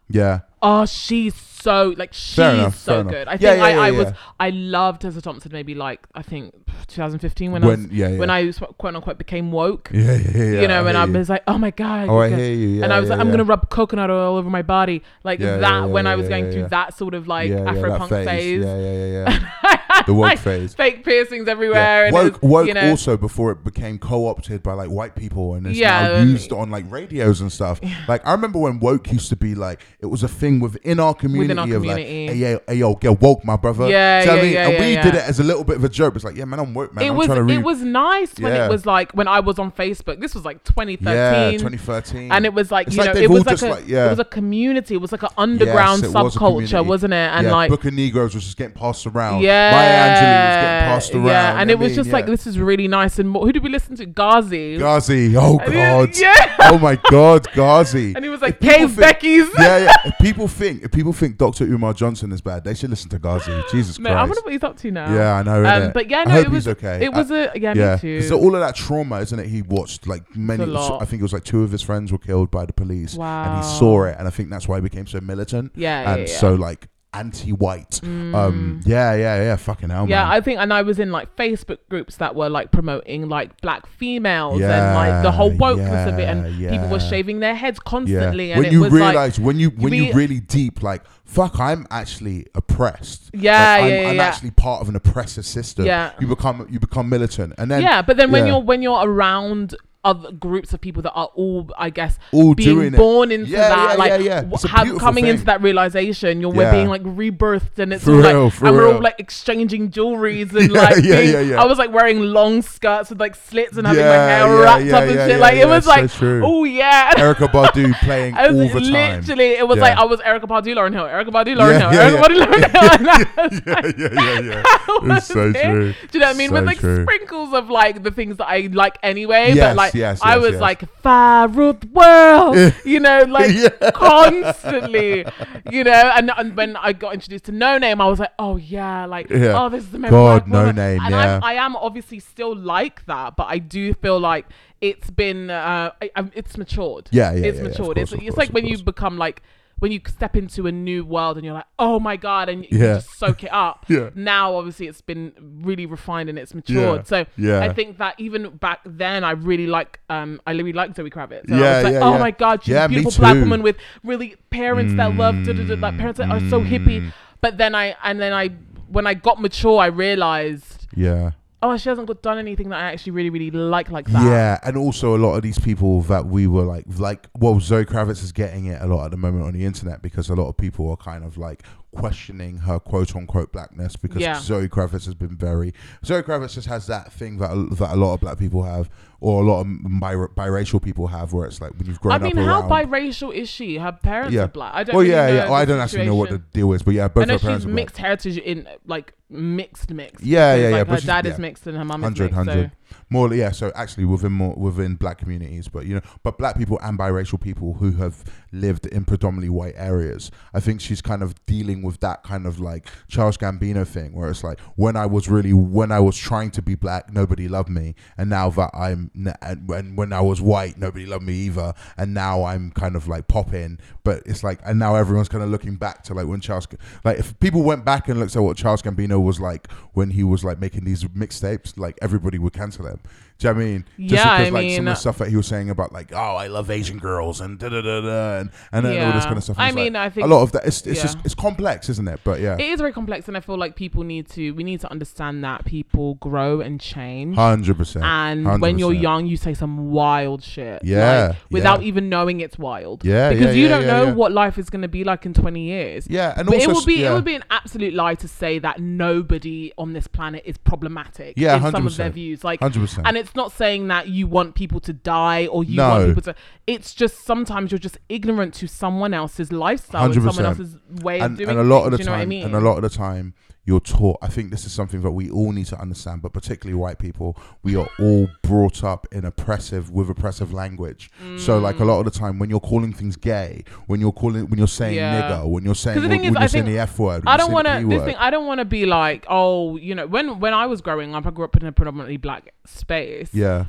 [0.09, 3.27] yeah, oh, she's so like she's enough, so good.
[3.27, 4.12] I Yeah, think yeah, I, yeah, I was.
[4.39, 6.55] I loved Tessa Thompson maybe like I think
[6.89, 8.19] 2015 when, I When- was yeah, yeah.
[8.19, 9.91] when I was quote unquote became woke.
[9.93, 10.61] yeah, yeah, yeah.
[10.61, 11.12] you know, and I you.
[11.15, 12.09] was like, oh my god.
[12.11, 12.83] Oh, I hear you.
[12.85, 15.89] and I was like, I'm gonna rub coconut oil all over my body, like that.
[15.89, 18.62] when I was going through that sort of like Afro punk phase.
[18.62, 20.03] Yeah, yeah, yeah, yeah.
[20.07, 20.75] the woke like, phase.
[20.75, 22.07] fake piercings everywhere.
[22.07, 25.55] And Woke, it's, woke you know, also before it became co-opted by like white people
[25.55, 27.81] and it's Yeah, now used on like radios and stuff.
[28.09, 31.15] Like I remember when woke used to be like it was a thing within our
[31.15, 32.27] community our of community.
[32.29, 33.89] like, hey, yo, hey, yo, get woke, my brother.
[33.89, 34.53] Yeah, Do you know what I yeah, mean?
[34.55, 35.03] yeah, and yeah, we yeah.
[35.03, 36.15] did it as a little bit of a joke.
[36.17, 37.05] It's like, yeah, man, I'm woke, man.
[37.05, 37.59] it I'm was trying to read.
[37.59, 38.67] it was nice when Yeah.
[38.67, 40.21] it was like when I was on Facebook.
[40.21, 41.15] This was like 2013.
[41.15, 42.33] yeah, 2013.
[42.33, 43.89] and it was like It's you like know they've it was like just a like-
[43.89, 44.07] yeah.
[44.07, 46.89] it was a community it was like an underground Yes, it was a subculture community.
[46.89, 49.43] wasn't it and yeah, like Book of Negroes was just getting passed around.
[49.43, 51.27] yeah Maya Angelou was getting passed around.
[51.27, 52.31] yeah and it was mean, just like yeah.
[52.31, 55.37] this is really nice and more, who did we listen to Ghazi Ghazi.
[55.37, 56.17] Oh God.
[56.19, 58.13] yeah Oh my God, Ghazi.
[58.17, 59.93] and he was like If people Cave think- Becky's yeah, yeah.
[60.07, 61.65] If people think if people think Dr.
[61.65, 63.53] Umar Johnson is bad, they should listen to Ghazi.
[63.71, 65.65] Jesus Man, I wonder what he's up to now yeah, I know.
[65.65, 67.05] um, but yeah I no hope it was he's okay.
[67.05, 69.47] it was I- a yeah, yeah, me too because all of that trauma, isn't it?
[69.47, 70.65] He watched like many.
[70.67, 71.03] lot.
[71.03, 73.57] I think it was like two of his friends were killed by the police, and
[73.59, 75.73] he saw it, and I think that's why he became so militant.
[75.75, 76.39] Yeah, yeah, and yeah.
[76.39, 78.03] so like anti-white.
[78.05, 79.57] Um, yeah, yeah, yeah.
[79.57, 80.33] Fucking hell, Yeah, man.
[80.33, 83.87] I think, and I was in like Facebook groups that were like promoting like black
[83.87, 87.79] females and like the whole wokeness of it, and yeah, people were shaving their heads
[87.85, 87.91] yeah.
[87.91, 91.03] constantly, and when it you was like, realize when you when you really deep like
[91.25, 95.87] fuck i'm actually oppressed Yeah, Like, I'm, yeah, I'm actually part of an oppressive system
[95.87, 96.12] Yeah.
[96.21, 99.75] you become you become militant and then yeah, but then when you're when you're around
[100.05, 102.97] other groups of people that are all, I guess, All being doing it.
[102.97, 106.71] born into Yeah, that, yeah, like yeah, w- have, coming into that realization, you're we're
[106.71, 108.95] being like rebirthed, and it's all real, like, and we're real.
[108.97, 111.63] all like exchanging jewelries and like, yeah, being- yeah, yeah.
[111.63, 115.03] I was like wearing long skirts with like slits and having my hair wrapped up
[115.05, 115.41] and shit.
[115.41, 116.43] like it was so like, true.
[116.45, 117.13] oh yeah.
[117.15, 120.93] erykah badu playing all the time literally, it was like I was Erykah Badu, Lauryn
[120.93, 122.23] Hill, Erykah Badu, Lauryn Hill, Erykah.
[122.23, 122.91] Badu, Lauryn Hill.
[122.95, 126.39] And I was yeah yeah yeah yeah it's so true Do you know what I
[126.39, 126.53] mean?
[126.53, 129.55] With like sprinkles of like the things that I like anyway.
[129.57, 130.61] But like yes, I was yes.
[130.61, 133.91] like Farrell World, you know, like Yeah.
[133.93, 135.25] constantly,
[135.71, 136.13] you know.
[136.15, 139.63] And, and when I got introduced to Noname, I was like, oh yeah, like Yeah.
[139.63, 140.77] oh this is the God, No woman.
[140.77, 141.37] Name, And yeah.
[141.37, 144.47] I'm, I am obviously still like that, but I do feel like
[144.81, 147.09] it's been uh, I, it's matured.
[147.11, 147.97] Yeah, yeah, it's yeah, matured.
[147.97, 149.43] course, it's of it's course, like when you become like
[149.85, 152.78] when you step into a new world and you're like, oh my god, and you
[152.78, 152.95] Yeah.
[152.95, 153.85] just soak it up.
[153.95, 154.09] Yeah.
[154.14, 157.01] Now, obviously, it's been really refined and it's matured.
[157.01, 157.03] Yeah.
[157.03, 157.61] So Yeah.
[157.61, 161.45] I think that even back then, I really like, um, I really liked Zoe Kravitz.
[161.45, 163.76] And I Yeah, was like, yeah, oh my god, she's a beautiful black woman with
[164.03, 167.12] really parents that love, da, da, da, like parents that are so hippie.
[167.43, 168.49] But then I, and then I,
[168.89, 171.32] when I got mature, I realized, yeah
[171.65, 174.23] oh, she hasn't got done anything that I actually really, really like like that.
[174.23, 177.85] Yeah, and also a lot of these people that we were like, like, well, Zoe
[177.87, 180.49] Kravitz is getting it a lot at the moment on the internet because a lot
[180.49, 181.62] of people are kind of like
[181.95, 184.39] questioning her quote unquote blackness because Yeah.
[184.41, 185.73] Zoe Kravitz has been very.
[186.05, 188.91] Zoe Kravitz just has that thing that a, that a lot of black people have,
[189.21, 189.67] or a lot of
[190.01, 192.69] bi- biracial people have, where it's like when you've grown up I mean, up how
[192.77, 192.91] around.
[192.91, 193.79] biracial is she?
[193.79, 194.43] Her parents yeah.
[194.43, 194.75] are black.
[194.75, 194.95] I don't.
[194.97, 195.53] well, really yeah, know yeah.
[195.53, 197.63] I don't actually know what the deal is, but yeah, both I know her parents
[197.65, 197.75] she's are black.
[197.75, 200.25] mixed heritage in like mixed mixed.
[200.25, 201.33] Yeah, yeah, yeah, Like her dad yeah.
[201.33, 202.37] is mixed and her mum is 100, mixed.
[202.37, 202.71] 100.
[202.71, 202.77] So
[203.11, 203.51] More, yeah.
[203.51, 207.41] So actually, within more within black communities, but you know, but black people and biracial
[207.41, 212.01] people who have lived in predominantly white areas, I think she's kind of dealing with
[212.01, 215.93] that kind of like Childish Gambino thing, where it's like when I was really when
[215.93, 219.11] I was trying to be black, nobody loved me, and now that I'm
[219.43, 223.07] and when when I was white, nobody loved me either, and now I'm kind of
[223.09, 226.41] like popping, but it's like and now everyone's kind of looking back to like when
[226.41, 226.67] Charles,
[227.05, 230.25] like if people went back and looked at what Childish Gambino was like when he
[230.25, 233.01] was like making these mixtapes, like everybody would cancel him.
[233.37, 233.85] Do you know what I mean?
[233.99, 236.12] Just Yeah, I because, like some of the stuff that he was saying about like,
[236.12, 239.24] oh, I love Asian girls and da da da da, and and then all this
[239.24, 239.59] kind of stuff.
[239.59, 240.64] I It's like, mean, I think- a lot of that.
[240.66, 241.03] It's it's yeah.
[241.03, 242.20] just it's complex, isn't it?
[242.22, 244.80] But yeah, it is very complex, and I feel like people need to we need
[244.82, 247.35] to understand that people grow and change.
[247.35, 248.05] hundred percent.
[248.05, 250.85] And when you're young, you say some wild shit.
[250.85, 251.89] Yeah, like, without yeah.
[251.89, 253.05] even knowing it's wild.
[253.05, 254.12] Yeah, Because yeah, you yeah, don't yeah, know yeah.
[254.12, 256.07] what life is going to be like in 20 years.
[256.09, 257.11] yeah, and But also it would be yeah.
[257.11, 261.35] it would be an absolute lie to say that nobody on this planet is problematic
[261.37, 262.45] Yeah, in some of their views.
[262.45, 262.72] Like 100%.
[262.85, 263.03] 100%.
[263.05, 265.89] And it's not saying that you want people to die or you No.
[265.89, 266.35] want people to.
[266.66, 271.27] It's just sometimes you're just ignorant to someone else's lifestyle and someone else's way of
[271.27, 272.45] and, doing and a lot of the you know time, what I mean?
[272.47, 273.35] and a lot of the time,
[273.65, 274.19] you're taught.
[274.21, 277.39] I think this is something that we all need to understand, but particularly white people,
[277.62, 281.11] we are all brought up in oppressive with oppressive language.
[281.39, 281.87] So, like a mm.
[281.87, 284.97] lot of the time, when you're calling things gay, when you're calling, when you're saying
[284.97, 285.23] Yeah.
[285.23, 287.37] nigger, when you're saying, when, is, when I you're saying think- the f word, I
[287.37, 287.87] don't want to.
[287.89, 290.81] This thing, I don't want to be like, oh, you know, when when I was
[290.81, 293.33] growing up, I grew up in a predominantly black space.
[293.33, 293.67] yeah,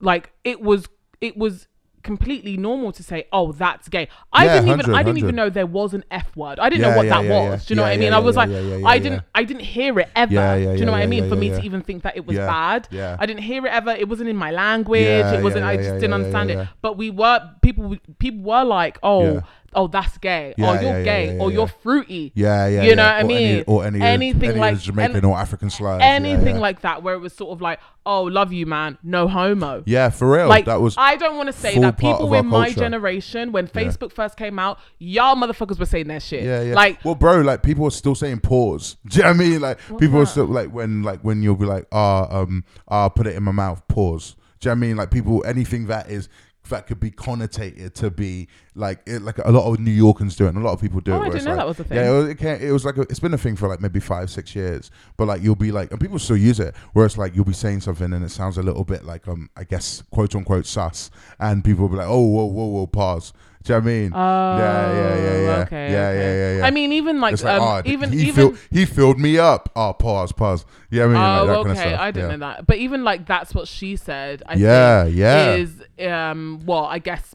[0.00, 0.86] like it was
[1.20, 1.66] it was
[2.04, 4.06] completely normal to say oh that's gay.
[4.32, 6.60] I Yeah, didn't even 100, i didn't even know there was an f word.
[6.60, 7.66] I didn't Yeah, know what yeah, that was.
[7.66, 8.12] do you know what i mean?
[8.12, 10.30] i was like i didn't i didn't hear it ever.
[10.30, 11.28] Do you know what i mean?
[11.28, 12.88] For me to even think that it was bad
[13.20, 13.90] i didn't hear it ever.
[13.90, 15.02] It wasn't in my language.
[15.36, 16.68] It wasn't i just didn't understand it.
[16.82, 19.42] but we were people people were like oh.
[19.74, 21.56] Oh that's gay Yeah, oh you're yeah, gay yeah, or yeah.
[21.56, 22.82] you're fruity yeah, yeah.
[22.82, 23.48] you know what I mean?
[23.48, 26.02] any, or any Anything any like- Jamaican and- or African slides.
[26.04, 29.82] anything like that where it was sort of like oh love you man no homo
[29.86, 30.46] yeah, for real.
[30.48, 34.12] like that was I don't want to say that people in my generation, when Facebook
[34.12, 36.44] first came out, y'all motherfuckers were saying that shit.
[36.44, 36.74] Yeah, yeah.
[36.74, 38.96] Like, well, bro, like people are still saying pause.
[39.08, 39.60] Do you know what I mean?
[39.60, 43.26] Like people are still like when like when you'll be like, ah, um, ah, put
[43.26, 44.36] it in my mouth, pause.
[44.60, 44.96] Do you know what I mean?
[44.96, 46.28] Like people, anything that is
[46.70, 50.46] that could be connotated to be like it, like a lot of New Yorkers do
[50.46, 51.26] it, and a lot of people do Oh, it.
[51.26, 51.98] I didn't know like- that was a thing.
[51.98, 53.80] Yeah, it was, it, can't, it was like a, it's been a thing for like
[53.80, 54.90] maybe five, six years.
[55.16, 57.52] But like you'll be like, and people still use it, where it's like you'll be
[57.52, 61.10] saying something and it sounds a little bit like um, I guess quote unquote sus,
[61.38, 63.32] and people will be like, oh, whoa, whoa, whoa, pause.
[63.64, 64.12] Do you know what I mean?
[64.14, 65.92] oh, yeah, yeah, yeah, yeah, Okay, yeah, okay.
[65.92, 66.66] yeah, yeah, yeah.
[66.66, 68.34] I mean, even like, like, um, oh, even he even.
[68.34, 69.70] filled, he filled me up.
[69.74, 70.66] Oh, pause, pause.
[70.90, 71.62] Yeah, I mean, like Oh, that okay.
[71.64, 72.00] kind of stuff.
[72.00, 72.36] I didn't yeah.
[72.36, 72.66] know that.
[72.66, 74.42] But even like that's what she said.
[74.46, 75.54] I Yeah, think, yeah.
[75.54, 77.34] Is um, well, I guess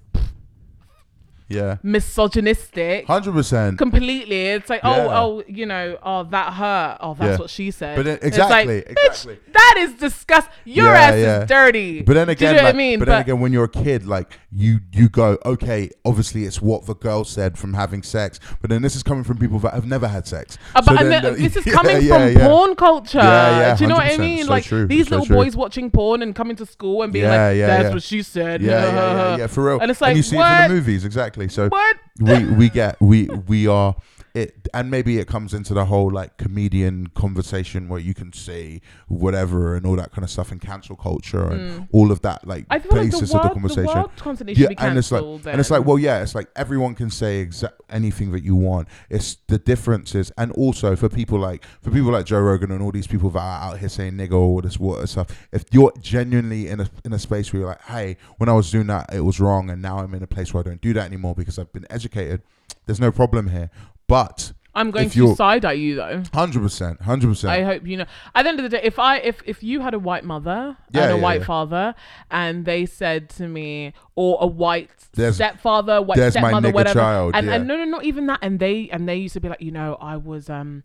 [1.49, 3.05] Yeah, misogynistic.
[3.07, 3.77] hundred percent.
[3.77, 4.89] Completely, it's like, Yeah.
[4.91, 6.97] oh, oh, you know, oh, that hurt.
[7.01, 7.37] Oh, that's Yeah.
[7.37, 7.95] what she said.
[7.95, 9.37] But then- It's like, exactly, bitch, exactly.
[9.53, 10.53] that is disgusting.
[10.65, 11.41] Your Yeah, ass yeah.
[11.41, 12.01] is dirty.
[12.03, 12.99] But then Do again, you know like, what I mean?
[12.99, 16.85] but then again, when you're a kid, like you you go, okay, obviously it's what
[16.85, 19.85] the girl said from having sex, but then this is coming from people that have
[19.87, 20.57] never had sex.
[20.75, 22.47] Uh, So but and then then the- this is yeah, coming yeah, from yeah.
[22.47, 23.17] porn culture.
[23.17, 24.19] Yeah, yeah, Do you know what I 100%.
[24.19, 24.43] mean?
[24.45, 25.35] So like true, these so little true.
[25.37, 27.89] boys watching porn and coming to school and being Yeah, like, yeah, "That's yeah.
[27.93, 29.79] what she said." Yeah, yeah, yeah, yeah, for real.
[29.79, 31.38] And it's like, you see it from the movies, exactly.
[31.47, 31.97] So What?
[32.19, 33.95] we we get we we are
[34.33, 38.81] it, and maybe it comes into the whole like comedian conversation where you can say
[39.07, 42.59] whatever and all that kind of stuff and cancel culture and all of that like
[42.59, 42.65] Mm.
[42.75, 43.85] I feel like the basis world, of the conversation.
[43.85, 45.47] the world constantly should be and it's like cancelled.
[45.47, 48.87] and it's like well yeah it's like everyone can say exact anything that you want
[49.09, 52.91] it's the differences and also for people like for people like Joe Rogan and all
[52.91, 55.91] these people that are out here saying nigga or all this water stuff if you're
[56.01, 59.13] genuinely in a in a space where you're like hey when I was doing that
[59.13, 61.33] it was wrong and now I'm in a place where I don't do that anymore
[61.35, 62.41] because I've been educated
[62.85, 63.69] there's no problem here
[64.09, 66.23] but I'm going to side at you though.
[66.33, 67.51] hundred percent hundred percent.
[67.51, 68.05] I hope you know.
[68.35, 70.77] At the end of the day, if I if if you had a white mother
[70.91, 71.45] Yeah, and a yeah, white yeah.
[71.47, 71.95] father,
[72.29, 77.49] and they said to me, or a white There's- stepfather, white stepmother, whatever, child, and,
[77.49, 79.71] and no, no, not even that, and they and they used to be like, you
[79.71, 80.83] know, I was um,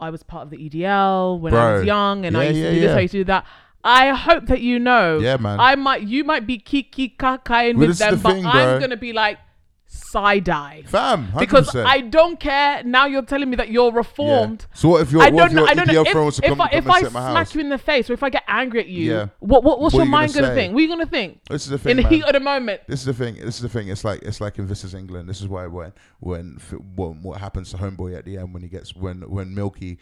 [0.00, 2.80] I was part of the EDL when I was young, and I used to do
[2.80, 2.96] this.
[2.96, 3.44] I used to do that.
[3.82, 5.18] I hope that you know.
[5.18, 5.58] Yeah, man.
[5.58, 8.80] I might, you might be kiki kakaing Well, with them, the but thing, I'm bro.
[8.80, 9.38] gonna be like
[9.92, 11.40] side eye fam 100%.
[11.40, 12.82] because I don't care.
[12.84, 14.66] Now you're telling me that you're reformed.
[14.70, 14.76] yeah.
[14.76, 16.48] so what if your I don't if I don't know if, friend was to if
[16.50, 18.22] come, I, if I sit at my smack house you in the face or if
[18.22, 19.10] I get angry at you.
[19.12, 19.26] Yeah.
[19.40, 20.74] What, what what's What your you gonna mind gonna think?
[20.74, 22.82] What are you gonna think this is the thing in the heat of the moment?
[22.86, 23.34] This is the thing.
[23.34, 23.88] This is the thing.
[23.88, 25.28] It's like it's like in This Is England.
[25.28, 26.58] This is why when when
[26.94, 29.98] when what happens to Homeboy at the end when he gets when when Milky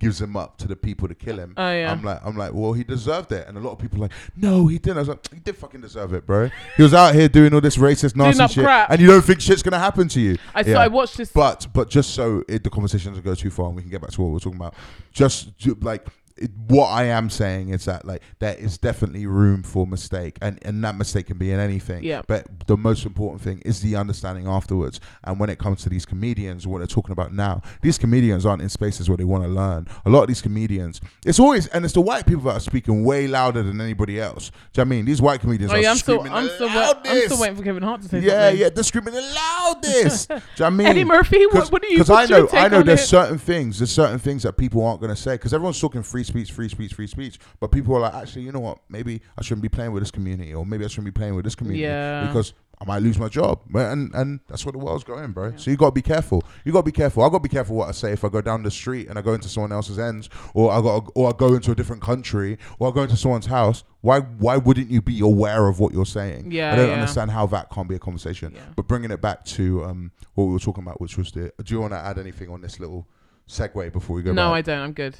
[0.00, 1.54] gives him up to the people to kill him.
[1.56, 1.92] Oh, yeah.
[1.92, 4.12] I'm like I'm like well he deserved it, and a lot of people are like
[4.36, 4.96] no he didn't.
[4.96, 6.50] I was like he did fucking deserve it, bro.
[6.76, 8.90] He was out here doing all this racist nasty shit, crap.
[8.96, 10.36] And you don't think shit's gonna happen to you.
[10.54, 11.30] I so I watched this.
[11.30, 14.00] But but just so it, the conversation doesn't go too far, and we can get
[14.00, 14.74] back to what we're talking about.
[15.12, 15.50] Just,
[15.82, 16.06] like
[16.36, 20.58] it, what I am saying is that like there is definitely room for mistake, and
[20.62, 22.04] and that mistake can be in anything.
[22.04, 22.22] Yeah.
[22.26, 25.00] But the most important thing is the understanding afterwards.
[25.24, 28.62] And when it comes to these comedians, what they're talking about now, these comedians aren't
[28.62, 29.86] in spaces where they want to learn.
[30.04, 33.04] A lot of these comedians, it's always and it's the white people that are speaking
[33.04, 34.50] way louder than anybody else.
[34.50, 35.04] Do you know what I mean?
[35.06, 37.40] These white comedians oh are yeah, I'm still screaming I'm the still wa- I'm still
[37.40, 38.58] waiting for Kevin Hart to say Yeah, something.
[38.58, 40.28] yeah, yeah, they're screaming the loudest.
[40.28, 40.86] Do you know what I mean?
[40.86, 42.82] Eddie Murphy, what- what do you- Because I know, I know.
[42.82, 43.06] There's it?
[43.06, 43.78] certain things.
[43.78, 46.68] There's certain things that people aren't going to say because everyone's talking free speech, free
[46.68, 47.38] speech, free speech.
[47.60, 48.78] But people are like, actually, you know what?
[48.88, 51.44] Maybe I shouldn't be playing with this community, or maybe I shouldn't be playing with
[51.44, 52.26] this community Yeah.
[52.26, 53.60] because I might lose my job.
[53.74, 55.56] And and that's where the world's going, bro.
[55.56, 56.42] So you got to be careful.
[56.64, 57.22] You got to be careful.
[57.22, 59.18] I got to be careful what I say if I go down the street and
[59.18, 62.02] I go into someone else's ends, or I got, or I go into a different
[62.02, 63.82] country, or I go into someone's house.
[64.02, 66.50] Why why wouldn't you be aware of what you're saying?
[66.52, 66.94] Yeah, I don't yeah.
[66.94, 68.52] understand how that can't be a conversation.
[68.54, 68.60] Yeah.
[68.76, 71.52] But bringing it back to um, what we were talking about, which was the.
[71.64, 73.08] Do you want to add anything on this little
[73.48, 74.32] segue before we go?
[74.32, 74.56] No, back?
[74.56, 74.78] I don't.
[74.80, 75.16] I'm good.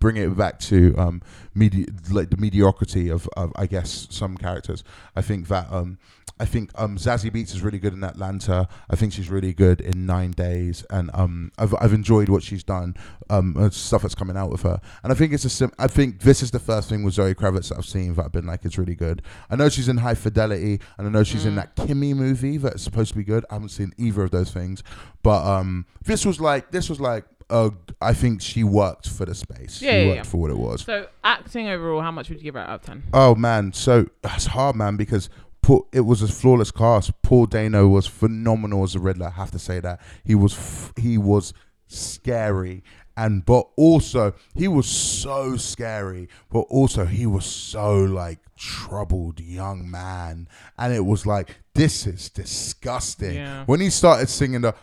[0.00, 1.22] Bring it back to um
[1.54, 4.82] medi- like the mediocrity of, of I guess some characters.
[5.14, 5.98] I think that um
[6.38, 8.66] I think um Zazie Beetz is really good in Atlanta.
[8.88, 12.64] I think she's really good in Nine Days, and um I've I've enjoyed what she's
[12.64, 12.96] done,
[13.28, 14.80] um uh, stuff that's coming out with her.
[15.02, 17.34] And I think it's a sim- I think this is the first thing with Zoe
[17.34, 19.20] Kravitz that I've seen that I've been like it's really good.
[19.50, 22.82] I know she's in High Fidelity, and I know she's in that Kimi movie that's
[22.82, 23.44] supposed to be good.
[23.50, 24.82] I haven't seen either of those things,
[25.22, 27.70] but um this was like this was like uh
[28.00, 29.82] I think she worked for the space.
[29.82, 30.22] Yeah, she yeah, worked yeah.
[30.22, 30.82] for what it was.
[30.82, 33.02] So acting overall, how much would you give it out of ten?
[33.12, 35.28] Oh man, so that's hard, man, because
[35.62, 37.20] Paul, it was a flawless cast.
[37.22, 39.26] Paul Dano was phenomenal as a Riddler.
[39.28, 41.52] I have to say that he was f- he was
[41.86, 42.82] scary,
[43.16, 49.90] and but also he was so scary, but also he was so like troubled young
[49.90, 50.48] man,
[50.78, 53.34] and it was like this is disgusting.
[53.34, 53.64] Yeah.
[53.66, 54.74] When he started singing the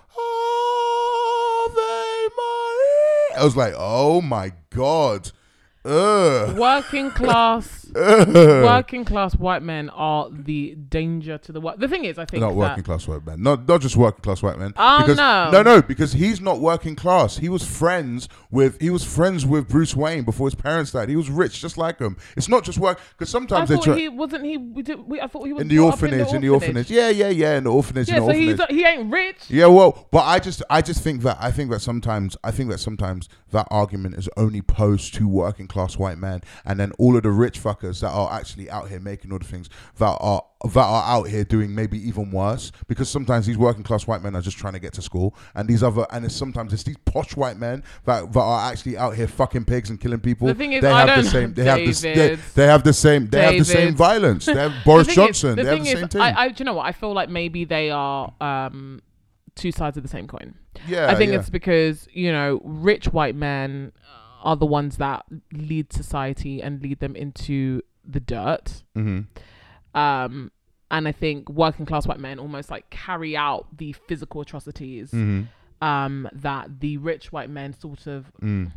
[3.38, 5.31] I was like, oh my god.
[5.88, 11.79] Working class, working class white men are the danger to the world.
[11.79, 13.41] The thing is, I think not working class white men.
[13.41, 14.73] Not not just working class white men.
[14.75, 15.51] Oh, because, no.
[15.51, 17.38] no, no, because he's not working class.
[17.38, 21.09] He was friends with he was friends with Bruce Wayne before his parents died.
[21.09, 22.17] He was rich, just like him.
[22.35, 24.45] It's not just work because I sometimes they thought try he wasn't.
[24.45, 26.91] He we did, we, I thought he was in the orphanage, in the orphanage.
[26.91, 28.75] Yeah, yeah, yeah, in the orphanage, Yeah, in the so he's orphanage.
[28.75, 29.38] he ain't rich.
[29.49, 32.69] Yeah, well, but I just I just think that I think that sometimes I think
[32.71, 37.15] that sometimes that argument is only posed to working class white man, and then all
[37.15, 40.43] of the rich fuckers that are actually out here making all the things that are
[40.73, 44.36] that are out here doing maybe even worse because sometimes these working class white men
[44.36, 46.97] are just trying to get to school, and these other and it's sometimes it's these
[47.05, 50.47] posh white men that, that are actually out here fucking pigs and killing people.
[50.47, 51.53] The thing is, they I have the don't- same.
[51.53, 52.01] They have this.
[52.01, 53.28] They, they have the same.
[53.28, 54.45] They have the same violence.
[54.45, 55.55] They have Boris The is- Johnson.
[55.55, 56.21] the they have the is, same thing.
[56.21, 56.86] I, I, do you know what?
[56.86, 59.01] I feel like maybe they are um,
[59.55, 60.55] two sides of the same coin.
[60.88, 61.39] yeah, I think yeah.
[61.39, 63.91] it's because you know rich white men
[64.43, 68.83] are the ones that lead society and lead them into the dirt.
[68.95, 69.21] hmm
[69.95, 70.51] Um,
[70.89, 75.43] and I think working class white men almost like carry out the physical atrocities hmm
[75.79, 78.71] um, that the rich white men sort of Mm.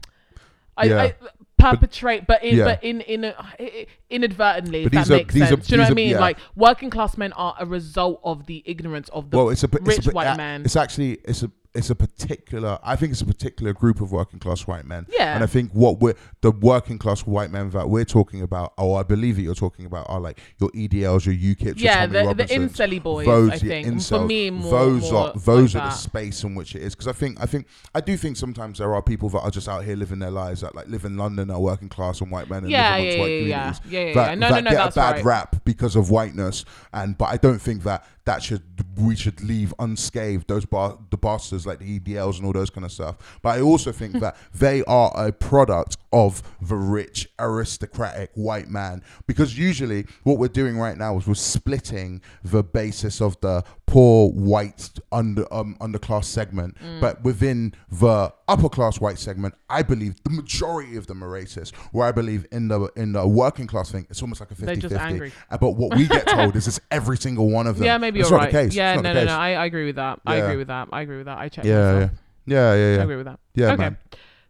[0.76, 1.02] I, Yeah.
[1.02, 1.14] I
[1.58, 2.64] perpetrate, but in yeah.
[2.64, 5.66] but in in a, inadvertently, But if that are- makes these are- sense.
[5.66, 6.10] Do you know what I mean?
[6.10, 6.20] yeah.
[6.20, 9.68] Like working class men are a result of the ignorance of the well, it's a
[9.68, 10.62] rich it's a, white uh, man.
[10.64, 12.78] It's actually it's a it's a particular.
[12.82, 15.06] I think it's a particular group of working class white men.
[15.08, 15.34] Yeah.
[15.34, 18.98] and I think what we're the working class white men that we're talking about, or
[18.98, 22.44] I believe that you're talking about, are like your EDLs, your UKIPs, yeah, your the
[22.44, 23.26] the incelly boys.
[23.26, 26.54] those, I think for me more those more are those like are the space in
[26.54, 26.94] which it is.
[26.94, 29.68] Because I think I think I do think sometimes there are people that are just
[29.68, 32.50] out here living their lives that like live in London, are working class and white
[32.50, 33.40] men, and Yeah, live yeah, white yeah, yeah.
[33.40, 33.80] communities.
[33.88, 34.34] Yeah, yeah, that, yeah.
[34.34, 35.24] No, that no, no, get that's a bad right.
[35.24, 38.62] rap because of whiteness, and but I don't think that that should
[38.96, 42.84] we should leave unscathed those bar, the bastards like the EDLs and all those kind
[42.84, 43.16] of stuff.
[43.42, 49.02] But I also think that they are a product of the rich aristocratic white man
[49.26, 54.30] because usually what we're doing right now is we're splitting the basis of the poor
[54.30, 57.00] white under um, underclass segment, Mm.
[57.00, 61.74] but within the upper class white segment, I believe the majority of them are racist.
[61.92, 64.78] Where I believe in the in the working class thing, it's almost like a 50-50.
[64.80, 65.32] Just angry.
[65.50, 67.86] Uh, But what we get told is it's every single one of them.
[67.86, 68.50] Yeah, maybe you're not right.
[68.50, 68.74] case.
[68.74, 69.36] Yeah, It's no, no, the no.
[69.36, 70.20] I, I agree with that.
[70.26, 70.88] I agree with that.
[70.92, 71.38] I agree with that.
[71.38, 71.66] I checked.
[71.66, 72.10] Yeah, yeah, myself.
[72.46, 73.40] yeah, yeah, I agree with that.
[73.54, 73.76] Yeah, okay.
[73.76, 73.98] man.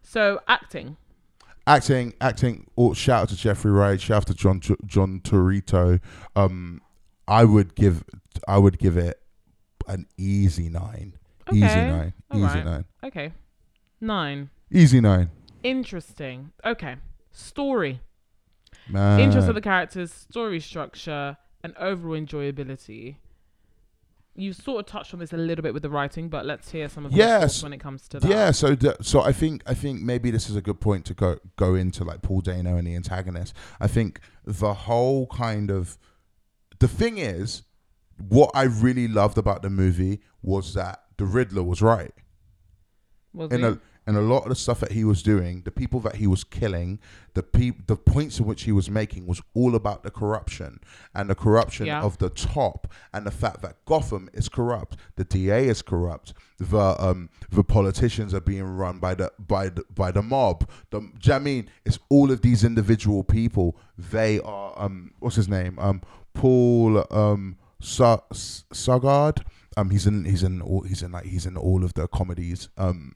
[0.01, 0.97] So acting.
[1.67, 2.67] Acting, acting.
[2.77, 4.01] Oh, shout out to Jeffrey Wright.
[4.01, 5.99] Shout out to John John Turturro.
[6.35, 6.81] Um,
[7.27, 8.03] I would give,
[8.47, 9.21] I would give it
[9.87, 11.17] an easy nine.
[11.51, 12.13] Easy nine.
[12.29, 12.65] All Easy right.
[12.65, 12.85] nine.
[13.03, 13.33] Okay.
[13.99, 14.49] Nine.
[14.71, 15.29] Easy nine.
[15.63, 16.51] Interesting.
[16.65, 16.95] Okay.
[17.31, 18.01] Story.
[18.89, 19.19] Man.
[19.19, 23.17] Interest of the characters, story structure, and overall enjoyability.
[24.33, 26.87] You sort of touched on this a little bit with the writing, but let's hear
[26.87, 27.61] some of Yes.
[27.61, 28.29] when it comes to that.
[28.29, 31.13] Yeah, so the, so I think I think maybe this is a good point to
[31.13, 33.53] go go into like Paul Dano and the antagonist.
[33.81, 35.97] I think the whole kind of
[36.79, 37.63] the thing is
[38.17, 42.13] what I really loved about the movie was that the Riddler was right.
[43.33, 43.65] Was in he?
[43.65, 46.25] a and a lot of the stuff that he was doing, the people that he
[46.25, 46.99] was killing,
[47.35, 50.79] the peop, the points in which he was making was all about the corruption
[51.13, 52.01] and the corruption Yeah.
[52.01, 56.95] of the top and the fact that Gotham is corrupt, the DA is corrupt, the
[56.99, 60.67] um the politicians are being run by the by the by the mob.
[60.89, 63.77] The do you know what I mean it's all of these individual people.
[63.97, 66.01] They are um what's his name um
[66.33, 69.43] Paul um Sa- Sarsgaard.
[69.77, 72.67] Um, he's in he's in all he's in like he's in all of the comedies.
[72.77, 73.15] Um,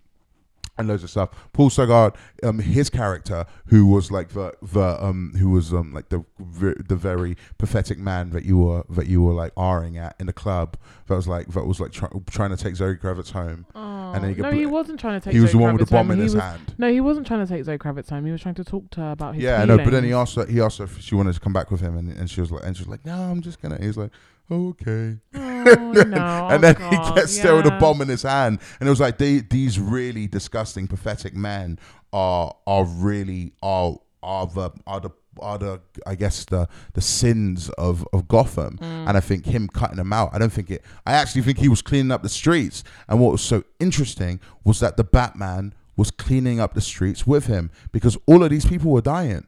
[0.78, 1.30] and loads of stuff.
[1.54, 6.10] Paul Sarsgaard, um, his character, who was like the the um, who was um like
[6.10, 10.28] the the very pathetic man that you were that you were like ahring at in
[10.28, 10.78] the club.
[11.08, 13.66] That was like that was like try, trying to take Zoe Kravitz home.
[13.76, 15.34] and then he, no, got he wasn't trying to take.
[15.34, 16.74] he was Zoe the one with the bomb in his was- hand.
[16.78, 18.26] No, he wasn't trying to take Zoe Kravitz home.
[18.26, 19.44] He was trying to talk to her about his.
[19.44, 19.78] Yeah, I know.
[19.78, 20.46] But then he asked her.
[20.46, 22.52] He asked her if she wanted to come back with him, and, and she was
[22.52, 23.80] like, and she was like, no, I'm just gonna.
[23.80, 24.12] He was like,
[24.52, 25.18] okay.
[25.34, 25.40] Oh,
[25.94, 26.02] no.
[26.04, 28.90] and Oh, then he God, gets there with a bomb in his hand, and it
[28.90, 31.80] was like they, these really disgusting, pathetic men
[32.14, 35.10] are are really are are the are the
[35.42, 39.08] are the I guess the the sins of of Gotham, Mm.
[39.10, 40.30] and I think him cutting them out.
[40.34, 40.84] I don't think it.
[41.06, 44.80] I actually think he was cleaning up the streets, and what was so interesting was
[44.82, 48.92] that the Batman was cleaning up the streets with him because all of these people
[48.92, 49.48] were dying.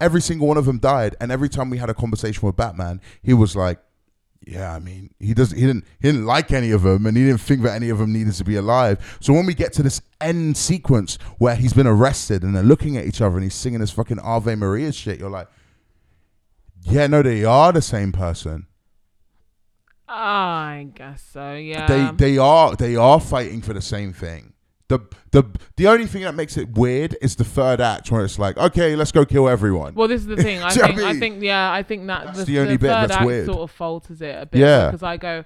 [0.00, 3.00] Every single one of them died, and every time we had a conversation with Batman,
[3.22, 3.78] he was like,
[4.46, 5.58] yeah, I mean, he doesn't.
[5.58, 5.84] He didn't.
[6.00, 8.34] He didn't like any of them, and he didn't think that any of them needed
[8.34, 9.18] to be alive.
[9.20, 12.96] So when we get to this end sequence where he's been arrested and they're looking
[12.96, 15.48] at each other and he's singing this fucking Ave Maria shit, you're like,
[16.82, 18.66] yeah, no, they are the same person.
[20.08, 21.54] I guess so.
[21.54, 21.86] Yeah.
[21.86, 24.52] They they are they are fighting for the same thing.
[24.88, 25.00] The
[25.32, 25.42] the
[25.76, 28.94] the only thing that makes it weird is the third act where it's like, okay,
[28.94, 29.94] let's go kill everyone.
[29.94, 30.62] Well, this is the thing.
[30.62, 31.00] I Do you know think.
[31.00, 31.42] I I think.
[31.42, 31.72] Yeah.
[31.72, 33.46] I think that That's the, the only bit third that's act weird.
[33.46, 34.60] sort of falters it a bit.
[34.60, 34.86] Yeah.
[34.86, 35.44] Because I go,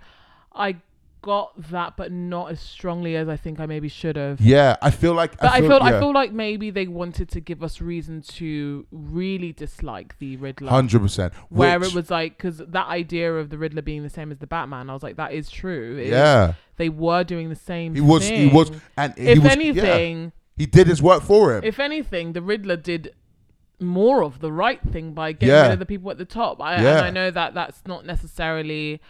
[0.55, 0.77] I
[1.23, 4.41] got that, but not as strongly as I think I maybe should have.
[4.41, 6.01] yeah, I feel like But I feel, I yeah.
[6.01, 10.71] feel like maybe they wanted to give us reason to really dislike the Riddler.
[10.71, 11.33] Hundred percent.
[11.49, 14.39] Where Which- it was like, because that idea of the Riddler being the same as
[14.39, 15.97] the Batman, I was like, that is true.
[15.99, 16.55] It is- Yeah.
[16.77, 17.95] they were doing the same.
[17.95, 18.27] He was.
[18.29, 18.71] He was.
[18.71, 18.81] thing.
[18.97, 20.31] And he if was, anything, yeah.
[20.57, 21.65] he did his work for him.
[21.65, 23.15] if anything, the Riddler did
[23.83, 25.63] more of the right thing by getting Yeah.
[25.65, 26.61] rid of the people at the top.
[26.63, 26.99] I, Yeah.
[26.99, 29.01] And I know that that's not necessarily.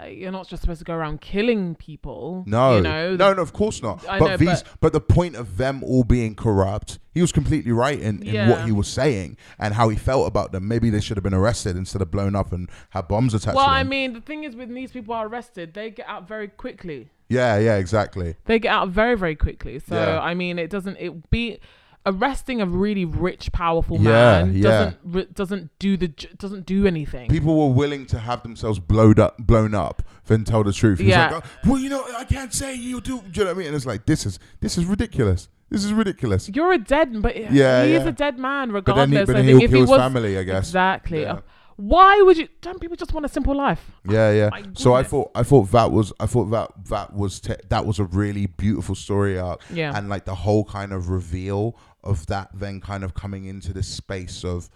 [0.00, 2.42] Uh, you're not just supposed to go around killing people.
[2.48, 3.14] no, you know.
[3.14, 4.04] no, no, of course not.
[4.08, 7.30] I but know, these, but- but, the point of them all being corrupt, he was
[7.30, 8.50] completely right in, in Yeah.
[8.50, 10.66] what he was saying and how he felt about them.
[10.66, 13.54] Maybe they should have been arrested instead of blown up and had bombs attached.
[13.56, 16.48] Well, I mean, the thing is, when these people are arrested, they get out very
[16.48, 17.10] quickly.
[17.28, 18.34] yeah, yeah, exactly.
[18.46, 19.78] They get out very, very quickly.
[19.78, 20.20] So Yeah.
[20.20, 20.96] I mean, it doesn't.
[20.98, 21.58] It be
[22.06, 24.10] arresting a really rich, powerful Yeah,
[24.44, 24.62] man yeah.
[24.62, 27.28] doesn't re- doesn't do the doesn't do anything.
[27.30, 30.98] People were willing to have themselves blown up, blown up, than tell the truth.
[30.98, 31.30] He Yeah.
[31.30, 33.20] like, oh, well, you know, I can't say you do.
[33.20, 33.66] Do you know what I mean?
[33.68, 35.48] And it's like, this is this is ridiculous.
[35.70, 36.48] This is ridiculous.
[36.54, 38.08] You're a dead, but Yeah, he is yeah.
[38.08, 39.26] a dead man But then he, regardless.
[39.26, 40.68] but I then think he'll if he his was family, I guess.
[40.68, 41.22] exactly.
[41.22, 41.40] Yeah.
[41.76, 42.46] Why would you?
[42.60, 43.90] Don't people just want a simple life?
[44.08, 44.48] Yeah, oh yeah.
[44.52, 47.84] My So I thought I thought that was I thought that that was te- that
[47.84, 49.60] was a really beautiful story arc.
[49.72, 49.92] Yeah.
[49.96, 53.88] And like the whole kind of reveal of that then kind of coming into this
[53.88, 54.70] space of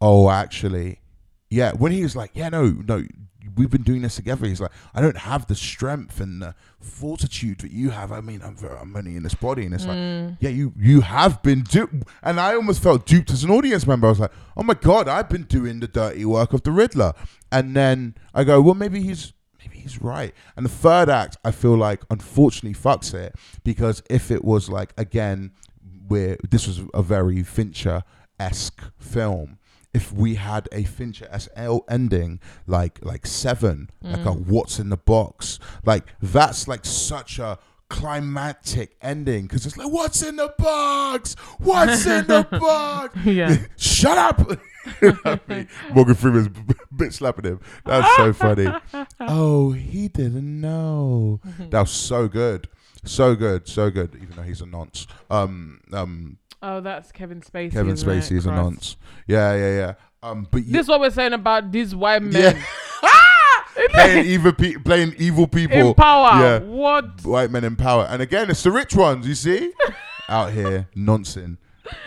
[0.00, 1.00] oh actually
[1.50, 3.04] yeah when he was like yeah no no
[3.56, 7.60] we've been doing this together he's like I don't have the strength and the fortitude
[7.60, 10.28] that you have I mean I'm very, I'm only in this body and it's Mm.
[10.30, 13.86] like yeah you you have been duped and I almost felt duped as an audience
[13.86, 16.70] member I was like oh my god I've been doing the dirty work of the
[16.70, 17.12] Riddler
[17.50, 20.32] and then I go well maybe he's maybe he's right.
[20.56, 24.92] And the third act, I feel like, unfortunately, fucks it because if it was like
[24.96, 25.50] again,
[26.08, 28.02] where this was a very Fincher
[28.38, 29.58] esque film.
[29.94, 31.50] If we had a Fincher esque
[31.88, 34.46] ending, like like Seven, like a mm.
[34.46, 40.22] What's in the Box, like that's like such a climactic ending because it's like What's
[40.22, 41.34] in the box?
[41.58, 43.16] What's in the box?
[43.24, 43.56] Yeah.
[43.76, 44.58] Shut up.
[45.02, 47.60] I mean, Morgan Freeman's b- bit slapping him.
[47.84, 48.68] That's so funny.
[49.20, 51.40] Oh, he didn't know.
[51.46, 51.70] Mm-hmm.
[51.70, 52.68] That was so good,
[53.04, 54.14] so good, so good.
[54.16, 55.06] Even though he's a nonce.
[55.30, 57.70] Um, um, Oh, that's Kevin Spacey.
[57.72, 57.94] Kevin?
[57.94, 58.62] Spacey is a Christ.
[58.62, 58.96] nonce.
[59.28, 59.94] Yeah, yeah, yeah.
[60.22, 62.64] Um, but This is what we're saying about these white yeah, men
[63.90, 66.40] playing evil, pe- playing evil people in power.
[66.42, 67.24] Yeah, What?
[67.24, 68.06] white men in power.
[68.10, 69.26] And again, it's the rich ones.
[69.28, 69.72] You see,
[70.28, 71.58] out here nonsing,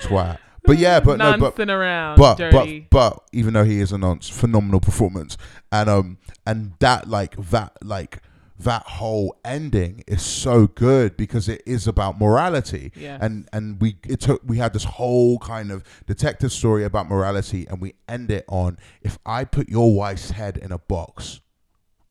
[0.02, 0.38] twat.
[0.64, 2.88] But yeah, but no, but around, but dirty.
[2.92, 5.36] but but even though he is a nonce, phenomenal performance,
[5.72, 8.22] and um and that like that like
[8.64, 13.20] that whole ending is so good because it is about morality, Yes.
[13.22, 17.66] and and we it took we had this whole kind of detective story about morality,
[17.68, 21.41] and we end it on if I put your wife's head in a box.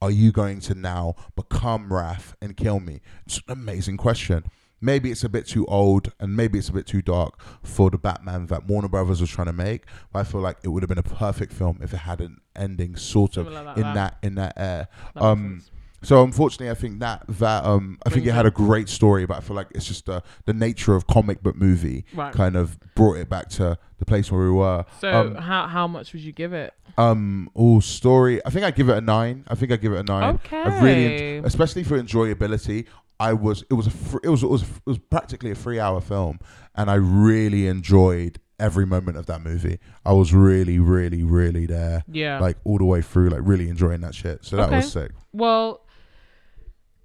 [0.02, 3.00] Are you going to now become Wrath and kill me?
[3.26, 4.44] It's an amazing question.
[4.80, 7.98] Maybe it's a bit too old and maybe it's a bit too dark for the
[7.98, 9.84] Batman that Warner Brothers was trying to make.
[10.10, 12.38] But I feel like it would have been a perfect film if it had an
[12.56, 13.94] ending sort of like in that.
[13.94, 14.88] that in that air.
[15.14, 15.62] That um,
[16.02, 19.36] so unfortunately, I think that that um, I think it had a great story, but
[19.36, 22.32] I feel like it's just the the nature of comic book movie Right.
[22.32, 24.84] kind of brought it back to the place where we were.
[25.00, 26.72] So um, how how much would you give it?
[26.98, 28.44] um, oh, story.
[28.44, 29.44] I think I give it a nine.
[29.48, 30.38] I think I give it a nine.
[30.52, 32.86] I really, en- especially for enjoyability.
[33.18, 33.62] I was.
[33.70, 33.90] It was a.
[33.90, 34.42] Fr- it was.
[34.42, 34.62] It was.
[34.62, 36.38] It was practically a three-hour film,
[36.74, 39.78] and I really enjoyed every moment of that movie.
[40.04, 42.02] I was really, really, really there.
[42.10, 42.38] Yeah.
[42.40, 44.44] Like all the way through, like really enjoying that shit.
[44.44, 44.76] So that Okay.
[44.76, 45.12] was sick.
[45.32, 45.86] Well,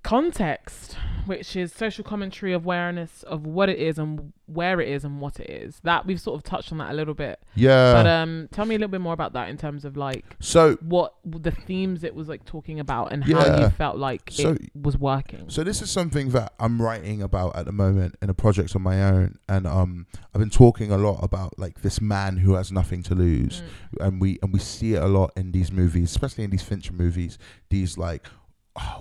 [0.05, 0.97] context.
[1.25, 5.39] which is social commentary awareness of what it is and where it is and what
[5.39, 5.79] it is.
[5.83, 7.39] That we've sort of touched on that a little bit.
[7.55, 7.93] Yeah.
[7.93, 10.75] But um, tell me a little bit more about that in terms of like so
[10.81, 14.69] what the themes it was like talking about and how you felt like So- it
[14.79, 15.49] was working.
[15.49, 18.83] So this is something that I'm writing about at the moment in a project on
[18.83, 22.71] my own, and um, I've been talking a lot about like this man who has
[22.71, 23.63] nothing to lose,
[23.99, 26.93] and we and we see it a lot in these movies, especially in these Fincher
[26.93, 27.39] movies.
[27.71, 28.27] These like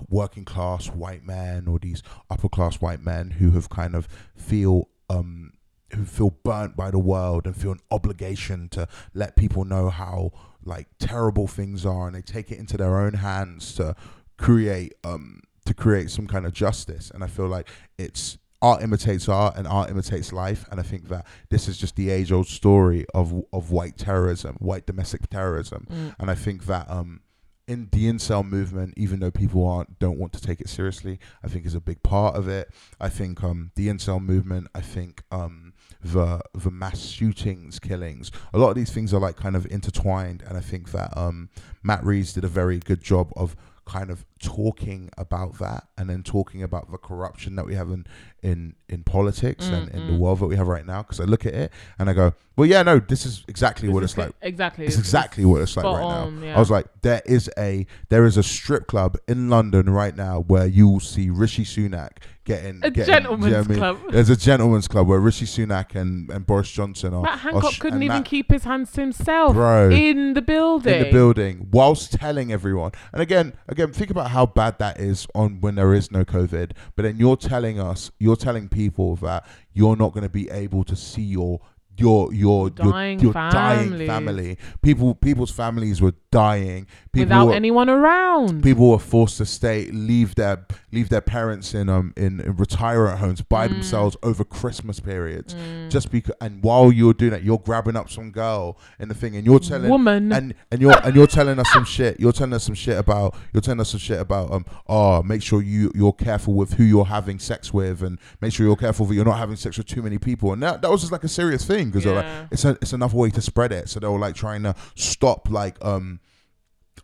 [0.09, 4.87] working class white men or these upper class white men who have kind of feel
[5.09, 5.51] um
[5.93, 10.31] who feel burnt by the world and feel an obligation to let people know how
[10.63, 13.95] like terrible things are and they take it into their own hands to
[14.37, 17.11] create um to create some kind of justice.
[17.11, 20.65] And i feel like it's art imitates art and art imitates life.
[20.71, 24.55] And i think that this is just the age old story of of white terrorism
[24.59, 25.87] white domestic terrorism.
[26.19, 27.21] And i think that um
[27.67, 31.47] in the incel movement, even though people aren't don't want to take it seriously, I
[31.47, 32.69] think is a big part of it.
[32.99, 38.59] I think um, the incel movement, I think um, the the mass shootings, killings, a
[38.59, 41.49] lot of these things are like kind of intertwined, and I think that um,
[41.83, 43.55] Matt Reeves did a very good job of
[43.85, 48.05] kind of talking about that and then talking about the corruption that we have in
[48.43, 50.19] in in politics and in the mm-hmm.
[50.19, 52.67] world that we have right now because i look at it and i go well
[52.67, 54.85] yeah no this is exactly what This it's is like exactly.
[54.85, 56.45] it's exactly what it's like right on, now.
[56.45, 56.55] yeah.
[56.55, 60.41] I was like, there is a there is a strip club in London right now
[60.41, 62.11] where you will see Rishi Sunak
[62.45, 63.77] getting A getting- you know gentleman's I mean?
[63.77, 63.97] club.
[64.11, 67.23] There's a gentleman's club where Rishi Sunak and, and Boris Johnson are.
[67.23, 69.89] Matt are Hancock sh- couldn't even Matt- keep his hands to himself Bro.
[69.91, 70.93] in the building.
[70.93, 72.91] in the building whilst telling everyone.
[73.11, 76.71] And again, again, think about how bad that is on when there is no COVID.
[76.97, 80.83] But then you're telling us, you're telling people that you're not going to be able
[80.83, 81.61] to see your
[81.97, 84.57] your your Dying your, your dying family.
[84.81, 86.87] People people's families were dying.
[87.13, 88.61] People without were, anyone around.
[88.63, 93.19] people were forced to stay leave their leave their parents in um in, in retirement
[93.19, 93.49] homes Mm.
[93.49, 95.55] by themselves over christmas periods
[95.89, 99.35] just because and while you're doing that you're grabbing up some girl in the thing
[99.35, 100.31] and you're telling Woman.
[100.31, 103.35] and and you're and you're telling us some shit you're telling us some shit about
[103.53, 106.83] you're telling us some shit about um oh make sure you you're careful with who
[106.83, 109.87] you're having sex with and make sure you're careful that you're not having sex with
[109.87, 112.39] too many people and that, that was just like a serious thing because they're Yeah.
[112.41, 114.75] like it's a, it's another way to spread it so they were like trying to
[114.95, 116.19] stop like um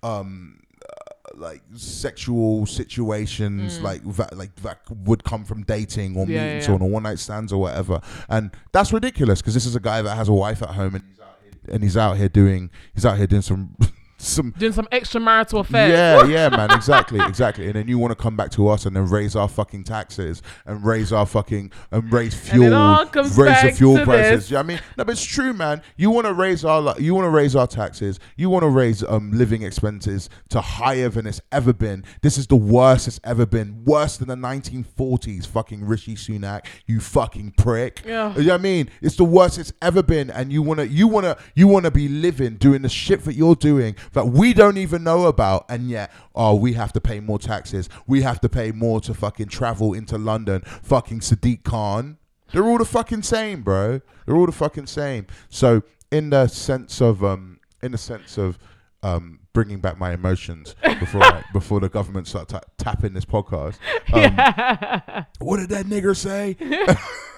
[0.04, 6.30] um uh, like sexual situations like that like that would come from dating or Mm.
[6.30, 9.66] Yeah, meeting yeah, someone or one night stands or whatever and that's ridiculous because this
[9.66, 11.98] is a guy that has a wife at home and he's out here, and he's
[11.98, 13.76] out here doing he's out here doing some
[14.22, 15.92] some doing some extramarital affairs.
[15.92, 17.66] yeah, yeah, man, exactly, exactly.
[17.66, 20.42] And then you want to come back to us and then raise our fucking taxes
[20.66, 24.44] and raise our fucking and raise And fuel, comes raise the fuel prices.
[24.44, 24.52] this.
[24.52, 25.82] Yeah, I mean, no, but it's true, man.
[25.98, 28.20] You want to raise our you want to raise our taxes.
[28.36, 32.04] You want to raise um living expenses to higher than it's ever been.
[32.22, 33.84] This is the worst it's ever been.
[33.86, 35.48] Worse than the 1940s.
[35.48, 38.02] Fucking Rishi Sunak, you fucking prick.
[38.06, 38.34] Yeah.
[38.36, 38.90] You know what I mean?
[39.02, 42.56] It's the worst it's ever been, and you wanna, you wanna, you wanna be living
[42.56, 46.56] doing the shit that you're doing that we don't even know about, and yet, oh,
[46.56, 47.90] we have to pay more taxes.
[48.08, 50.62] We have to pay more to fucking travel into London.
[50.84, 52.18] Fucking Sadiq Khan.
[52.52, 54.02] They're all the fucking same, bro.
[54.26, 55.28] They're all the fucking same.
[55.50, 58.60] So, in the sense of, um, in the sense of,
[59.04, 63.78] um, bringing back my emotions before I, before the government start ta- tapping this podcast.
[64.14, 66.58] Um, What did that nigger say?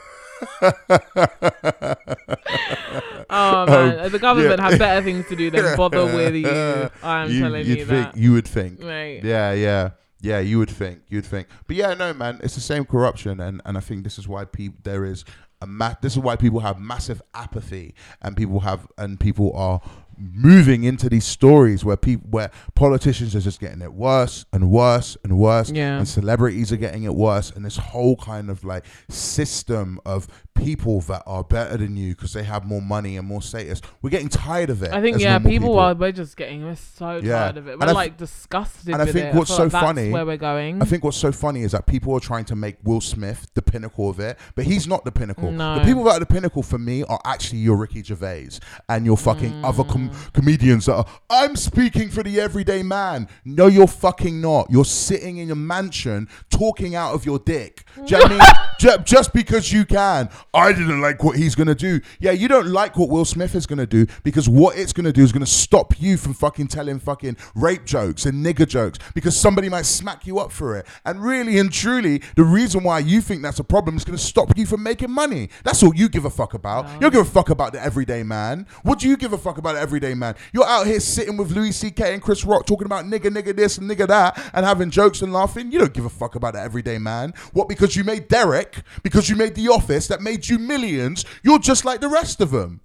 [3.29, 4.69] Oh man, the government Um, yeah.
[4.69, 6.47] have better things to do than bother with you.
[7.03, 8.17] I'm telling you'd you think, that.
[8.17, 8.83] You would think.
[8.83, 9.23] Right.
[9.23, 9.89] Yeah, yeah,
[10.21, 10.39] yeah.
[10.39, 11.01] You would think.
[11.09, 11.47] You'd think.
[11.67, 12.39] But yeah, no, man.
[12.43, 15.25] It's the same corruption, and and I think this is why people there is
[15.61, 19.81] a ma- This is why people have massive apathy, and people have and people are
[20.17, 25.17] moving into these stories where people where politicians are just getting it worse and worse
[25.23, 25.97] and worse Yeah.
[25.97, 31.01] and celebrities are getting it worse and this whole kind of like system of people
[31.01, 34.29] that are better than you because they have more money and more status we're getting
[34.29, 37.39] tired of it I think yeah, normal people, are we're just getting we're so Yeah.
[37.39, 37.77] tired of it.
[37.79, 39.35] We're I th- like disgusted and I think it.
[39.35, 40.81] what's feel so like that's funny- where we're going.
[40.81, 43.61] I think what's so funny is that people are trying to make Will Smith the
[43.61, 45.51] pinnacle of it, but he's not the pinnacle.
[45.51, 45.79] No.
[45.79, 48.49] The people that are the pinnacle for me are actually your Ricky Gervais
[48.89, 49.65] and your fucking Mm.
[49.65, 53.27] other com- comedians that are, I'm speaking for the everyday man.
[53.45, 54.67] No, you're fucking not.
[54.69, 57.85] You're sitting in your mansion talking out of your dick.
[57.95, 58.53] Do you know what I
[58.89, 59.03] mean?
[59.05, 60.29] Just because you can.
[60.55, 61.99] I didn't like what he's going to do.
[62.19, 65.05] Yeah, you don't like what Will Smith is going to do because what it's going
[65.05, 68.67] to do is going to stop you from fucking telling fucking rape jokes and nigger
[68.67, 70.85] jokes because somebody might smack you up for it.
[71.05, 74.23] And really and truly, the reason why you think that's a problem is going to
[74.23, 75.49] stop you from making money.
[75.63, 76.87] That's all you give a fuck about.
[76.93, 78.67] You don't give a fuck about the everyday man.
[78.83, 80.35] What do you give a fuck about the everyday man?
[80.53, 82.13] You're out here sitting with Louis C.K.
[82.13, 85.33] and Chris Rock talking about nigger, nigger this and nigger that and having jokes and
[85.33, 85.71] laughing.
[85.71, 87.33] You don't give a fuck about the everyday man.
[87.53, 87.67] What?
[87.67, 91.85] Because you made Derek, because you made The Office that made you millions, you're just
[91.85, 92.81] like the rest of them.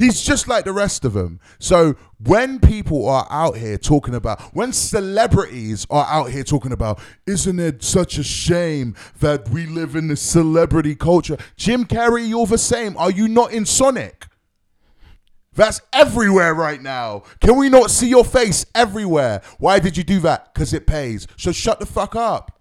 [0.00, 1.40] He's just like the rest of them.
[1.58, 7.00] So when people are out here talking about, when celebrities are out here talking about,
[7.26, 11.36] isn't it such a shame that we live in this celebrity culture?
[11.56, 12.96] Jim Carrey, you're the same.
[12.96, 14.26] Are you not in Sonic?
[15.52, 17.24] That's everywhere right now.
[17.42, 19.42] Can we not see your face everywhere?
[19.58, 20.54] Why did you do that?
[20.54, 21.26] Because it pays.
[21.36, 22.59] So shut the fuck up.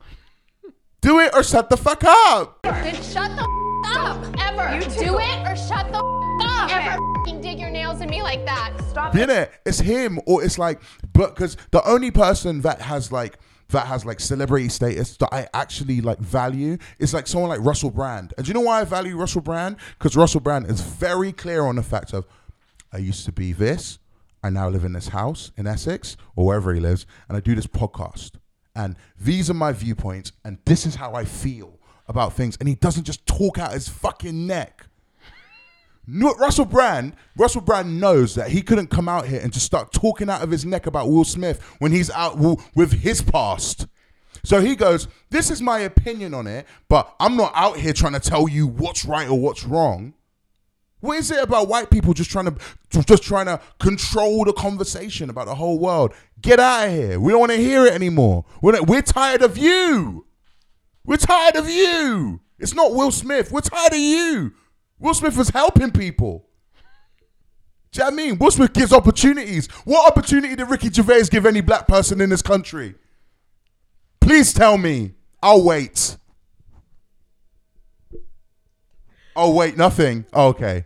[1.01, 2.59] Do it or shut the fuck up.
[2.63, 3.43] Then shut the
[3.85, 4.35] f- up.
[4.39, 4.75] Ever.
[4.75, 6.71] You do it or shut the f- up.
[6.71, 8.73] Ever f***ing dig your nails in me like that.
[8.89, 9.51] Stop Be it.
[9.65, 10.81] It's him or it's like,
[11.13, 13.37] but because the only person that has like
[13.69, 17.91] that has like celebrity status that I actually like value is like someone like Russell
[17.91, 18.33] Brand.
[18.35, 19.77] And do you know why I value Russell Brand?
[19.97, 22.25] Because Russell Brand is very clear on the fact of
[22.91, 23.99] I used to be this.
[24.43, 27.55] I now live in this house in Essex or wherever he lives, and I do
[27.55, 28.31] this podcast.
[28.79, 31.77] And these are my viewpoints, and this is how I feel
[32.07, 32.55] about things.
[32.61, 34.85] And he doesn't just talk out his fucking neck.
[36.07, 40.29] Russell Brand, Russell Brand knows that he couldn't come out here and just start talking
[40.29, 42.37] out of his neck about Will Smith when he's out
[42.73, 43.85] with his past.
[44.45, 48.13] So he goes, "This is my opinion on it, but I'm not out here trying
[48.13, 50.13] to tell you what's right or what's wrong."
[51.01, 55.29] What is it about white people just trying to just trying to control the conversation
[55.29, 56.13] about the whole world?
[56.41, 57.19] Get out of here.
[57.19, 58.45] We don't want to hear it anymore.
[58.61, 60.25] We're, not- we're tired of you.
[61.05, 62.41] We're tired of you.
[62.59, 63.51] It's not Will Smith.
[63.51, 64.53] We're tired of you.
[64.99, 66.45] Will Smith was helping people.
[67.91, 68.37] Do you know what I mean?
[68.37, 69.67] Will Smith gives opportunities.
[69.85, 72.95] What opportunity did Ricky Gervais give any black person in this country?
[74.19, 75.13] Please tell me.
[75.41, 76.17] I'll wait.
[79.35, 80.25] Oh, wait, nothing.
[80.33, 80.85] Oh, okay.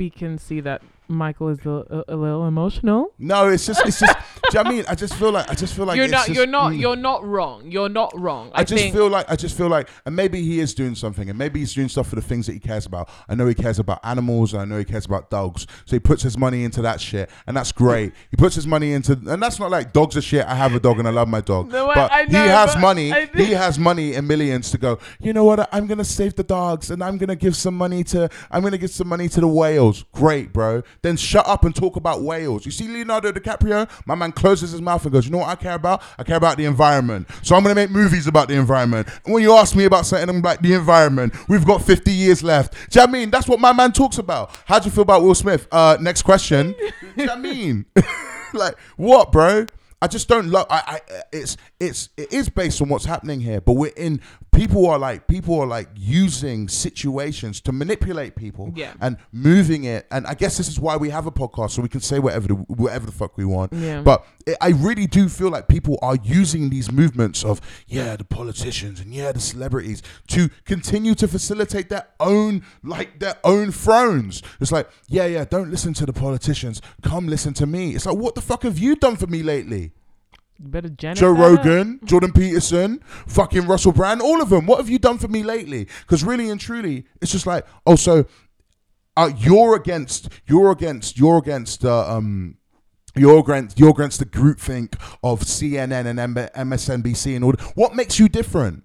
[0.00, 3.12] We can see that Michael is a, a, a little emotional.
[3.18, 4.16] No, it's just, it's just.
[4.50, 4.84] Do you know what I mean?
[4.88, 6.26] I just feel like, I just feel like you're not.
[6.26, 6.72] just- you're not.
[6.72, 6.80] mm.
[6.80, 7.70] You're not wrong.
[7.70, 8.50] You're not wrong.
[8.54, 11.28] I, I just feel like I just feel like, and maybe he is doing something,
[11.28, 13.08] and maybe he's doing stuff for the things that he cares about.
[13.28, 16.00] I know he cares about animals, and I know he cares about dogs, so he
[16.00, 18.12] puts his money into that shit, and that's great.
[18.30, 20.44] He puts his money into, and that's not like dogs are shit.
[20.46, 22.74] I have a dog, and I love my dog, No, but I he know, has
[22.74, 23.12] but money.
[23.12, 24.98] I- he has money and millions to go.
[25.20, 25.68] You know what?
[25.72, 28.28] I'm gonna save the dogs, and I'm gonna give some money to.
[28.50, 30.04] I'm gonna give some money to the whales.
[30.12, 30.82] Great, bro.
[31.02, 32.64] Then shut up and talk about whales.
[32.64, 33.88] You see Leonardo DiCaprio?
[34.06, 36.02] My man closes his mouth and goes, "You know what I care about?
[36.18, 37.28] I care about the environment.
[37.42, 39.08] So I'm gonna make movies about the environment.
[39.24, 41.34] And when you ask me about something, I'm like the environment.
[41.48, 42.72] We've got 50 years left.
[42.72, 43.30] Do you know what I mean?
[43.30, 44.50] That's what my man talks about.
[44.64, 45.68] How do you feel about Will Smith?
[45.70, 46.72] Uh, next question.
[46.78, 46.86] do
[47.16, 47.86] you know what I mean?
[48.52, 49.66] like what, bro?
[50.02, 50.66] I just don't love.
[50.70, 53.60] I, I, it's, it's, it is based on what's happening here.
[53.60, 54.20] But we're in.
[54.52, 58.92] People are like, people are like using situations to manipulate people Yeah.
[59.00, 60.06] and moving it.
[60.10, 62.48] And I guess this is why we have a podcast, so we can say whatever
[62.48, 63.72] the, whatever the fuck we want.
[63.72, 64.02] Yeah.
[64.02, 68.24] But it, I really do feel like people are using these movements of yeah, the
[68.24, 74.42] politicians and yeah, the celebrities to continue to facilitate their own like their own thrones.
[74.60, 76.82] It's like yeah, yeah, don't listen to the politicians.
[77.02, 77.94] Come listen to me.
[77.94, 79.92] It's like what the fuck have you done for me lately?
[80.60, 81.30] Better Janet Joe.
[81.30, 84.66] Rogan, Jordan Peterson, fucking Russell Brand, all of them.
[84.66, 85.86] What have you done for me lately?
[86.02, 88.26] Because really and truly, it's just like, oh, so
[89.16, 92.56] uh, you're against, you're against, you're against, uh, um,
[93.16, 97.52] you're against, you're against the groupthink of CNN and MSNBC and all.
[97.74, 98.84] What makes you different?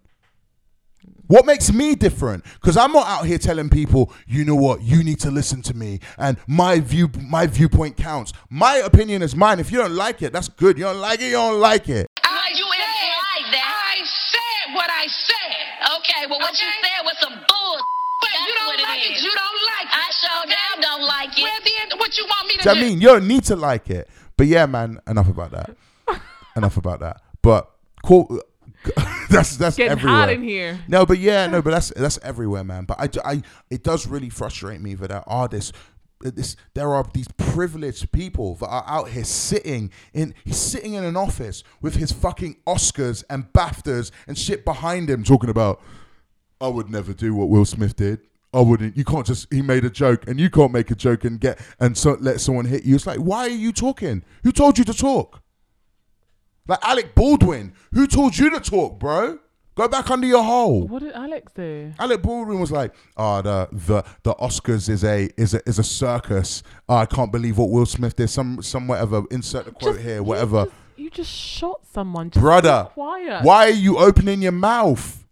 [1.28, 2.43] What makes me different?
[2.55, 5.73] Because I'm not out here telling people, you know what, you need to listen to
[5.76, 8.32] me, and my view, my viewpoint counts.
[8.49, 9.59] My opinion is mine.
[9.59, 10.78] If you don't like it, that's good.
[10.78, 12.09] You don't like it, you don't like it.
[12.23, 13.95] I you implied that.
[13.97, 15.97] I said what I said.
[15.97, 17.78] Okay, well, what you said was some bull.
[18.21, 19.97] But That's you don't what it like You don't like it.
[19.97, 21.43] I sure damn don't like it.
[21.43, 21.59] Well,
[21.89, 22.80] then, what you want me to Do do?
[22.80, 23.01] I mean?
[23.01, 24.09] You don't need to like it.
[24.38, 25.76] But yeah, man, enough about that.
[26.55, 27.21] enough about that.
[27.41, 27.69] But
[28.03, 28.41] cool.
[29.30, 30.15] That's that's Getting everywhere.
[30.19, 30.80] hot in here.
[30.88, 32.86] No, but yeah, no, but that's that's everywhere, man.
[32.86, 35.71] But I, I it does really frustrate me that there are this.
[36.21, 41.03] This, there are these privileged people that are out here sitting in he's sitting in
[41.03, 45.82] an office with his fucking Oscars and BAFTAs and shit behind him talking about
[46.61, 48.21] I would never do what Will Smith did.
[48.53, 48.95] I wouldn't.
[48.95, 49.51] You can't just.
[49.53, 52.39] He made a joke, and you can't make a joke and get and so let
[52.39, 52.95] someone hit you.
[52.95, 54.23] It's like, why are you talking?
[54.43, 55.41] Who told you to talk?
[56.68, 59.39] Like Alec Baldwin, who told you to talk, bro?
[59.76, 60.88] Go back under your hole.
[60.88, 61.91] What did Alex do?
[61.99, 65.84] Alec Baldwin was like, "Oh, the the the Oscars is a is a is a
[65.84, 66.63] circus.
[66.88, 68.30] Oh, I can't believe what Will Smith did.
[68.30, 69.24] Some some whatever.
[69.32, 70.63] Insert the quote Just- here, you whatever.
[70.66, 72.30] just- You just shot someone.
[72.30, 73.43] Just Brother, be quiet.
[73.43, 75.24] why are you opening your mouth?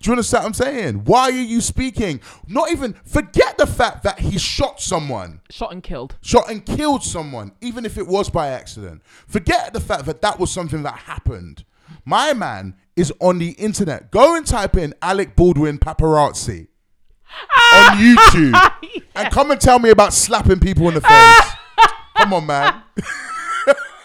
[0.00, 0.94] Do you understand what I'm saying?
[1.04, 2.20] Why are you speaking?
[2.46, 6.16] Not even forget the fact that he shot someone, Shot and killed.
[6.20, 9.02] shot and killed someone, even if it was by accident.
[9.26, 11.64] Forget the fact that that was something that happened.
[12.04, 14.10] My man is on the internet.
[14.10, 16.68] Go and type in Alec Baldwin paparazzi
[17.38, 17.98] on ah!
[18.00, 21.52] YouTube and come and tell me about slapping people in the face.
[22.16, 22.82] come on, man.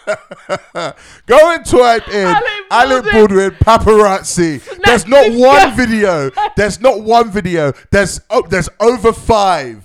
[1.26, 3.12] Go and type in Alec Alec Baldwin.
[3.12, 4.82] Baldwin paparazzi.
[4.84, 6.30] There's not one video.
[6.56, 7.72] There's not one video.
[7.90, 9.84] There's oh, there's over five.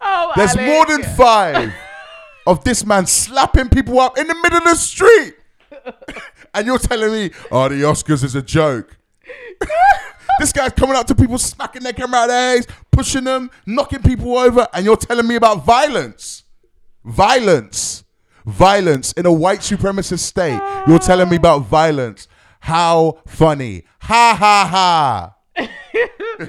[0.00, 0.66] Oh, There's Alec.
[0.66, 1.72] more than five
[2.46, 5.34] of this man slapping people up in the middle of the street.
[6.54, 8.96] and you're telling me, oh, the Oscars is a joke.
[10.38, 14.36] this guy's coming up to people, smacking their camera out their pushing them, knocking people
[14.38, 16.44] over, and you're telling me about violence.
[17.04, 18.04] Violence.
[18.46, 20.60] Violence in a white supremacist state.
[20.86, 22.28] You're telling me about violence.
[22.60, 23.84] How funny.
[24.02, 25.66] Ha ha ha.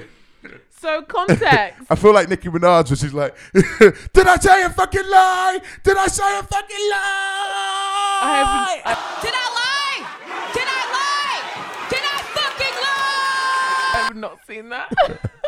[0.80, 1.82] So context.
[1.90, 5.58] I feel like Nicki Minaj, where she's like, "Did I say a fucking lie?
[5.82, 10.52] Did I say a fucking lie?" I have, Did I lie?
[10.54, 11.42] Did I lie?
[11.90, 13.92] Did I fucking lie?
[13.92, 14.92] I have not seen that.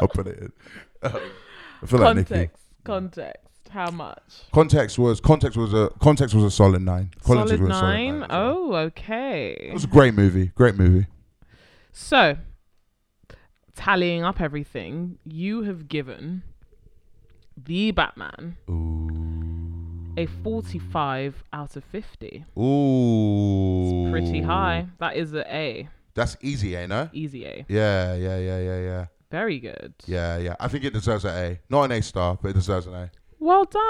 [0.03, 0.53] I'll put it in.
[1.05, 2.51] I feel like Nicki.
[2.83, 3.47] context.
[3.71, 4.23] How much?
[4.53, 7.11] Context was context was a context was a solid nine.
[7.23, 8.27] Context Solid was a nine.
[8.29, 9.57] Oh, okay.
[9.61, 10.49] it was a great movie.
[10.55, 11.07] Great movie.
[11.93, 12.37] So,
[13.75, 16.43] tallying up everything, you have given
[17.57, 18.57] the Batman
[20.17, 22.45] a 45 out of 50.
[22.59, 24.87] Ooh, Pretty high.
[24.99, 25.89] That is a A.
[26.15, 27.11] That's easy, ain't it?
[27.13, 27.65] Easy A.
[27.69, 29.95] Yeah, yeah, yeah, yeah, yeah, Very good.
[30.07, 30.57] yeah, yeah.
[30.59, 33.11] I think it deserves an A, not an A star, but it deserves an A.
[33.43, 33.81] Well done.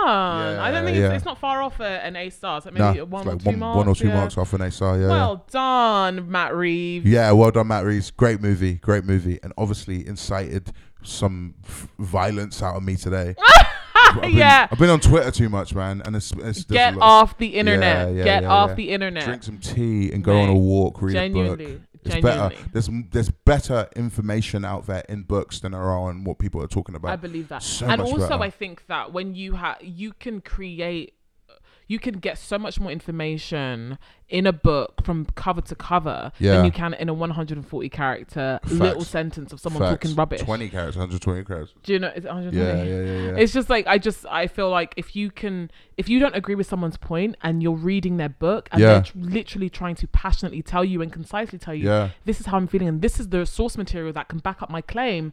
[0.61, 1.17] I don't think Yeah, it's, yeah.
[1.17, 2.61] it's not far off a, an A star.
[2.61, 3.77] So Nah, maybe it's one like or two one, marks.
[3.77, 4.15] one or two yeah.
[4.15, 4.99] marks off an A star.
[4.99, 5.09] Yeah.
[5.09, 7.05] Well done, Matt Reeves.
[7.07, 8.11] Yeah, well done, Matt Reeves.
[8.13, 10.73] Great movie, great movie, and obviously incited
[11.03, 13.35] some f- violence out of me today.
[13.95, 14.69] I've been, yeah.
[14.71, 18.09] I've been on Twitter too much, man, and it's, it's Get off the internet.
[18.09, 18.75] Yeah, yeah, Get yeah, off yeah.
[18.77, 19.25] the internet.
[19.25, 21.01] Drink some tea and go on a walk.
[21.03, 21.81] Read a book.
[22.05, 22.55] It's better.
[22.73, 26.67] There's there's better information out there in books than there are on what people are
[26.69, 27.11] talking about.
[27.11, 27.63] I believe that.
[27.63, 28.43] So and also, better.
[28.43, 31.15] I think that when you have, you can create,
[31.91, 33.99] you can get so much more information
[34.29, 36.55] in a book from cover to cover Yeah.
[36.57, 39.91] than you can in a 140 character little sentence of someone Facts.
[40.05, 40.41] talking rubbish.
[40.43, 41.75] Twenty characters, 120 characters.
[41.83, 42.13] Do you know?
[42.15, 42.57] Is it 120?
[42.57, 43.43] Yeah, yeah, yeah, yeah.
[43.43, 46.55] It's just like I just I feel like if you can if you don't agree
[46.55, 48.87] with someone's point and you're reading their book and Yeah.
[48.93, 52.11] they're tr- literally trying to passionately tell you and concisely tell you Yeah.
[52.25, 54.71] this is how I'm feeling and this is the source material that can back up
[54.71, 55.33] my claim,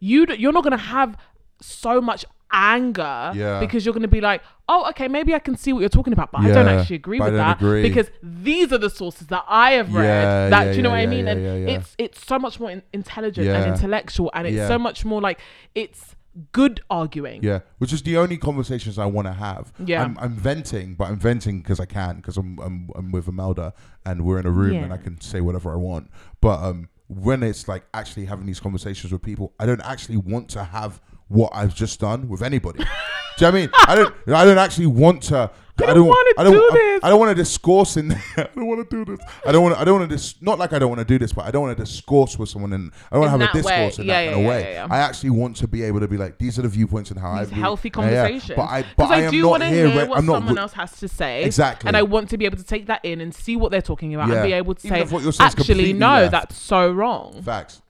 [0.00, 1.18] you d- you're not gonna have
[1.60, 3.60] so much anger Yeah.
[3.60, 6.30] because you're gonna be like, oh okay, maybe I can see what you're talking about,
[6.32, 7.82] but I don't actually agree with that agree.
[7.82, 10.04] because these are the sources that I have read.
[10.04, 11.24] Yeah, that yeah, do you know yeah, what I mean?
[11.26, 11.76] yeah, and yeah, yeah.
[11.78, 13.62] it's it's so much more in- intelligent Yeah.
[13.62, 14.68] and intellectual, and it's Yeah.
[14.68, 15.40] so much more like
[15.74, 16.14] it's
[16.52, 17.42] good arguing.
[17.42, 19.72] Yeah, which is the only conversations I want to have.
[19.84, 20.02] Yeah.
[20.02, 23.72] I'm, I'm venting, but I'm venting because I can, because I'm, I'm I'm with Amelda
[24.06, 26.10] and we're in a room and I can say whatever I want.
[26.40, 30.48] But um, when it's like actually having these conversations with people, I don't actually want
[30.50, 31.02] to have
[31.32, 32.78] what I've just done with anybody.
[32.78, 33.70] do you know what I mean?
[33.88, 34.14] I don't.
[34.28, 35.50] I don't actually want to.
[35.80, 37.00] I don't wanna don't, I, this.
[37.02, 38.12] I don't want to discourse in.
[38.12, 39.26] I don't want to do this.
[39.46, 39.76] I don't want.
[39.78, 40.16] I don't want to.
[40.16, 42.38] Dis- not like I don't want to do this, but I don't want to discourse
[42.38, 42.72] with someone.
[42.74, 43.86] And I don't want to have a that way.
[43.86, 44.62] discourse in Yeah, that yeah, kind of yeah, way.
[44.74, 44.94] yeah, yeah.
[44.94, 47.32] I actually want to be able to be like, these are the viewpoints and how
[47.32, 48.38] I healthy yeah.
[48.48, 49.88] But I, but I, I, am do not want to here.
[49.88, 51.44] hear re- what I'm not someone re- else has to say.
[51.44, 51.88] Exactly.
[51.88, 54.14] And I want to be able to take that in and see what they're talking
[54.14, 56.92] about and be able to Even say, what you're saying actually, no, left." that's so
[56.92, 57.42] wrong.
[57.42, 57.80] Facts.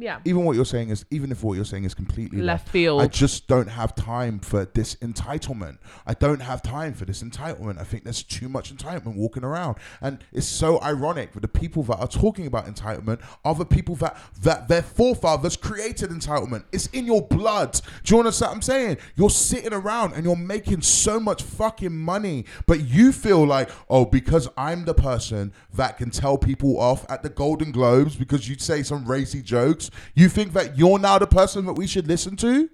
[0.00, 0.20] Yeah.
[0.24, 3.02] Even what you're saying is, even if what you're saying is completely Left field.
[3.02, 5.78] I just don't have time for this entitlement.
[6.06, 7.78] I don't have time for this entitlement.
[7.78, 11.82] I think there's too much entitlement walking around, and it's so ironic that the people
[11.84, 16.64] that are talking about entitlement are the people that that their forefathers created entitlement.
[16.72, 17.80] It's in your blood.
[18.04, 18.98] Do you understand what I'm saying?
[19.16, 24.04] You're sitting around and you're making so much fucking money, but you feel like, oh,
[24.04, 28.56] because I'm the person that can tell people off at the Golden Globes because you
[28.58, 32.36] say some racy jokes, you think that you're now the person that we should listen
[32.36, 32.68] to?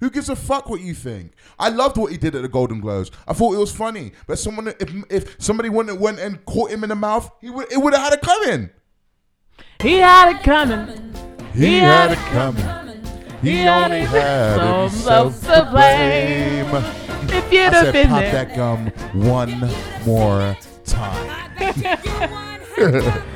[0.00, 1.32] Who gives a fuck what you think?
[1.60, 3.12] I loved what he did at the Golden Globes.
[3.28, 6.70] I thought it was funny, but someone if if somebody went and went and caught
[6.72, 8.70] him in the mouth, he would it would have had it coming.
[9.80, 11.14] He had it coming.
[11.54, 12.64] He had it coming.
[13.42, 16.74] He had only it had himself himself to to blame.
[17.34, 18.32] If you'd I have said, been pop there.
[18.44, 18.86] that gum
[19.24, 19.70] one
[20.04, 21.28] more time.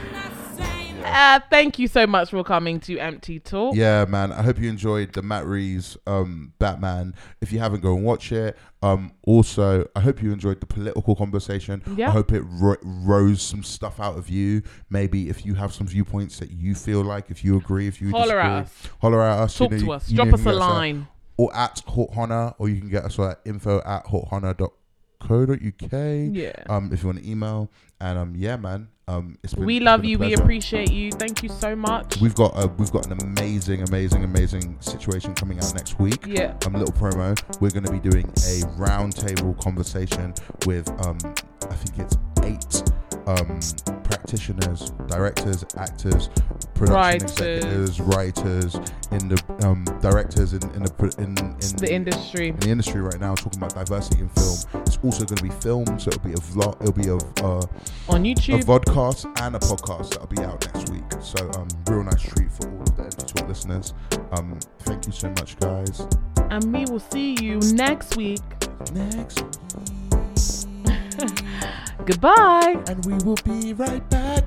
[1.17, 3.75] Uh, thank you so much for coming to Empty Talk.
[3.75, 4.33] Yeah, man.
[4.33, 7.15] I hope you enjoyed the Matt Reeves um, Batman.
[7.41, 8.55] If you haven't, go and watch it.
[8.83, 11.83] Um, also, I hope you enjoyed the political conversation.
[11.97, 12.09] Yeah.
[12.09, 14.61] I hope it ro- rose some stuff out of you.
[14.91, 18.11] Maybe if you have some viewpoints that you feel like, if you agree, if you
[18.11, 18.89] Holler disagree, at us.
[19.01, 19.57] holler at us.
[19.57, 20.11] Talk you know, to us.
[20.11, 21.09] you Drop us a line.
[21.39, 24.73] or at Hot Honor, or you can get us at info at hothonor dot
[25.29, 26.53] Yeah.
[26.69, 28.89] Um, if you want to email, and um, yeah, man.
[29.09, 30.19] Um, it's been, we love you.
[30.19, 31.13] We appreciate you.
[31.13, 32.21] Thank you so much.
[32.21, 36.27] We've got a, we've got an amazing, amazing, amazing situation coming out next week.
[36.27, 36.57] Yeah.
[36.67, 37.37] Um, little promo.
[37.61, 40.35] We're going to be doing a roundtable conversation
[40.67, 41.19] with um,
[41.71, 42.83] I think it's eight
[43.27, 43.61] um
[44.09, 46.29] practitioners, directors, actors,
[46.75, 47.31] production Writers.
[47.33, 48.75] executives, writers
[49.13, 52.49] in the um directors in in the in, in the industry.
[52.49, 54.83] in the industry right now talking about diversity in film.
[54.87, 56.81] It's also going to be filmed, so it'll be a vlog.
[56.81, 57.63] It'll be a uh,
[58.15, 58.63] On YouTube.
[58.63, 61.05] a vodcast and a podcast that'll be out next week.
[61.21, 63.95] So um, real nice treat for all of the Talk listeners.
[64.33, 66.07] Um, thank you so much, guys.
[66.51, 68.41] and we will see you next week.
[68.93, 69.43] Next.
[72.07, 72.81] Goodbye.
[72.87, 74.45] And we will be right back.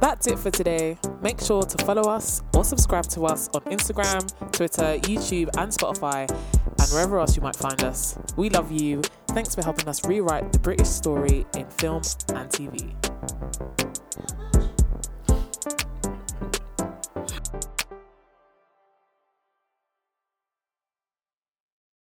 [0.00, 0.96] That's it for today.
[1.20, 6.26] Make sure to follow us or subscribe to us on Instagram, Twitter, YouTube, and Spotify,
[6.30, 8.18] and wherever else you might find us.
[8.36, 9.02] We love you.
[9.28, 12.94] Thanks for helping us rewrite the British story in film and TV.